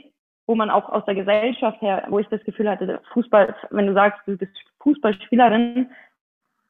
wo 0.46 0.54
man 0.54 0.70
auch 0.70 0.88
aus 0.88 1.04
der 1.04 1.14
Gesellschaft 1.14 1.80
her, 1.80 2.04
wo 2.08 2.18
ich 2.18 2.28
das 2.28 2.42
Gefühl 2.44 2.70
hatte, 2.70 3.00
Fußball, 3.12 3.54
wenn 3.70 3.86
du 3.86 3.94
sagst, 3.94 4.20
du 4.26 4.36
bist 4.36 4.52
Fußballspielerin, 4.80 5.90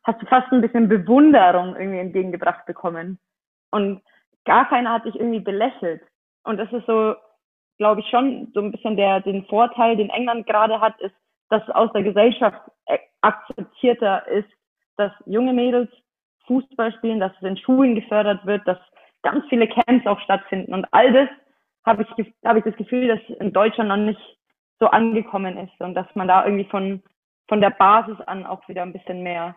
hast 0.05 0.23
du 0.23 0.27
fast 0.27 0.51
ein 0.53 0.61
bisschen 0.61 0.89
Bewunderung 0.89 1.77
irgendwie 1.77 1.99
entgegengebracht 1.99 2.65
bekommen. 2.67 3.19
Und 3.71 4.01
gar 4.45 4.69
keiner 4.69 4.93
hat 4.93 5.05
dich 5.05 5.17
irgendwie 5.17 5.41
belächelt. 5.41 6.03
Und 6.45 6.59
das 6.59 6.73
ist 6.73 6.87
so, 6.87 7.17
glaube 7.79 8.01
ich, 8.01 8.09
schon 8.09 8.51
so 8.55 8.61
ein 8.61 8.73
bisschen 8.73 8.97
der, 8.97 9.21
den 9.21 9.45
Vorteil, 9.47 9.97
den 9.97 10.11
England 10.11 10.47
gerade 10.47 10.81
hat, 10.81 10.99
ist, 11.01 11.15
dass 11.51 11.69
aus 11.71 11.93
der 11.93 12.03
Gesellschaft 12.03 12.59
akzeptierter 13.21 14.27
ist, 14.29 14.49
dass 14.97 15.13
junge 15.27 15.53
Mädels 15.53 15.91
Fußball 16.47 16.93
spielen, 16.95 17.21
dass 17.21 17.33
es 17.37 17.43
in 17.43 17.57
Schulen 17.57 17.95
gefördert 17.95 18.47
wird, 18.47 18.67
dass 18.67 18.79
ganz 19.27 19.45
viele 19.49 19.67
Camps 19.67 20.07
auch 20.07 20.21
stattfinden. 20.21 20.73
Und 20.73 20.87
all 20.93 21.13
das 21.13 21.29
habe 21.85 22.07
ich, 22.17 22.35
habe 22.45 22.61
ich 22.61 22.65
das 22.65 22.77
Gefühl, 22.77 23.09
dass 23.09 23.39
in 23.41 23.53
Deutschland 23.53 23.89
noch 23.89 23.97
nicht 23.97 24.21
so 24.79 24.87
angekommen 24.87 25.59
ist 25.59 25.81
und 25.81 25.95
dass 25.95 26.07
man 26.15 26.29
da 26.29 26.45
irgendwie 26.45 26.69
von, 26.71 27.03
von 27.49 27.61
der 27.61 27.71
Basis 27.71 28.21
an 28.27 28.47
auch 28.47 28.69
wieder 28.69 28.83
ein 28.83 28.93
bisschen 28.93 29.23
mehr, 29.23 29.57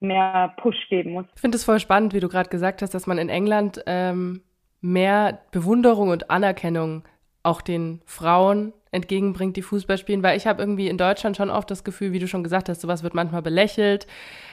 mehr 0.00 0.54
Push 0.56 0.88
geben 0.88 1.12
muss. 1.12 1.26
Ich 1.34 1.40
finde 1.40 1.56
es 1.56 1.64
voll 1.64 1.80
spannend, 1.80 2.14
wie 2.14 2.20
du 2.20 2.28
gerade 2.28 2.48
gesagt 2.48 2.80
hast, 2.80 2.94
dass 2.94 3.06
man 3.06 3.18
in 3.18 3.28
England 3.28 3.82
ähm, 3.86 4.42
mehr 4.80 5.40
Bewunderung 5.50 6.08
und 6.08 6.30
Anerkennung 6.30 7.04
auch 7.42 7.60
den 7.60 8.00
Frauen 8.06 8.72
entgegenbringt, 8.92 9.56
die 9.56 9.62
Fußball 9.62 9.98
spielen, 9.98 10.22
weil 10.22 10.36
ich 10.36 10.46
habe 10.46 10.62
irgendwie 10.62 10.88
in 10.88 10.98
Deutschland 10.98 11.36
schon 11.36 11.50
oft 11.50 11.70
das 11.70 11.84
Gefühl, 11.84 12.12
wie 12.12 12.18
du 12.18 12.26
schon 12.26 12.42
gesagt 12.42 12.68
hast, 12.68 12.80
sowas 12.80 13.02
wird 13.02 13.14
manchmal 13.14 13.42
belächelt. 13.42 14.06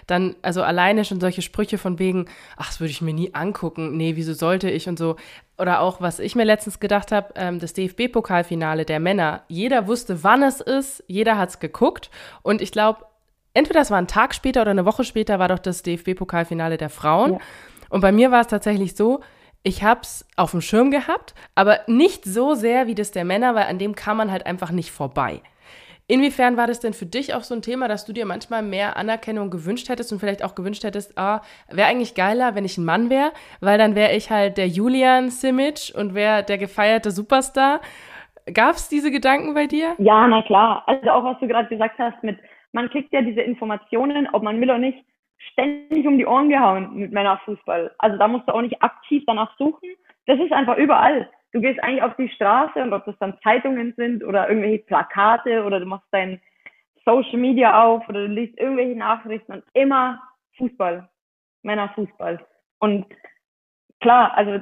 Dann, 0.05 0.35
also 0.41 0.61
alleine 0.61 1.05
schon 1.05 1.19
solche 1.19 1.41
Sprüche 1.41 1.77
von 1.77 1.97
wegen, 1.97 2.27
ach, 2.55 2.67
das 2.67 2.79
würde 2.79 2.91
ich 2.91 3.01
mir 3.01 3.13
nie 3.13 3.33
angucken, 3.33 3.97
nee, 3.97 4.15
wieso 4.15 4.33
sollte 4.33 4.69
ich 4.69 4.87
und 4.87 4.99
so. 4.99 5.15
Oder 5.57 5.81
auch, 5.81 6.01
was 6.01 6.19
ich 6.19 6.35
mir 6.35 6.43
letztens 6.43 6.79
gedacht 6.79 7.11
habe, 7.11 7.33
ähm, 7.35 7.59
das 7.59 7.73
DFB-Pokalfinale 7.73 8.85
der 8.85 8.99
Männer. 8.99 9.43
Jeder 9.47 9.87
wusste, 9.87 10.23
wann 10.23 10.43
es 10.43 10.61
ist, 10.61 11.03
jeder 11.07 11.37
hat 11.37 11.49
es 11.49 11.59
geguckt. 11.59 12.11
Und 12.43 12.61
ich 12.61 12.71
glaube, 12.71 13.05
entweder 13.55 13.81
es 13.81 13.89
war 13.89 13.97
ein 13.97 14.07
Tag 14.07 14.35
später 14.35 14.61
oder 14.61 14.71
eine 14.71 14.85
Woche 14.85 15.03
später 15.03 15.39
war 15.39 15.47
doch 15.47 15.59
das 15.59 15.81
DFB-Pokalfinale 15.81 16.77
der 16.77 16.89
Frauen. 16.89 17.33
Ja. 17.33 17.39
Und 17.89 18.01
bei 18.01 18.11
mir 18.11 18.29
war 18.29 18.41
es 18.41 18.47
tatsächlich 18.47 18.95
so, 18.95 19.21
ich 19.63 19.83
habe 19.83 20.01
es 20.01 20.25
auf 20.35 20.51
dem 20.51 20.61
Schirm 20.61 20.91
gehabt, 20.91 21.33
aber 21.55 21.79
nicht 21.87 22.25
so 22.25 22.53
sehr 22.55 22.87
wie 22.87 22.95
das 22.95 23.11
der 23.11 23.25
Männer, 23.25 23.55
weil 23.55 23.65
an 23.65 23.79
dem 23.79 23.95
kam 23.95 24.17
man 24.17 24.31
halt 24.31 24.45
einfach 24.45 24.71
nicht 24.71 24.91
vorbei. 24.91 25.41
Inwiefern 26.09 26.55
war 26.55 26.67
das 26.67 26.79
denn 26.79 26.93
für 26.93 27.05
dich 27.05 27.33
auch 27.33 27.43
so 27.43 27.53
ein 27.53 27.61
Thema, 27.61 27.89
dass 27.89 28.05
du 28.05 28.13
dir 28.13 28.25
manchmal 28.25 28.63
mehr 28.63 28.95
Anerkennung 28.95 29.49
gewünscht 29.49 29.89
hättest 29.89 30.13
und 30.13 30.19
vielleicht 30.19 30.41
auch 30.41 30.55
gewünscht 30.55 30.85
hättest, 30.85 31.17
ah, 31.17 31.41
wäre 31.69 31.89
eigentlich 31.89 32.15
geiler, 32.15 32.55
wenn 32.55 32.63
ich 32.63 32.77
ein 32.77 32.85
Mann 32.85 33.09
wäre, 33.09 33.33
weil 33.59 33.77
dann 33.77 33.93
wäre 33.93 34.15
ich 34.15 34.29
halt 34.29 34.57
der 34.57 34.69
Julian 34.69 35.29
Simic 35.29 35.91
und 35.97 36.15
wäre 36.15 36.43
der 36.43 36.57
gefeierte 36.57 37.11
Superstar. 37.11 37.81
Gab 38.53 38.75
es 38.75 38.87
diese 38.87 39.11
Gedanken 39.11 39.53
bei 39.53 39.67
dir? 39.67 39.95
Ja, 39.97 40.25
na 40.27 40.41
klar. 40.43 40.83
Also 40.87 41.09
auch 41.09 41.25
was 41.25 41.39
du 41.41 41.47
gerade 41.47 41.67
gesagt 41.67 41.99
hast 41.99 42.23
mit, 42.23 42.39
man 42.71 42.89
kriegt 42.89 43.11
ja 43.11 43.21
diese 43.21 43.41
Informationen, 43.41 44.29
ob 44.31 44.43
man 44.43 44.61
will 44.61 44.69
oder 44.69 44.79
nicht, 44.79 45.03
ständig 45.57 46.05
um 46.05 46.17
die 46.17 46.25
Ohren 46.25 46.49
gehauen 46.49 46.95
mit 46.95 47.11
Männerfußball. 47.11 47.91
Also 47.97 48.17
da 48.17 48.27
musst 48.27 48.47
du 48.47 48.53
auch 48.53 48.61
nicht 48.61 48.81
aktiv 48.81 49.23
danach 49.25 49.57
suchen. 49.57 49.89
Das 50.27 50.39
ist 50.39 50.51
einfach 50.51 50.77
überall. 50.77 51.29
Du 51.51 51.61
gehst 51.61 51.81
eigentlich 51.81 52.03
auf 52.03 52.15
die 52.15 52.29
Straße 52.29 52.79
und 52.79 52.93
ob 52.93 53.05
das 53.05 53.15
dann 53.19 53.37
Zeitungen 53.41 53.93
sind 53.97 54.23
oder 54.23 54.47
irgendwelche 54.47 54.83
Plakate 54.83 55.63
oder 55.63 55.79
du 55.79 55.85
machst 55.85 56.07
dein 56.11 56.39
Social 57.05 57.39
Media 57.39 57.83
auf 57.83 58.07
oder 58.07 58.27
du 58.27 58.33
liest 58.33 58.57
irgendwelche 58.59 58.97
Nachrichten 58.97 59.53
und 59.53 59.63
immer 59.73 60.21
Fußball. 60.57 61.09
Männerfußball. 61.63 62.39
Und 62.79 63.05
klar, 63.99 64.35
also 64.35 64.61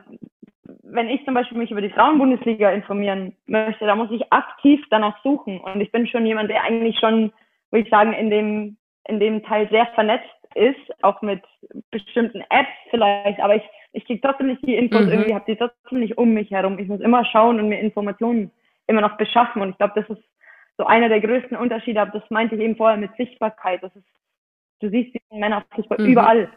wenn 0.84 1.10
ich 1.10 1.24
zum 1.26 1.34
Beispiel 1.34 1.58
mich 1.58 1.72
über 1.72 1.82
die 1.82 1.90
Frauenbundesliga 1.90 2.72
informieren 2.72 3.36
möchte, 3.48 3.86
da 3.86 3.96
muss 3.96 4.12
ich 4.12 4.32
aktiv 4.32 4.82
danach 4.90 5.22
suchen. 5.24 5.60
Und 5.60 5.82
ich 5.82 5.92
bin 5.92 6.08
schon 6.08 6.26
jemand, 6.26 6.50
der 6.50 6.64
eigentlich 6.64 6.98
schon, 7.00 7.34
würde 7.72 7.84
ich 7.84 7.90
sagen, 7.90 8.14
in 8.14 8.30
dem, 8.30 8.78
in 9.08 9.20
dem 9.20 9.44
Teil 9.44 9.68
sehr 9.70 9.88
vernetzt 9.88 10.30
ist, 10.56 11.04
auch 11.04 11.22
mit 11.22 11.42
bestimmten 11.92 12.42
Apps 12.50 12.70
vielleicht, 12.90 13.40
aber 13.40 13.56
ich, 13.56 13.64
ich 13.94 14.06
kriege 14.06 14.22
trotzdem 14.22 14.48
nicht 14.48 14.66
die 14.66 14.76
Infos 14.76 15.06
mhm. 15.06 15.12
irgendwie, 15.12 15.34
habe 15.34 15.46
die 15.48 15.58
trotzdem 15.58 16.00
nicht 16.00 16.18
um 16.18 16.34
mich 16.34 16.52
herum. 16.52 16.80
Ich 16.80 16.88
muss 16.88 17.02
immer 17.02 17.26
schauen 17.26 17.60
und 17.60 17.70
mir 17.70 17.80
Informationen 17.80 18.52
immer 18.88 19.02
noch 19.02 19.18
beschaffen 19.18 19.62
und 19.62 19.70
ich 19.72 19.78
glaube, 19.78 19.94
das 19.96 20.18
ist 20.18 20.24
so 20.78 20.86
einer 20.86 21.10
der 21.10 21.22
größten 21.22 21.58
Unterschiede, 21.58 22.02
aber 22.02 22.20
das 22.20 22.30
meinte 22.30 22.56
ich 22.56 22.62
eben 22.62 22.76
vorher 22.76 22.98
mit 22.98 23.16
Sichtbarkeit. 23.16 23.82
Das 23.82 23.96
ist, 23.96 24.06
du 24.82 24.90
siehst 24.90 25.14
diesen 25.14 25.40
Männerfußball 25.40 26.00
mhm. 26.00 26.12
überall. 26.12 26.50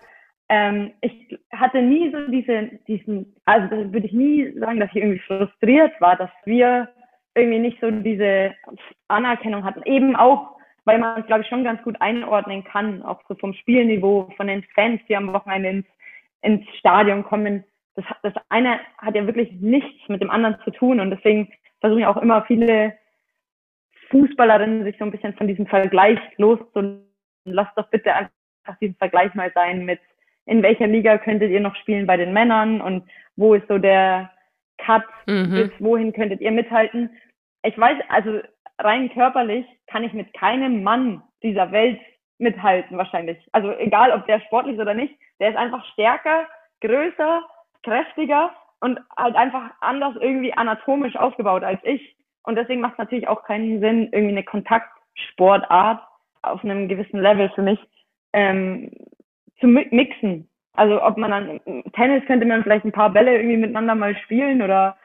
Ähm, 0.49 0.93
ich 1.01 1.39
hatte 1.53 1.83
nie 1.83 2.11
so 2.11 2.27
diese, 2.29 2.71
diesen, 2.87 3.35
also 3.45 3.93
würde 3.93 4.07
ich 4.07 4.13
nie 4.13 4.59
sagen, 4.59 4.81
dass 4.81 4.91
ich 4.91 4.97
irgendwie 4.97 5.21
frustriert 5.21 6.01
war, 6.01 6.17
dass 6.17 6.31
wir 6.45 6.89
irgendwie 7.35 7.59
nicht 7.59 7.81
so 7.81 7.91
diese 7.91 8.55
Anerkennung 9.09 9.65
hatten. 9.65 9.83
Eben 9.85 10.17
auch 10.17 10.58
weil 10.89 10.99
man 10.99 11.21
es, 11.21 11.27
glaube 11.27 11.43
ich, 11.43 11.49
schon 11.49 11.65
ganz 11.65 11.83
gut 11.83 12.01
einordnen 12.01 12.65
kann, 12.65 13.03
auch 13.03 13.21
so 13.29 13.35
vom 13.35 13.53
Spielniveau, 13.53 14.33
von 14.39 14.47
den 14.47 14.65
Fans, 14.75 15.03
die 15.07 15.17
am 15.17 15.35
Wochenende 15.35 15.69
ins, 15.69 15.87
ins 16.41 16.67
Stadion 16.79 17.25
kommen. 17.25 17.63
Das, 17.95 18.07
das 18.23 18.33
eine 18.49 18.81
hat 18.97 19.15
ja 19.15 19.27
wirklich 19.27 19.53
nichts 19.61 20.09
mit 20.09 20.23
dem 20.23 20.31
anderen 20.31 20.57
zu 20.65 20.71
tun 20.71 20.99
und 20.99 21.11
deswegen 21.11 21.53
versuchen 21.81 22.01
ja 22.01 22.09
auch 22.09 22.17
immer 22.17 22.43
viele 22.47 22.95
Fußballerinnen 24.09 24.85
sich 24.85 24.97
so 24.99 25.05
ein 25.05 25.11
bisschen 25.11 25.35
von 25.35 25.47
diesem 25.47 25.67
Vergleich 25.67 26.19
loszunehmen. 26.39 27.05
Lasst 27.45 27.77
doch 27.77 27.91
bitte 27.91 28.15
einfach 28.15 28.79
diesen 28.81 28.97
Vergleich 28.97 29.35
mal 29.35 29.53
sein 29.55 29.85
mit, 29.85 30.01
in 30.47 30.63
welcher 30.63 30.87
Liga 30.87 31.19
könntet 31.19 31.51
ihr 31.51 31.61
noch 31.61 31.77
spielen 31.77 32.07
bei 32.07 32.17
den 32.17 32.33
Männern 32.33 32.81
und 32.81 33.05
wo 33.37 33.53
ist 33.53 33.69
so 33.69 33.77
der 33.77 34.31
Cut, 34.79 35.05
mhm. 35.27 35.51
bis 35.51 35.71
wohin 35.81 36.15
könntet 36.15 36.41
ihr 36.41 36.51
mithalten. 36.51 37.11
Ich 37.63 37.77
weiß, 37.77 37.99
also 38.09 38.41
rein 38.79 39.11
körperlich 39.11 39.67
kann 39.87 40.05
ich 40.05 40.13
mit 40.13 40.33
keinem 40.35 40.83
Mann 40.83 41.23
dieser 41.43 41.73
Welt 41.73 42.01
mithalten 42.39 42.97
wahrscheinlich. 42.97 43.39
Also 43.53 43.73
egal, 43.73 44.13
ob 44.13 44.27
der 44.27 44.41
sportlich 44.41 44.77
ist 44.77 44.81
oder 44.81 44.95
nicht, 44.95 45.15
der 45.41 45.51
ist 45.51 45.57
einfach 45.57 45.85
stärker, 45.93 46.47
größer, 46.81 47.43
kräftiger 47.83 48.51
und 48.81 49.01
halt 49.17 49.37
einfach 49.37 49.71
anders 49.81 50.15
irgendwie 50.21 50.53
anatomisch 50.53 51.17
aufgebaut 51.17 51.65
als 51.65 51.81
ich. 51.83 52.17
Und 52.45 52.57
deswegen 52.57 52.81
macht 52.81 52.93
es 52.93 52.99
natürlich 52.99 53.29
auch 53.29 53.43
keinen 53.45 53.81
Sinn, 53.81 54.09
irgendwie 54.13 54.33
eine 54.33 54.45
Kontaktsportart 54.45 56.03
auf 56.43 56.63
einem 56.65 56.89
gewissen 56.89 57.21
Level 57.21 57.51
für 57.55 57.63
mich 57.63 57.81
ähm, 58.33 58.93
zu 59.61 59.67
mixen. 59.67 60.49
Also 60.75 61.03
ob 61.03 61.17
man 61.17 61.31
dann 61.31 61.61
Tennis 61.93 62.25
könnte 62.27 62.47
man 62.47 62.63
vielleicht 62.63 62.85
ein 62.85 62.93
paar 62.93 63.11
Bälle 63.11 63.37
irgendwie 63.37 63.57
miteinander 63.57 63.97
mal 63.97 64.17
spielen 64.17 64.63
oder 64.63 64.97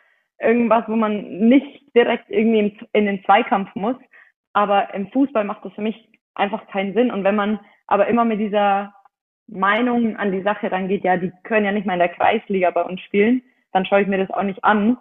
irgendwas, 0.44 0.84
wo 0.88 0.96
man 0.96 1.40
nicht 1.48 1.96
direkt 1.96 2.30
irgendwie 2.30 2.78
in 2.94 3.06
den 3.06 3.24
Zweikampf 3.24 3.74
muss. 3.76 3.96
Aber 4.54 4.94
im 4.94 5.10
Fußball 5.12 5.44
macht 5.44 5.66
das 5.66 5.74
für 5.74 5.82
mich 5.82 6.10
einfach 6.36 6.68
keinen 6.68 6.94
Sinn. 6.94 7.12
Und 7.12 7.24
wenn 7.24 7.36
man 7.36 7.60
aber 7.88 8.08
immer 8.08 8.26
mit 8.26 8.40
dieser 8.40 8.94
Meinung 9.48 10.16
an 10.18 10.32
die 10.32 10.42
Sache 10.42 10.72
rangeht, 10.72 11.04
ja, 11.04 11.18
die 11.18 11.32
können 11.44 11.66
ja 11.66 11.72
nicht 11.72 11.86
mal 11.86 11.94
in 11.94 12.00
der 12.00 12.10
Kreisliga 12.10 12.72
bei 12.72 12.84
uns 12.84 13.02
spielen, 13.02 13.42
dann 13.72 13.86
schaue 13.86 14.02
ich 14.02 14.08
mir 14.08 14.20
das 14.20 14.32
auch 14.32 14.44
nicht 14.44 14.64
an. 14.64 14.98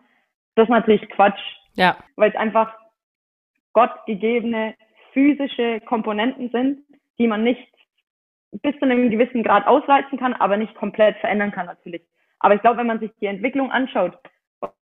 Das 0.54 0.64
ist 0.64 0.70
natürlich 0.70 1.08
Quatsch. 1.10 1.40
Ja. 1.74 1.96
Weil 2.16 2.30
es 2.30 2.36
einfach 2.36 2.74
gottgegebene 3.72 4.74
physische 5.12 5.80
Komponenten 5.80 6.50
sind, 6.50 6.80
die 7.18 7.26
man 7.26 7.42
nicht 7.44 7.66
bis 8.62 8.74
zu 8.78 8.82
einem 8.84 9.10
gewissen 9.10 9.42
Grad 9.42 9.66
ausreizen 9.66 10.18
kann, 10.18 10.34
aber 10.34 10.56
nicht 10.56 10.74
komplett 10.74 11.16
verändern 11.18 11.52
kann 11.52 11.66
natürlich. 11.66 12.02
Aber 12.40 12.54
ich 12.54 12.60
glaube, 12.60 12.78
wenn 12.78 12.86
man 12.86 13.00
sich 13.00 13.10
die 13.20 13.26
Entwicklung 13.26 13.70
anschaut 13.70 14.18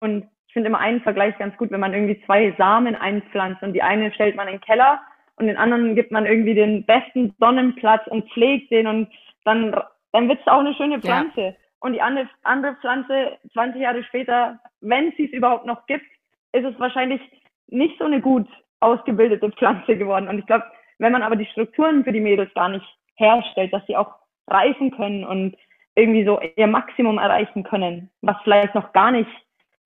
und 0.01 0.29
ich 0.47 0.53
finde 0.55 0.69
immer 0.69 0.79
einen 0.79 1.03
Vergleich 1.03 1.37
ganz 1.39 1.57
gut, 1.57 1.71
wenn 1.71 1.81
man 1.81 1.93
irgendwie 1.93 2.23
zwei 2.25 2.55
Samen 2.57 2.95
einpflanzt 2.95 3.63
und 3.63 3.75
die 3.75 3.83
eine 3.83 4.13
stellt 4.13 4.35
man 4.35 4.49
in 4.49 4.55
den 4.55 4.61
Keller 4.63 5.01
und 5.37 5.47
den 5.47 5.57
anderen 5.57 5.95
gibt 5.95 6.11
man 6.11 6.27
irgendwie 6.27 6.55
den 6.55 6.85
besten 6.85 7.35
Sonnenplatz 7.39 8.07
und 8.09 8.31
pflegt 8.33 8.71
den 8.71 8.87
und 8.87 9.09
dann, 9.45 9.77
dann 10.13 10.29
wird 10.29 10.41
es 10.41 10.47
auch 10.47 10.61
eine 10.61 10.75
schöne 10.75 11.01
Pflanze. 11.01 11.41
Ja. 11.41 11.55
Und 11.81 11.93
die 11.93 12.03
andere, 12.03 12.29
andere 12.43 12.75
Pflanze 12.77 13.39
20 13.53 13.81
Jahre 13.81 14.03
später, 14.05 14.59
wenn 14.81 15.13
sie 15.17 15.27
es 15.27 15.33
überhaupt 15.33 15.67
noch 15.67 15.87
gibt, 15.87 16.07
ist 16.53 16.65
es 16.65 16.79
wahrscheinlich 16.81 17.21
nicht 17.69 17.97
so 17.99 18.05
eine 18.05 18.21
gut 18.21 18.49
ausgebildete 18.81 19.51
Pflanze 19.53 19.97
geworden. 19.97 20.29
Und 20.29 20.39
ich 20.39 20.47
glaube, 20.47 20.65
wenn 20.99 21.13
man 21.13 21.23
aber 21.23 21.37
die 21.37 21.47
Strukturen 21.47 22.05
für 22.05 22.13
die 22.13 22.21
Mädels 22.21 22.53
gar 22.55 22.69
nicht 22.69 22.87
herstellt, 23.15 23.73
dass 23.73 23.87
sie 23.87 23.97
auch 23.97 24.15
reifen 24.49 24.91
können 24.91 25.25
und 25.25 25.57
irgendwie 25.95 26.25
so 26.25 26.41
ihr 26.57 26.67
Maximum 26.67 27.19
erreichen 27.19 27.65
können, 27.65 28.11
was 28.23 28.37
vielleicht 28.43 28.75
noch 28.75 28.93
gar 28.93 29.11
nicht 29.11 29.31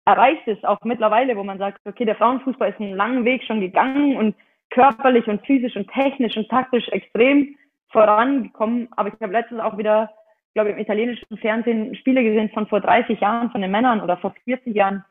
erreicht 0.06 0.46
ist, 0.46 0.64
auch 0.64 0.78
mittlerweile, 0.84 1.36
wo 1.36 1.42
man 1.42 1.58
sagt, 1.58 1.80
okay, 1.84 2.04
der 2.04 2.16
Frauenfußball 2.16 2.70
ist 2.70 2.80
einen 2.80 2.96
langen 2.96 3.24
Weg 3.24 3.42
schon 3.44 3.60
gegangen 3.60 4.16
und 4.16 4.34
körperlich 4.70 5.26
und 5.26 5.44
physisch 5.44 5.76
und 5.76 5.90
technisch 5.90 6.36
und 6.36 6.48
taktisch 6.48 6.88
extrem 6.88 7.56
vorangekommen. 7.90 8.88
Aber 8.96 9.08
ich 9.08 9.20
habe 9.20 9.32
letztens 9.32 9.60
auch 9.60 9.76
wieder, 9.76 10.10
glaube 10.54 10.70
ich, 10.70 10.76
im 10.76 10.82
italienischen 10.82 11.36
Fernsehen 11.38 11.94
Spiele 11.96 12.22
gesehen 12.22 12.50
von 12.50 12.66
vor 12.68 12.80
30 12.80 13.20
Jahren 13.20 13.50
von 13.50 13.60
den 13.60 13.70
Männern 13.70 14.00
oder 14.00 14.16
vor 14.16 14.32
40 14.44 14.74
Jahren. 14.74 15.04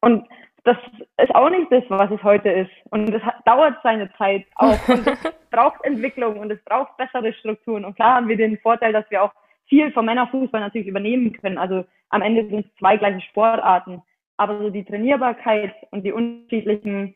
Und 0.00 0.26
das 0.64 0.76
ist 1.22 1.34
auch 1.34 1.50
nicht 1.50 1.70
das, 1.70 1.84
was 1.88 2.10
es 2.10 2.22
heute 2.22 2.48
ist. 2.48 2.70
Und 2.90 3.12
es 3.12 3.22
dauert 3.44 3.76
seine 3.82 4.12
Zeit 4.14 4.46
auch. 4.56 4.88
Und 4.88 5.06
es 5.06 5.18
braucht 5.50 5.84
Entwicklung 5.84 6.38
und 6.38 6.50
es 6.52 6.62
braucht 6.64 6.96
bessere 6.96 7.32
Strukturen. 7.32 7.84
Und 7.84 7.96
klar 7.96 8.16
haben 8.16 8.28
wir 8.28 8.36
den 8.36 8.58
Vorteil, 8.58 8.92
dass 8.92 9.08
wir 9.10 9.22
auch 9.22 9.32
viel 9.68 9.90
vom 9.92 10.06
Männerfußball 10.06 10.60
natürlich 10.60 10.86
übernehmen 10.86 11.32
können. 11.32 11.58
Also 11.58 11.84
am 12.10 12.22
Ende 12.22 12.48
sind 12.48 12.66
es 12.66 12.78
zwei 12.78 12.96
gleiche 12.96 13.20
Sportarten. 13.22 14.02
Aber 14.36 14.58
so 14.58 14.70
die 14.70 14.84
Trainierbarkeit 14.84 15.74
und 15.90 16.04
die 16.04 16.12
unterschiedlichen 16.12 17.14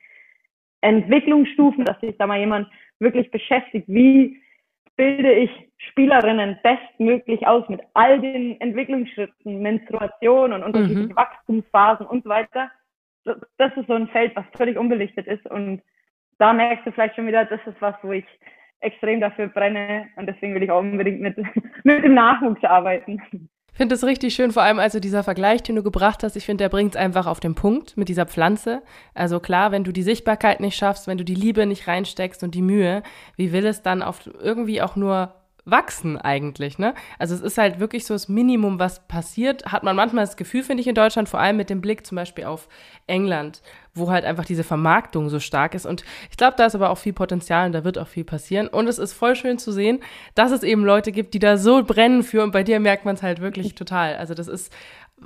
Entwicklungsstufen, 0.80 1.84
dass 1.84 2.00
sich 2.00 2.16
da 2.16 2.26
mal 2.26 2.38
jemand 2.38 2.68
wirklich 2.98 3.30
beschäftigt, 3.30 3.86
wie 3.88 4.40
bilde 4.96 5.32
ich 5.32 5.50
Spielerinnen 5.78 6.58
bestmöglich 6.62 7.46
aus 7.46 7.68
mit 7.68 7.80
all 7.94 8.20
den 8.20 8.60
Entwicklungsschritten, 8.60 9.60
Menstruation 9.60 10.52
und 10.52 10.62
unterschiedlichen 10.62 11.08
mhm. 11.08 11.16
Wachstumsphasen 11.16 12.06
und 12.06 12.24
so 12.24 12.30
weiter. 12.30 12.70
Das 13.24 13.76
ist 13.76 13.86
so 13.86 13.94
ein 13.94 14.08
Feld, 14.08 14.36
was 14.36 14.44
völlig 14.56 14.78
unbelichtet 14.78 15.26
ist 15.26 15.46
und 15.50 15.82
da 16.38 16.54
merkst 16.54 16.86
du 16.86 16.92
vielleicht 16.92 17.16
schon 17.16 17.26
wieder, 17.26 17.44
das 17.44 17.60
ist 17.66 17.80
was, 17.80 17.94
wo 18.02 18.12
ich 18.12 18.24
extrem 18.80 19.20
dafür 19.20 19.48
brenne 19.48 20.08
und 20.16 20.26
deswegen 20.26 20.54
will 20.54 20.62
ich 20.62 20.70
auch 20.70 20.80
unbedingt 20.80 21.20
mit, 21.20 21.36
mit 21.84 22.04
dem 22.04 22.14
Nachwuchs 22.14 22.64
arbeiten. 22.64 23.20
Finde 23.72 23.94
es 23.94 24.04
richtig 24.04 24.34
schön, 24.34 24.52
vor 24.52 24.62
allem 24.62 24.78
also 24.78 25.00
dieser 25.00 25.22
Vergleich, 25.22 25.62
den 25.62 25.76
du 25.76 25.82
gebracht 25.82 26.22
hast. 26.22 26.36
Ich 26.36 26.44
finde, 26.44 26.64
der 26.64 26.68
bringt 26.68 26.94
es 26.94 27.00
einfach 27.00 27.26
auf 27.26 27.40
den 27.40 27.54
Punkt 27.54 27.96
mit 27.96 28.08
dieser 28.08 28.26
Pflanze. 28.26 28.82
Also 29.14 29.40
klar, 29.40 29.72
wenn 29.72 29.84
du 29.84 29.92
die 29.92 30.02
Sichtbarkeit 30.02 30.60
nicht 30.60 30.76
schaffst, 30.76 31.06
wenn 31.06 31.18
du 31.18 31.24
die 31.24 31.34
Liebe 31.34 31.64
nicht 31.66 31.86
reinsteckst 31.86 32.42
und 32.42 32.54
die 32.54 32.62
Mühe, 32.62 33.02
wie 33.36 33.52
will 33.52 33.66
es 33.66 33.82
dann 33.82 34.02
auf 34.02 34.28
irgendwie 34.40 34.82
auch 34.82 34.96
nur 34.96 35.34
wachsen 35.64 36.16
eigentlich, 36.16 36.78
ne? 36.78 36.94
Also 37.18 37.34
es 37.34 37.40
ist 37.40 37.58
halt 37.58 37.80
wirklich 37.80 38.04
so 38.04 38.14
das 38.14 38.28
Minimum, 38.28 38.78
was 38.78 39.06
passiert. 39.06 39.66
Hat 39.66 39.82
man 39.82 39.96
manchmal 39.96 40.24
das 40.24 40.36
Gefühl, 40.36 40.62
finde 40.62 40.80
ich, 40.80 40.86
in 40.86 40.94
Deutschland, 40.94 41.28
vor 41.28 41.40
allem 41.40 41.56
mit 41.56 41.70
dem 41.70 41.80
Blick 41.80 42.06
zum 42.06 42.16
Beispiel 42.16 42.44
auf 42.44 42.68
England, 43.06 43.62
wo 43.94 44.10
halt 44.10 44.24
einfach 44.24 44.44
diese 44.44 44.64
Vermarktung 44.64 45.28
so 45.28 45.40
stark 45.40 45.74
ist. 45.74 45.86
Und 45.86 46.04
ich 46.30 46.36
glaube, 46.36 46.54
da 46.56 46.66
ist 46.66 46.74
aber 46.74 46.90
auch 46.90 46.98
viel 46.98 47.12
Potenzial 47.12 47.66
und 47.66 47.72
da 47.72 47.84
wird 47.84 47.98
auch 47.98 48.08
viel 48.08 48.24
passieren. 48.24 48.68
Und 48.68 48.88
es 48.88 48.98
ist 48.98 49.12
voll 49.12 49.36
schön 49.36 49.58
zu 49.58 49.72
sehen, 49.72 50.00
dass 50.34 50.52
es 50.52 50.62
eben 50.62 50.84
Leute 50.84 51.12
gibt, 51.12 51.34
die 51.34 51.38
da 51.38 51.56
so 51.56 51.82
brennen 51.82 52.22
für 52.22 52.42
und 52.42 52.52
bei 52.52 52.62
dir 52.62 52.80
merkt 52.80 53.04
man 53.04 53.14
es 53.16 53.22
halt 53.22 53.40
wirklich 53.40 53.74
total. 53.74 54.16
Also 54.16 54.34
das 54.34 54.48
ist 54.48 54.72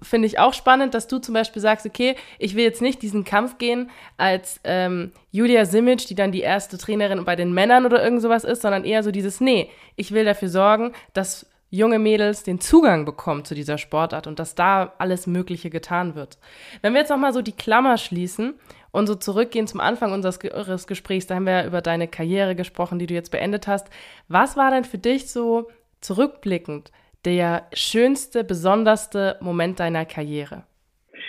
finde 0.03 0.27
ich 0.27 0.39
auch 0.39 0.55
spannend, 0.55 0.95
dass 0.95 1.07
du 1.07 1.19
zum 1.19 1.35
Beispiel 1.35 1.63
sagst, 1.63 1.87
okay, 1.87 2.17
ich 2.39 2.55
will 2.55 2.65
jetzt 2.65 2.83
nicht 2.83 3.03
diesen 3.03 3.25
Kampf 3.25 3.59
gehen 3.59 3.91
als 4.17 4.61
ähm, 4.65 5.13
Julia 5.31 5.65
Simic, 5.65 6.07
die 6.07 6.15
dann 6.15 6.33
die 6.33 6.41
erste 6.41 6.79
Trainerin 6.79 7.25
bei 7.25 7.37
den 7.37 7.53
Männern 7.53 7.87
oder 7.87 8.03
irgend 8.03 8.23
sowas 8.23 8.45
ist, 8.45 8.63
sondern 8.63 8.85
eher 8.85 9.03
so 9.03 9.11
dieses, 9.11 9.41
nee, 9.41 9.71
ich 9.97 10.13
will 10.13 10.25
dafür 10.25 10.49
sorgen, 10.49 10.93
dass 11.13 11.47
junge 11.71 11.99
Mädels 11.99 12.45
den 12.45 12.61
Zugang 12.61 13.05
bekommen 13.05 13.45
zu 13.45 13.55
dieser 13.55 13.79
Sportart 13.79 14.29
und 14.29 14.39
dass 14.39 14.55
da 14.55 14.93
alles 14.99 15.27
Mögliche 15.27 15.71
getan 15.71 16.15
wird. 16.15 16.39
Wenn 16.83 16.93
wir 16.93 17.01
jetzt 17.01 17.11
nochmal 17.11 17.33
so 17.33 17.43
die 17.43 17.53
Klammer 17.53 17.99
schließen 17.99 18.55
und 18.93 19.09
so 19.09 19.17
zurückgehen 19.17 19.67
zum 19.67 19.81
Anfang 19.81 20.13
unseres 20.13 20.39
Gesprächs, 20.87 21.27
da 21.27 21.35
haben 21.35 21.47
wir 21.47 21.53
ja 21.53 21.67
über 21.67 21.83
deine 21.83 22.07
Karriere 22.07 22.55
gesprochen, 22.55 23.01
die 23.01 23.07
du 23.07 23.15
jetzt 23.15 23.33
beendet 23.33 23.67
hast. 23.67 23.89
Was 24.29 24.57
war 24.57 24.71
denn 24.71 24.85
für 24.85 24.99
dich 24.99 25.29
so 25.31 25.69
zurückblickend 26.01 26.93
der 27.25 27.67
schönste, 27.73 28.45
besonderste 28.45 29.39
Moment 29.41 29.81
deiner 29.81 30.05
Karriere? 30.05 30.65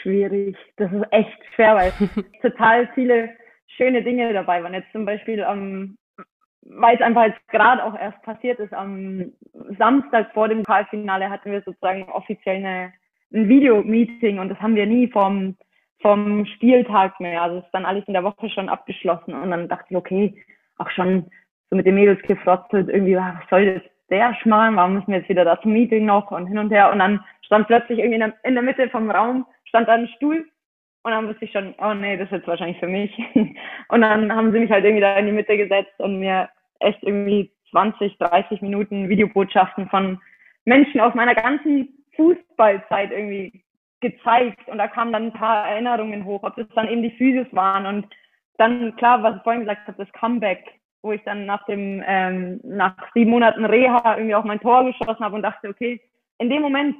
Schwierig. 0.01 0.55
Das 0.77 0.91
ist 0.91 1.05
echt 1.11 1.37
schwer, 1.55 1.75
weil 1.75 1.93
total 2.41 2.89
viele 2.93 3.29
schöne 3.77 4.03
Dinge 4.03 4.31
dabei 4.33 4.63
waren. 4.63 4.73
Jetzt 4.73 4.91
zum 4.91 5.05
Beispiel 5.05 5.43
am, 5.43 5.97
weil 6.61 6.95
es 6.95 7.01
einfach 7.01 7.25
jetzt 7.25 7.47
gerade 7.47 7.83
auch 7.83 7.97
erst 7.97 8.21
passiert 8.23 8.59
ist, 8.59 8.73
am 8.73 9.31
Samstag 9.77 10.33
vor 10.33 10.47
dem 10.47 10.63
Pokalfinale 10.63 11.29
hatten 11.29 11.51
wir 11.51 11.61
sozusagen 11.61 12.03
offiziell 12.09 12.57
eine, 12.57 12.93
ein 13.33 13.47
Videomeeting 13.47 14.39
und 14.39 14.49
das 14.49 14.59
haben 14.59 14.75
wir 14.75 14.85
nie 14.85 15.07
vom, 15.07 15.57
vom 16.01 16.45
Spieltag 16.45 17.19
mehr. 17.19 17.41
Also 17.41 17.59
ist 17.59 17.71
dann 17.71 17.85
alles 17.85 18.03
in 18.07 18.13
der 18.13 18.23
Woche 18.23 18.49
schon 18.49 18.69
abgeschlossen 18.69 19.33
und 19.33 19.51
dann 19.51 19.67
dachte 19.67 19.87
ich, 19.89 19.97
okay, 19.97 20.45
auch 20.77 20.89
schon 20.91 21.29
so 21.69 21.75
mit 21.75 21.85
den 21.85 21.95
Mädels 21.95 22.21
gefrotzelt, 22.23 22.89
irgendwie, 22.89 23.15
was 23.15 23.49
soll 23.49 23.75
das 23.75 23.83
sehr 24.07 24.35
schmal, 24.35 24.75
warum 24.75 24.95
müssen 24.95 25.11
wir 25.11 25.19
jetzt 25.19 25.29
wieder 25.29 25.45
das 25.45 25.63
Meeting 25.63 26.05
noch 26.05 26.31
und 26.31 26.47
hin 26.47 26.57
und 26.57 26.71
her. 26.71 26.91
Und 26.91 26.99
dann 26.99 27.23
stand 27.41 27.67
plötzlich 27.67 27.99
irgendwie 27.99 28.15
in 28.15 28.21
der, 28.21 28.33
in 28.43 28.53
der 28.53 28.63
Mitte 28.63 28.89
vom 28.89 29.09
Raum, 29.09 29.45
stand 29.65 29.87
da 29.87 29.93
ein 29.93 30.07
Stuhl 30.15 30.45
und 31.03 31.11
dann 31.11 31.27
wusste 31.27 31.45
ich 31.45 31.51
schon, 31.51 31.75
oh 31.79 31.93
nee, 31.93 32.17
das 32.17 32.25
ist 32.25 32.31
jetzt 32.33 32.47
wahrscheinlich 32.47 32.79
für 32.79 32.87
mich. 32.87 33.15
Und 33.89 34.01
dann 34.01 34.35
haben 34.35 34.51
sie 34.51 34.59
mich 34.59 34.71
halt 34.71 34.83
irgendwie 34.83 35.01
da 35.01 35.15
in 35.17 35.27
die 35.27 35.31
Mitte 35.31 35.55
gesetzt 35.55 35.93
und 35.99 36.19
mir 36.19 36.49
echt 36.79 37.03
irgendwie 37.03 37.51
20, 37.69 38.17
30 38.17 38.63
Minuten 38.63 39.07
Videobotschaften 39.07 39.87
von 39.89 40.19
Menschen 40.63 40.99
aus 40.99 41.13
meiner 41.13 41.35
ganzen 41.35 41.89
Fußballzeit 42.15 43.11
irgendwie 43.11 43.63
gezeigt. 44.01 44.67
Und 44.67 44.79
da 44.79 44.87
kamen 44.87 45.13
dann 45.13 45.25
ein 45.25 45.33
paar 45.33 45.69
Erinnerungen 45.69 46.25
hoch, 46.25 46.41
ob 46.41 46.55
das 46.55 46.67
dann 46.73 46.89
eben 46.89 47.03
die 47.03 47.11
Physios 47.11 47.47
waren 47.51 47.85
und 47.85 48.07
dann, 48.57 48.95
klar, 48.95 49.21
was 49.21 49.35
ich 49.35 49.43
vorhin 49.43 49.61
gesagt 49.61 49.87
habe, 49.87 50.03
das 50.03 50.11
Comeback 50.13 50.63
wo 51.05 51.11
ich 51.11 51.23
dann 51.23 51.45
nach 51.45 51.63
dem 51.67 52.03
ähm, 52.05 52.59
nach 52.63 52.95
sieben 53.13 53.29
Monaten 53.29 53.63
Reha 53.63 54.15
irgendwie 54.17 54.33
auch 54.33 54.43
mein 54.43 54.59
Tor 54.59 54.83
geschossen 54.83 55.23
habe 55.23 55.35
und 55.35 55.43
dachte, 55.43 55.69
okay, 55.69 56.01
in 56.39 56.49
dem 56.49 56.63
Moment 56.63 56.95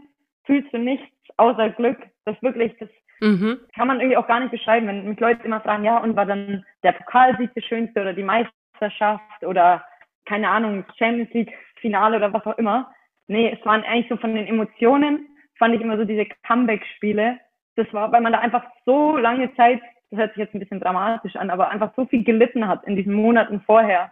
fühlst 0.45 0.71
du 0.71 0.77
nichts 0.77 1.07
außer 1.37 1.71
Glück. 1.71 1.97
Das 2.23 2.39
wirklich, 2.43 2.71
das 2.79 2.89
mhm. 3.19 3.59
kann 3.75 3.87
man 3.87 3.99
irgendwie 3.99 4.17
auch 4.17 4.27
gar 4.27 4.39
nicht 4.39 4.51
beschreiben, 4.51 4.87
wenn 4.87 5.09
mich 5.09 5.19
Leute 5.19 5.43
immer 5.43 5.59
fragen, 5.59 5.83
ja, 5.83 5.97
und 5.97 6.15
war 6.15 6.27
dann 6.27 6.63
der 6.83 6.91
Pokalsieg 6.91 7.49
das 7.55 7.65
Schönste 7.65 8.01
oder 8.01 8.13
die 8.13 8.23
Meisterschaft 8.23 9.43
oder 9.43 9.83
keine 10.25 10.49
Ahnung, 10.49 10.85
Champions 10.97 11.33
League 11.33 11.53
Finale 11.81 12.17
oder 12.17 12.31
was 12.31 12.45
auch 12.45 12.57
immer. 12.59 12.91
Nee, 13.27 13.57
es 13.57 13.65
waren 13.65 13.83
eigentlich 13.83 14.09
so 14.09 14.17
von 14.17 14.35
den 14.35 14.45
Emotionen, 14.45 15.27
fand 15.57 15.73
ich 15.73 15.81
immer 15.81 15.97
so 15.97 16.05
diese 16.05 16.27
Comeback-Spiele. 16.47 17.39
Das 17.75 17.91
war, 17.91 18.11
weil 18.11 18.21
man 18.21 18.33
da 18.33 18.39
einfach 18.39 18.65
so 18.85 19.17
lange 19.17 19.53
Zeit 19.55 19.81
das 20.11 20.19
hört 20.19 20.33
sich 20.33 20.39
jetzt 20.39 20.53
ein 20.53 20.59
bisschen 20.59 20.79
dramatisch 20.79 21.35
an, 21.35 21.49
aber 21.49 21.69
einfach 21.69 21.93
so 21.95 22.05
viel 22.05 22.23
gelitten 22.23 22.67
hat 22.67 22.83
in 22.85 22.95
diesen 22.95 23.13
Monaten 23.13 23.61
vorher. 23.61 24.11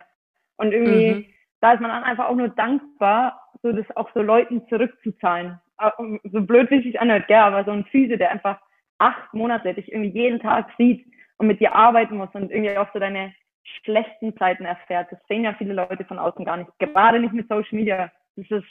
Und 0.57 0.71
irgendwie, 0.71 1.13
mhm. 1.13 1.25
da 1.61 1.73
ist 1.73 1.81
man 1.81 1.91
dann 1.91 2.03
einfach 2.03 2.27
auch 2.27 2.35
nur 2.35 2.49
dankbar, 2.49 3.39
so 3.61 3.71
das 3.71 3.85
auch 3.95 4.09
so 4.13 4.21
Leuten 4.21 4.67
zurückzuzahlen. 4.67 5.59
So 6.31 6.41
blöd 6.41 6.69
wie 6.69 6.77
es 6.77 6.83
sich 6.83 6.99
anhört, 6.99 7.29
ja, 7.29 7.45
aber 7.45 7.63
so 7.65 7.71
ein 7.71 7.85
Füße, 7.85 8.17
der 8.17 8.31
einfach 8.31 8.59
acht 8.99 9.33
Monate 9.33 9.73
dich 9.73 9.91
irgendwie 9.91 10.11
jeden 10.11 10.39
Tag 10.39 10.69
sieht 10.77 11.05
und 11.37 11.47
mit 11.47 11.59
dir 11.59 11.75
arbeiten 11.75 12.17
muss 12.17 12.29
und 12.33 12.51
irgendwie 12.51 12.77
auch 12.77 12.87
so 12.93 12.99
deine 12.99 13.33
schlechten 13.83 14.35
Zeiten 14.37 14.65
erfährt. 14.65 15.11
Das 15.11 15.19
sehen 15.27 15.43
ja 15.43 15.53
viele 15.53 15.73
Leute 15.73 16.05
von 16.05 16.19
außen 16.19 16.45
gar 16.45 16.57
nicht. 16.57 16.69
Gerade 16.79 17.19
nicht 17.19 17.33
mit 17.33 17.47
Social 17.47 17.77
Media. 17.77 18.11
Das 18.35 18.49
ist 18.49 18.67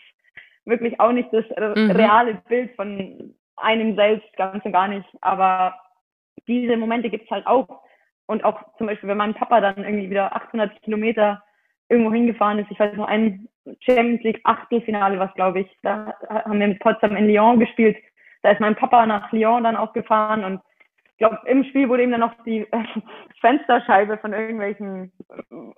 wirklich 0.64 1.01
auch 1.01 1.12
nicht 1.12 1.33
das 1.33 1.45
mhm. 1.77 1.91
reale 1.91 2.35
Bild 2.49 2.75
von 2.77 3.35
einem 3.57 3.95
selbst, 3.97 4.33
ganz 4.37 4.64
und 4.64 4.73
gar 4.73 4.89
nicht. 4.89 5.09
Aber 5.20 5.75
diese 6.47 6.76
Momente 6.76 7.11
gibt's 7.11 7.30
halt 7.30 7.47
auch. 7.47 7.83
Und 8.26 8.45
auch 8.45 8.61
zum 8.78 8.87
Beispiel, 8.87 9.09
wenn 9.09 9.18
mein 9.18 9.35
Papa 9.35 9.61
dann 9.61 9.85
irgendwie 9.85 10.11
wieder 10.11 10.35
800 10.35 10.83
Kilometer 10.83 11.43
irgendwo 11.89 12.12
hingefahren 12.12 12.59
ist, 12.59 12.70
ich 12.70 12.78
weiß 12.78 12.97
noch, 12.97 13.09
ein 13.09 13.49
Champions 13.80 14.22
League 14.22 14.41
Achtelfinale 14.45 15.18
was, 15.18 15.33
glaube 15.35 15.61
ich, 15.61 15.78
da 15.83 16.14
haben 16.28 16.59
wir 16.59 16.68
mit 16.68 16.80
Potsdam 16.80 17.16
in 17.16 17.28
Lyon 17.28 17.61
gespielt. 17.61 17.97
Da 18.43 18.51
ist 18.51 18.61
mein 18.61 18.76
Papa 18.76 19.07
nach 19.07 19.30
Lyon 19.33 19.64
dann 19.64 19.76
auch 19.76 19.93
gefahren 19.93 20.45
und 20.45 20.61
glaube, 21.22 21.39
im 21.47 21.62
Spiel 21.64 21.89
wurde 21.89 22.03
ihm 22.03 22.11
dann 22.11 22.20
noch 22.20 22.35
die 22.45 22.66
äh, 22.72 22.85
Fensterscheibe 23.41 24.18
von 24.18 24.33
irgendwelchen 24.33 25.12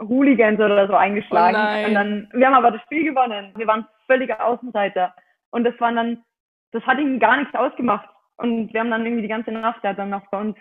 Hooligans 0.00 0.58
oder 0.58 0.86
so 0.86 0.94
eingeschlagen. 0.94 1.56
Oh 1.56 1.88
und 1.88 1.94
dann, 1.94 2.28
wir 2.32 2.46
haben 2.46 2.54
aber 2.54 2.70
das 2.70 2.80
Spiel 2.82 3.04
gewonnen. 3.04 3.52
Wir 3.54 3.66
waren 3.66 3.86
völlige 4.06 4.42
Außenseiter. 4.42 5.14
Und 5.50 5.64
das 5.64 5.78
waren 5.80 5.96
dann, 5.96 6.24
das 6.72 6.82
hat 6.84 6.98
ihm 6.98 7.18
gar 7.18 7.36
nichts 7.36 7.54
ausgemacht. 7.54 8.08
Und 8.36 8.72
wir 8.72 8.80
haben 8.80 8.90
dann 8.90 9.04
irgendwie 9.04 9.22
die 9.22 9.28
ganze 9.28 9.52
Nacht, 9.52 9.82
der 9.82 9.90
hat 9.90 9.98
dann 9.98 10.10
noch 10.10 10.28
bei 10.30 10.40
uns 10.40 10.56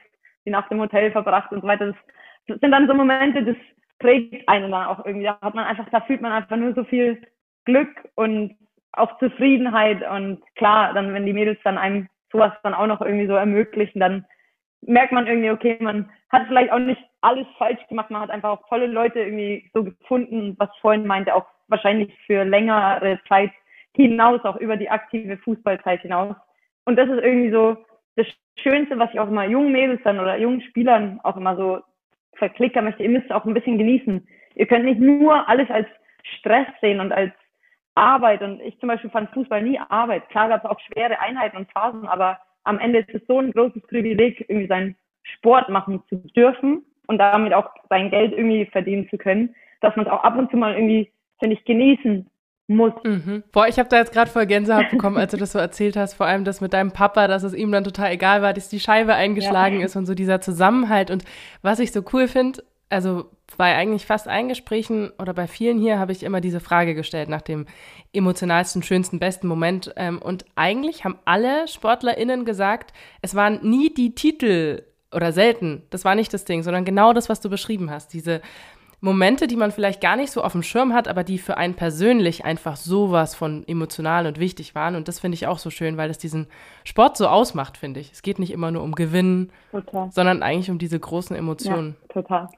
die 0.45 0.51
Nacht 0.51 0.71
im 0.71 0.79
Hotel 0.79 1.11
verbracht 1.11 1.51
und 1.51 1.61
so 1.61 1.67
weiter. 1.67 1.93
Das, 2.47 2.59
sind 2.59 2.71
dann 2.71 2.87
so 2.87 2.93
Momente, 2.93 3.43
das 3.43 3.55
prägt 3.99 4.47
einen 4.47 4.71
dann 4.71 4.87
auch 4.87 5.05
irgendwie. 5.05 5.25
Da 5.25 5.39
hat 5.41 5.55
man 5.55 5.65
einfach, 5.65 5.89
da 5.89 6.01
fühlt 6.01 6.21
man 6.21 6.31
einfach 6.31 6.57
nur 6.57 6.73
so 6.73 6.83
viel 6.83 7.21
Glück 7.65 7.89
und 8.15 8.55
auch 8.91 9.17
Zufriedenheit. 9.19 10.07
Und 10.07 10.41
klar, 10.55 10.93
dann, 10.93 11.13
wenn 11.13 11.25
die 11.25 11.33
Mädels 11.33 11.59
dann 11.63 11.77
einem 11.77 12.09
sowas 12.31 12.53
dann 12.63 12.73
auch 12.73 12.87
noch 12.87 13.01
irgendwie 13.01 13.27
so 13.27 13.33
ermöglichen, 13.33 13.99
dann 13.99 14.25
merkt 14.81 15.13
man 15.13 15.27
irgendwie, 15.27 15.51
okay, 15.51 15.77
man 15.79 16.09
hat 16.29 16.47
vielleicht 16.47 16.71
auch 16.71 16.79
nicht 16.79 17.01
alles 17.21 17.47
falsch 17.57 17.79
gemacht, 17.87 18.09
man 18.09 18.21
hat 18.21 18.29
einfach 18.29 18.49
auch 18.49 18.67
tolle 18.67 18.87
Leute 18.87 19.19
irgendwie 19.19 19.69
so 19.73 19.83
gefunden, 19.83 20.55
was 20.57 20.69
vorhin 20.81 21.07
meinte, 21.07 21.33
auch 21.33 21.45
wahrscheinlich 21.67 22.13
für 22.25 22.43
längere 22.43 23.19
Zeit 23.29 23.51
hinaus, 23.95 24.43
auch 24.43 24.57
über 24.57 24.75
die 24.75 24.89
aktive 24.89 25.37
Fußballzeit 25.37 26.01
hinaus. 26.01 26.35
Und 26.85 26.97
das 26.97 27.09
ist 27.09 27.23
irgendwie 27.23 27.51
so 27.51 27.77
das 28.15 28.27
Schönste, 28.57 28.99
was 28.99 29.09
ich 29.13 29.19
auch 29.19 29.27
immer 29.27 29.45
jungen 29.45 29.71
Mädels 29.71 30.01
dann 30.03 30.19
oder 30.19 30.37
jungen 30.37 30.61
Spielern 30.61 31.19
auch 31.23 31.37
immer 31.37 31.55
so 31.55 31.79
verklickern 32.35 32.85
möchte. 32.85 33.03
Ihr 33.03 33.09
müsst 33.09 33.31
auch 33.31 33.45
ein 33.45 33.53
bisschen 33.53 33.77
genießen. 33.77 34.27
Ihr 34.55 34.65
könnt 34.67 34.85
nicht 34.85 34.99
nur 34.99 35.47
alles 35.47 35.69
als 35.69 35.87
Stress 36.39 36.67
sehen 36.81 36.99
und 36.99 37.11
als 37.11 37.31
Arbeit. 37.95 38.41
Und 38.41 38.61
ich 38.61 38.79
zum 38.79 38.89
Beispiel 38.89 39.09
fand 39.09 39.29
Fußball 39.31 39.61
nie 39.61 39.79
Arbeit. 39.89 40.29
Klar 40.29 40.49
gab 40.49 40.63
es 40.63 40.69
auch 40.69 40.79
schwere 40.79 41.19
Einheiten 41.19 41.57
und 41.57 41.71
Phasen, 41.71 42.07
aber 42.07 42.39
am 42.63 42.79
Ende 42.79 42.99
ist 42.99 43.13
es 43.13 43.25
so 43.27 43.39
ein 43.39 43.51
großes 43.51 43.83
Privileg, 43.87 44.45
irgendwie 44.47 44.67
seinen 44.67 44.95
Sport 45.23 45.69
machen 45.69 46.03
zu 46.09 46.15
dürfen 46.35 46.83
und 47.07 47.17
damit 47.17 47.53
auch 47.53 47.69
sein 47.89 48.09
Geld 48.09 48.33
irgendwie 48.33 48.65
verdienen 48.65 49.09
zu 49.09 49.17
können, 49.17 49.55
dass 49.81 49.95
man 49.95 50.05
es 50.05 50.11
auch 50.11 50.23
ab 50.23 50.37
und 50.37 50.49
zu 50.49 50.57
mal 50.57 50.73
irgendwie, 50.73 51.11
finde 51.39 51.55
ich, 51.55 51.65
genießen 51.65 52.29
muss. 52.67 52.93
Mhm. 53.03 53.43
Boah, 53.51 53.67
ich 53.67 53.77
habe 53.77 53.89
da 53.89 53.97
jetzt 53.97 54.13
gerade 54.13 54.31
voll 54.31 54.45
Gänsehaut 54.45 54.89
bekommen, 54.89 55.17
als 55.17 55.31
du 55.31 55.37
das 55.37 55.51
so 55.51 55.59
erzählt 55.59 55.95
hast, 55.95 56.13
vor 56.13 56.25
allem 56.25 56.45
das 56.45 56.61
mit 56.61 56.73
deinem 56.73 56.91
Papa, 56.91 57.27
dass 57.27 57.43
es 57.43 57.53
ihm 57.53 57.71
dann 57.71 57.83
total 57.83 58.11
egal 58.11 58.41
war, 58.41 58.53
dass 58.53 58.69
die 58.69 58.79
Scheibe 58.79 59.13
eingeschlagen 59.15 59.79
ja. 59.79 59.85
ist 59.85 59.95
und 59.95 60.05
so 60.05 60.13
dieser 60.13 60.41
Zusammenhalt. 60.41 61.11
Und 61.11 61.23
was 61.61 61.79
ich 61.79 61.91
so 61.91 62.03
cool 62.13 62.27
finde, 62.27 62.63
also 62.89 63.25
bei 63.57 63.75
eigentlich 63.75 64.05
fast 64.05 64.27
allen 64.27 64.49
Gesprächen 64.49 65.11
oder 65.19 65.33
bei 65.33 65.47
vielen 65.47 65.79
hier 65.79 65.99
habe 65.99 66.11
ich 66.11 66.23
immer 66.23 66.41
diese 66.41 66.59
Frage 66.59 66.95
gestellt 66.95 67.29
nach 67.29 67.41
dem 67.41 67.65
emotionalsten, 68.13 68.83
schönsten, 68.83 69.19
besten 69.19 69.47
Moment. 69.47 69.93
Ähm, 69.95 70.21
und 70.21 70.45
eigentlich 70.55 71.03
haben 71.03 71.17
alle 71.25 71.67
SportlerInnen 71.67 72.45
gesagt, 72.45 72.93
es 73.21 73.35
waren 73.35 73.59
nie 73.61 73.93
die 73.93 74.15
Titel 74.15 74.83
oder 75.11 75.31
selten, 75.31 75.83
das 75.89 76.05
war 76.05 76.15
nicht 76.15 76.33
das 76.33 76.45
Ding, 76.45 76.63
sondern 76.63 76.85
genau 76.85 77.13
das, 77.13 77.29
was 77.29 77.39
du 77.39 77.49
beschrieben 77.49 77.91
hast. 77.91 78.13
Diese 78.13 78.41
Momente, 79.03 79.47
die 79.47 79.57
man 79.57 79.71
vielleicht 79.71 79.99
gar 79.99 80.15
nicht 80.15 80.31
so 80.31 80.41
auf 80.41 80.53
dem 80.53 80.63
Schirm 80.63 80.93
hat, 80.93 81.09
aber 81.09 81.25
die 81.25 81.37
für 81.37 81.57
einen 81.57 81.73
persönlich 81.73 82.45
einfach 82.45 82.77
sowas 82.77 83.35
von 83.35 83.67
emotional 83.67 84.25
und 84.25 84.39
wichtig 84.39 84.75
waren. 84.75 84.95
Und 84.95 85.09
das 85.09 85.19
finde 85.19 85.35
ich 85.35 85.45
auch 85.45 85.59
so 85.59 85.69
schön, 85.69 85.97
weil 85.97 86.09
es 86.09 86.17
diesen 86.17 86.47
Sport 86.85 87.17
so 87.17 87.27
ausmacht, 87.27 87.75
finde 87.75 87.99
ich. 87.99 88.13
Es 88.13 88.21
geht 88.21 88.39
nicht 88.39 88.53
immer 88.53 88.71
nur 88.71 88.81
um 88.81 88.93
Gewinnen, 88.93 89.51
total. 89.71 90.09
sondern 90.09 90.41
eigentlich 90.41 90.71
um 90.71 90.77
diese 90.77 90.97
großen 90.97 91.35
Emotionen. 91.35 91.97
Ja, 92.01 92.21
total. 92.21 92.49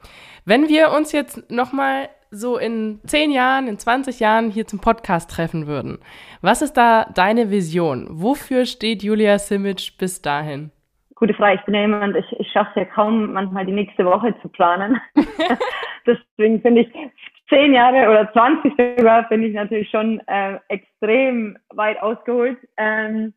Wenn 0.46 0.70
wir 0.70 0.92
uns 0.92 1.14
jetzt 1.14 1.50
nochmal 1.50 2.10
so 2.30 2.60
in 2.60 3.00
zehn 3.08 3.32
Jahren, 3.32 3.68
in 3.68 3.80
20 3.80 4.20
Jahren 4.20 4.52
hier 4.52 4.68
zum 4.68 4.78
Podcast 4.78 5.32
treffen 5.32 5.66
würden, 5.66 5.98
was 6.42 6.62
ist 6.62 6.74
da 6.74 7.06
deine 7.06 7.50
Vision? 7.50 8.06
Wofür 8.12 8.68
steht 8.68 9.02
Julia 9.02 9.40
Simic 9.40 9.98
bis 9.98 10.22
dahin? 10.22 10.70
Gute 11.16 11.34
Frage. 11.34 11.56
Ich 11.56 11.66
bin 11.66 11.74
ja 11.74 11.82
jemand, 11.82 12.16
ich, 12.18 12.40
ich 12.40 12.52
schaffe 12.52 12.82
ja 12.82 12.86
kaum 12.86 13.32
manchmal 13.32 13.66
die 13.66 13.72
nächste 13.72 14.06
Woche 14.06 14.36
zu 14.42 14.50
planen. 14.50 15.00
Deswegen 16.06 16.62
finde 16.62 16.82
ich 16.82 16.94
zehn 17.48 17.74
Jahre 17.74 18.10
oder 18.10 18.32
20 18.34 18.74
sogar 18.98 19.28
finde 19.28 19.48
ich 19.48 19.54
natürlich 19.54 19.90
schon 19.90 20.20
äh, 20.28 20.60
extrem 20.68 21.58
weit 21.70 22.02
ausgeholt. 22.02 22.58
Ähm, 22.78 23.34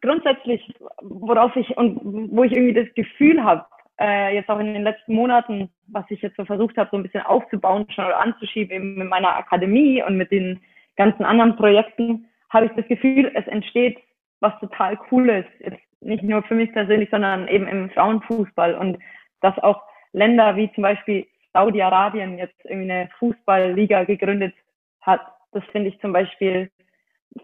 grundsätzlich, 0.00 0.72
worauf 1.02 1.54
ich 1.56 1.76
und 1.76 2.00
wo 2.30 2.44
ich 2.44 2.52
irgendwie 2.52 2.84
das 2.84 2.94
Gefühl 2.94 3.42
habe, 3.42 3.66
äh, 4.00 4.34
jetzt 4.34 4.48
auch 4.48 4.60
in 4.60 4.72
den 4.72 4.84
letzten 4.84 5.14
Monaten, 5.14 5.68
was 5.88 6.04
ich 6.10 6.22
jetzt 6.22 6.36
so 6.36 6.44
versucht 6.44 6.76
habe, 6.76 6.90
so 6.90 6.96
ein 6.96 7.02
bisschen 7.02 7.22
aufzubauen 7.22 7.86
schon 7.90 8.06
oder 8.06 8.20
anzuschieben, 8.20 8.74
eben 8.74 8.94
mit 8.94 9.08
meiner 9.08 9.36
Akademie 9.36 10.02
und 10.02 10.16
mit 10.16 10.30
den 10.30 10.60
ganzen 10.96 11.24
anderen 11.24 11.56
Projekten, 11.56 12.26
habe 12.50 12.66
ich 12.66 12.72
das 12.76 12.86
Gefühl, 12.86 13.30
es 13.34 13.46
entsteht 13.46 13.98
was 14.40 14.58
total 14.60 14.96
Cooles. 14.96 15.44
Jetzt 15.58 15.82
nicht 16.00 16.22
nur 16.22 16.42
für 16.42 16.54
mich 16.54 16.72
persönlich, 16.72 17.10
sondern 17.10 17.48
eben 17.48 17.66
im 17.66 17.90
Frauenfußball 17.90 18.74
und 18.74 18.98
dass 19.40 19.58
auch 19.58 19.82
Länder 20.12 20.56
wie 20.56 20.72
zum 20.72 20.82
Beispiel 20.82 21.26
Saudi-Arabien 21.52 22.38
jetzt 22.38 22.58
irgendwie 22.64 22.90
eine 22.90 23.10
Fußballliga 23.18 24.04
gegründet 24.04 24.54
hat. 25.00 25.20
Das 25.52 25.64
finde 25.72 25.88
ich 25.90 26.00
zum 26.00 26.12
Beispiel 26.12 26.70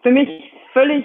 für 0.03 0.11
mich 0.11 0.53
völlig 0.73 1.05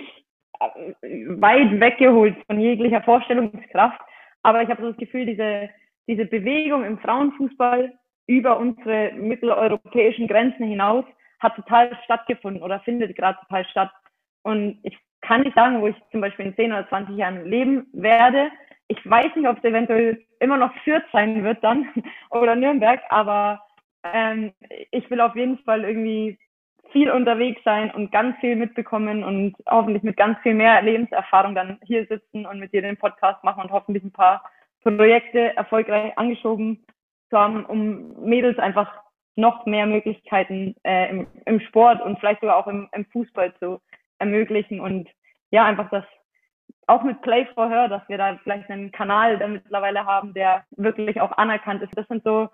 äh, 0.59 0.93
weit 1.39 1.79
weggeholt 1.79 2.35
von 2.47 2.59
jeglicher 2.59 3.01
Vorstellungskraft. 3.01 3.99
Aber 4.43 4.61
ich 4.61 4.69
habe 4.69 4.81
so 4.81 4.89
das 4.89 4.97
Gefühl, 4.97 5.25
diese, 5.25 5.69
diese 6.07 6.25
Bewegung 6.25 6.83
im 6.83 6.99
Frauenfußball 6.99 7.93
über 8.27 8.57
unsere 8.57 9.11
mitteleuropäischen 9.13 10.27
Grenzen 10.27 10.65
hinaus 10.67 11.05
hat 11.39 11.55
total 11.55 11.97
stattgefunden 12.05 12.61
oder 12.61 12.79
findet 12.81 13.15
gerade 13.15 13.39
total 13.41 13.65
statt. 13.65 13.91
Und 14.43 14.79
ich 14.83 14.97
kann 15.21 15.41
nicht 15.41 15.55
sagen, 15.55 15.81
wo 15.81 15.87
ich 15.87 15.95
zum 16.11 16.21
Beispiel 16.21 16.47
in 16.47 16.55
10 16.55 16.71
oder 16.71 16.87
20 16.89 17.15
Jahren 17.15 17.45
leben 17.45 17.87
werde. 17.93 18.51
Ich 18.87 18.97
weiß 19.09 19.35
nicht, 19.35 19.47
ob 19.47 19.57
es 19.57 19.63
eventuell 19.63 20.23
immer 20.39 20.57
noch 20.57 20.73
Fürth 20.83 21.05
sein 21.11 21.43
wird 21.43 21.63
dann 21.63 21.87
oder 22.29 22.55
Nürnberg, 22.55 22.99
aber 23.09 23.61
ähm, 24.03 24.51
ich 24.91 25.09
will 25.09 25.21
auf 25.21 25.35
jeden 25.35 25.59
Fall 25.59 25.83
irgendwie 25.83 26.37
viel 26.91 27.09
unterwegs 27.09 27.61
sein 27.63 27.91
und 27.91 28.11
ganz 28.11 28.37
viel 28.39 28.55
mitbekommen 28.55 29.23
und 29.23 29.55
hoffentlich 29.69 30.03
mit 30.03 30.17
ganz 30.17 30.37
viel 30.39 30.53
mehr 30.53 30.81
Lebenserfahrung 30.81 31.55
dann 31.55 31.79
hier 31.83 32.05
sitzen 32.07 32.45
und 32.45 32.59
mit 32.59 32.73
dir 32.73 32.81
den 32.81 32.97
Podcast 32.97 33.43
machen 33.43 33.63
und 33.63 33.71
hoffentlich 33.71 34.03
ein 34.03 34.11
paar 34.11 34.43
Projekte 34.83 35.55
erfolgreich 35.55 36.17
angeschoben 36.17 36.83
zu 37.29 37.37
haben, 37.37 37.65
um 37.65 38.25
Mädels 38.25 38.59
einfach 38.59 38.91
noch 39.35 39.65
mehr 39.65 39.85
Möglichkeiten 39.85 40.75
äh, 40.83 41.09
im, 41.09 41.27
im 41.45 41.59
Sport 41.61 42.01
und 42.01 42.19
vielleicht 42.19 42.41
sogar 42.41 42.57
auch 42.57 42.67
im, 42.67 42.89
im 42.91 43.05
Fußball 43.05 43.53
zu 43.59 43.79
ermöglichen 44.21 44.79
und 44.79 45.09
ja, 45.51 45.65
einfach 45.65 45.89
das 45.89 46.05
auch 46.87 47.03
mit 47.03 47.21
Play 47.21 47.47
for 47.53 47.69
Her, 47.69 47.87
dass 47.87 48.07
wir 48.07 48.17
da 48.17 48.39
vielleicht 48.43 48.69
einen 48.69 48.91
Kanal 48.91 49.37
mittlerweile 49.47 50.05
haben, 50.05 50.33
der 50.33 50.63
wirklich 50.71 51.19
auch 51.19 51.31
anerkannt 51.37 51.81
ist. 51.81 51.91
Das 51.95 52.07
sind 52.07 52.23
so 52.23 52.49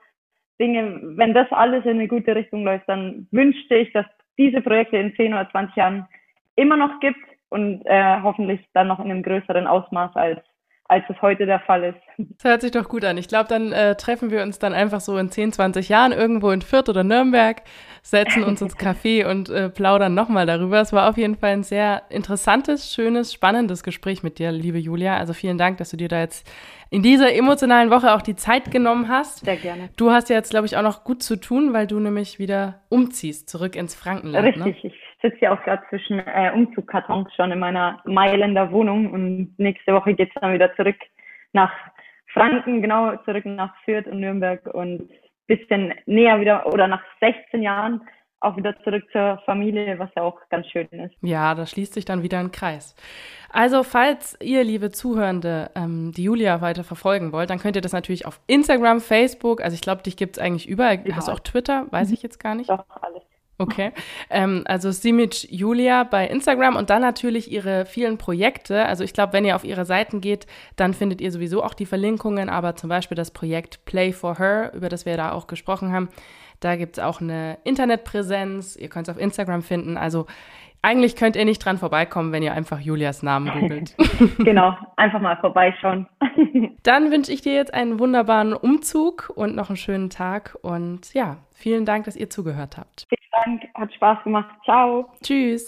Dinge, 0.60 1.00
wenn 1.18 1.34
das 1.34 1.52
alles 1.52 1.86
in 1.86 1.92
eine 1.92 2.08
gute 2.08 2.36
Richtung 2.36 2.64
läuft, 2.64 2.90
dann 2.90 3.28
wünschte 3.32 3.76
ich, 3.76 3.92
dass 3.94 4.06
diese 4.38 4.62
Projekte 4.62 4.98
in 4.98 5.16
10 5.16 5.34
oder 5.34 5.50
20 5.50 5.76
Jahren 5.76 6.08
immer 6.56 6.78
noch 6.78 7.00
gibt 7.00 7.20
und 7.50 7.84
äh, 7.86 8.22
hoffentlich 8.22 8.62
dann 8.74 8.88
noch 8.88 9.00
in 9.00 9.12
einem 9.12 9.24
größeren 9.24 9.68
Ausmaß 9.68 10.16
als 10.16 10.40
als 10.90 11.04
es 11.10 11.22
heute 11.22 11.46
der 11.46 11.60
Fall 11.60 11.84
ist. 11.84 12.00
Das 12.18 12.50
hört 12.50 12.62
sich 12.62 12.72
doch 12.72 12.88
gut 12.88 13.04
an. 13.04 13.18
Ich 13.18 13.28
glaube, 13.28 13.50
dann 13.50 13.72
äh, 13.74 13.96
treffen 13.96 14.32
wir 14.32 14.42
uns 14.42 14.58
dann 14.58 14.74
einfach 14.74 15.02
so 15.02 15.18
in 15.18 15.30
10, 15.30 15.52
20 15.52 15.90
Jahren 15.90 16.12
irgendwo 16.14 16.52
in 16.52 16.62
Fürth 16.62 16.90
oder 16.90 17.04
Nürnberg, 17.04 17.62
setzen 18.02 18.44
uns 18.44 18.62
ins 18.62 18.78
Café 18.80 19.30
und 19.30 19.50
äh, 19.50 19.70
plaudern 19.70 20.14
nochmal 20.14 20.46
darüber. 20.46 20.80
Es 20.80 20.94
war 20.94 21.10
auf 21.10 21.18
jeden 21.18 21.36
Fall 21.36 21.52
ein 21.52 21.64
sehr 21.64 22.04
interessantes, 22.10 22.94
schönes, 22.94 23.34
spannendes 23.34 23.84
Gespräch 23.84 24.24
mit 24.24 24.40
dir, 24.40 24.52
liebe 24.52 24.78
Julia. 24.78 25.18
Also 25.18 25.34
vielen 25.34 25.58
Dank, 25.58 25.78
dass 25.78 25.90
du 25.90 25.98
dir 25.98 26.08
da 26.08 26.20
jetzt 26.20 26.50
in 26.90 27.04
dieser 27.04 27.34
emotionalen 27.34 27.90
Woche 27.90 28.14
auch 28.14 28.22
die 28.22 28.36
Zeit 28.36 28.72
genommen 28.72 29.10
hast. 29.10 29.44
Sehr 29.46 29.58
gerne. 29.58 29.90
Du 29.98 30.12
hast 30.12 30.30
ja 30.30 30.38
jetzt, 30.38 30.52
glaube 30.52 30.68
ich, 30.68 30.78
auch 30.78 30.84
noch 30.84 31.04
gut 31.04 31.22
zu 31.22 31.36
tun, 31.36 31.74
weil 31.74 31.86
du 31.86 32.00
nämlich 32.00 32.40
wieder 32.40 32.82
umziehst, 32.88 33.50
zurück 33.50 33.76
ins 33.76 33.94
Frankenland. 33.94 34.56
Ne? 34.56 34.66
Richtig, 34.66 34.84
ne? 34.84 34.92
ich 34.92 35.07
sitze 35.22 35.38
ja 35.42 35.54
auch 35.54 35.64
gerade 35.64 35.84
zwischen 35.90 36.20
äh, 36.20 36.52
Umzugkartons 36.54 37.34
schon 37.36 37.52
in 37.52 37.60
meiner 37.60 38.02
Mailänder 38.06 38.72
Wohnung 38.72 39.12
und 39.12 39.58
nächste 39.58 39.94
Woche 39.94 40.14
geht 40.14 40.30
es 40.30 40.42
dann 40.42 40.54
wieder 40.54 40.76
zurück 40.76 40.98
nach 41.54 41.72
Franken, 42.34 42.82
genau 42.82 43.16
zurück 43.26 43.46
nach 43.46 43.74
Fürth 43.84 44.08
und 44.08 44.20
Nürnberg 44.20 44.66
und 44.74 45.10
bisschen 45.48 45.94
näher 46.06 46.40
wieder 46.40 46.68
oder 46.68 46.88
nach 46.88 47.04
16 47.20 47.64
Jahren 47.64 48.02
auch 48.40 48.56
wieder 48.56 48.76
zurück 48.84 49.04
zur 49.12 49.42
Familie, 49.46 49.98
was 49.98 50.10
ja 50.16 50.22
auch 50.22 50.40
ganz 50.50 50.68
schön 50.68 50.88
ist. 50.90 51.16
Ja, 51.22 51.56
da 51.56 51.66
schließt 51.66 51.94
sich 51.96 52.06
dann 52.06 52.22
wieder 52.22 52.38
ein 52.38 52.52
Kreis. 52.52 52.96
Also, 53.50 53.82
falls 53.82 54.38
ihr, 54.42 54.64
liebe 54.64 54.92
Zuhörende, 54.92 55.72
ähm, 55.76 56.12
die 56.12 56.24
Julia 56.24 56.62
weiter 56.62 56.84
verfolgen 56.84 57.32
wollt, 57.32 57.50
dann 57.50 57.58
könnt 57.58 57.76
ihr 57.76 57.82
das 57.82 57.94
natürlich 57.94 58.28
auf 58.28 58.40
Instagram, 58.46 59.00
Facebook, 59.00 59.62
also 59.62 59.74
ich 59.74 59.82
glaube, 59.82 60.04
dich 60.04 60.18
gibt 60.18 60.38
es 60.38 60.44
eigentlich 60.44 60.68
überall. 60.68 61.02
Ja. 61.06 61.16
Hast 61.16 61.30
du 61.30 61.32
auch 61.32 61.40
Twitter? 61.40 61.88
Weiß 61.90 62.12
ich 62.12 62.22
jetzt 62.22 62.40
gar 62.40 62.54
nicht. 62.54 62.70
Doch, 62.70 62.86
alles. 63.02 63.24
Okay. 63.60 63.92
Ähm, 64.30 64.64
also 64.66 64.92
Simic 64.92 65.52
Julia 65.52 66.04
bei 66.04 66.28
Instagram 66.28 66.76
und 66.76 66.90
dann 66.92 67.02
natürlich 67.02 67.52
ihre 67.52 67.86
vielen 67.86 68.18
Projekte. 68.18 68.86
Also 68.86 69.04
ich 69.04 69.14
glaube, 69.14 69.34
wenn 69.34 69.46
ihr 69.46 69.56
auf 69.56 69.64
ihre 69.64 69.86
Seiten 69.86 70.22
geht, 70.22 70.46
dann 70.76 70.94
findet 70.94 71.22
ihr 71.22 71.32
sowieso 71.32 71.64
auch 71.64 71.74
die 71.74 71.88
Verlinkungen, 71.88 72.50
aber 72.50 72.76
zum 72.76 72.90
Beispiel 72.90 73.16
das 73.16 73.32
Projekt 73.32 73.84
Play 73.86 74.12
for 74.14 74.38
Her, 74.38 74.72
über 74.76 74.90
das 74.90 75.06
wir 75.06 75.18
da 75.18 75.32
auch 75.32 75.48
gesprochen 75.48 75.92
haben. 75.92 76.10
Da 76.60 76.76
gibt 76.76 76.98
es 76.98 77.04
auch 77.04 77.22
eine 77.22 77.58
Internetpräsenz. 77.64 78.76
Ihr 78.76 78.90
könnt 78.90 79.08
es 79.08 79.16
auf 79.16 79.22
Instagram 79.22 79.62
finden. 79.62 79.98
Also 79.98 80.28
eigentlich 80.82 81.16
könnt 81.16 81.36
ihr 81.36 81.46
nicht 81.46 81.60
dran 81.60 81.78
vorbeikommen, 81.78 82.32
wenn 82.32 82.44
ihr 82.44 82.54
einfach 82.54 82.80
Julias 82.80 83.24
Namen 83.24 83.52
googelt. 83.60 83.96
genau, 84.38 84.76
einfach 84.96 85.20
mal 85.20 85.36
vorbeischauen. 85.38 86.08
Dann 86.84 87.12
wünsche 87.12 87.32
ich 87.32 87.42
dir 87.42 87.54
jetzt 87.54 87.74
einen 87.74 88.00
wunderbaren 88.00 88.54
Umzug 88.54 89.32
und 89.36 89.56
noch 89.56 89.70
einen 89.70 89.78
schönen 89.78 90.10
Tag. 90.10 90.58
Und 90.62 91.14
ja, 91.14 91.38
vielen 91.54 91.86
Dank, 91.86 92.06
dass 92.06 92.16
ihr 92.16 92.30
zugehört 92.30 92.78
habt. 92.78 93.08
Dank, 93.44 93.64
hat 93.76 93.94
Spaß 93.94 94.24
gemacht. 94.24 94.50
Ciao. 94.64 95.10
Tschüss. 95.22 95.68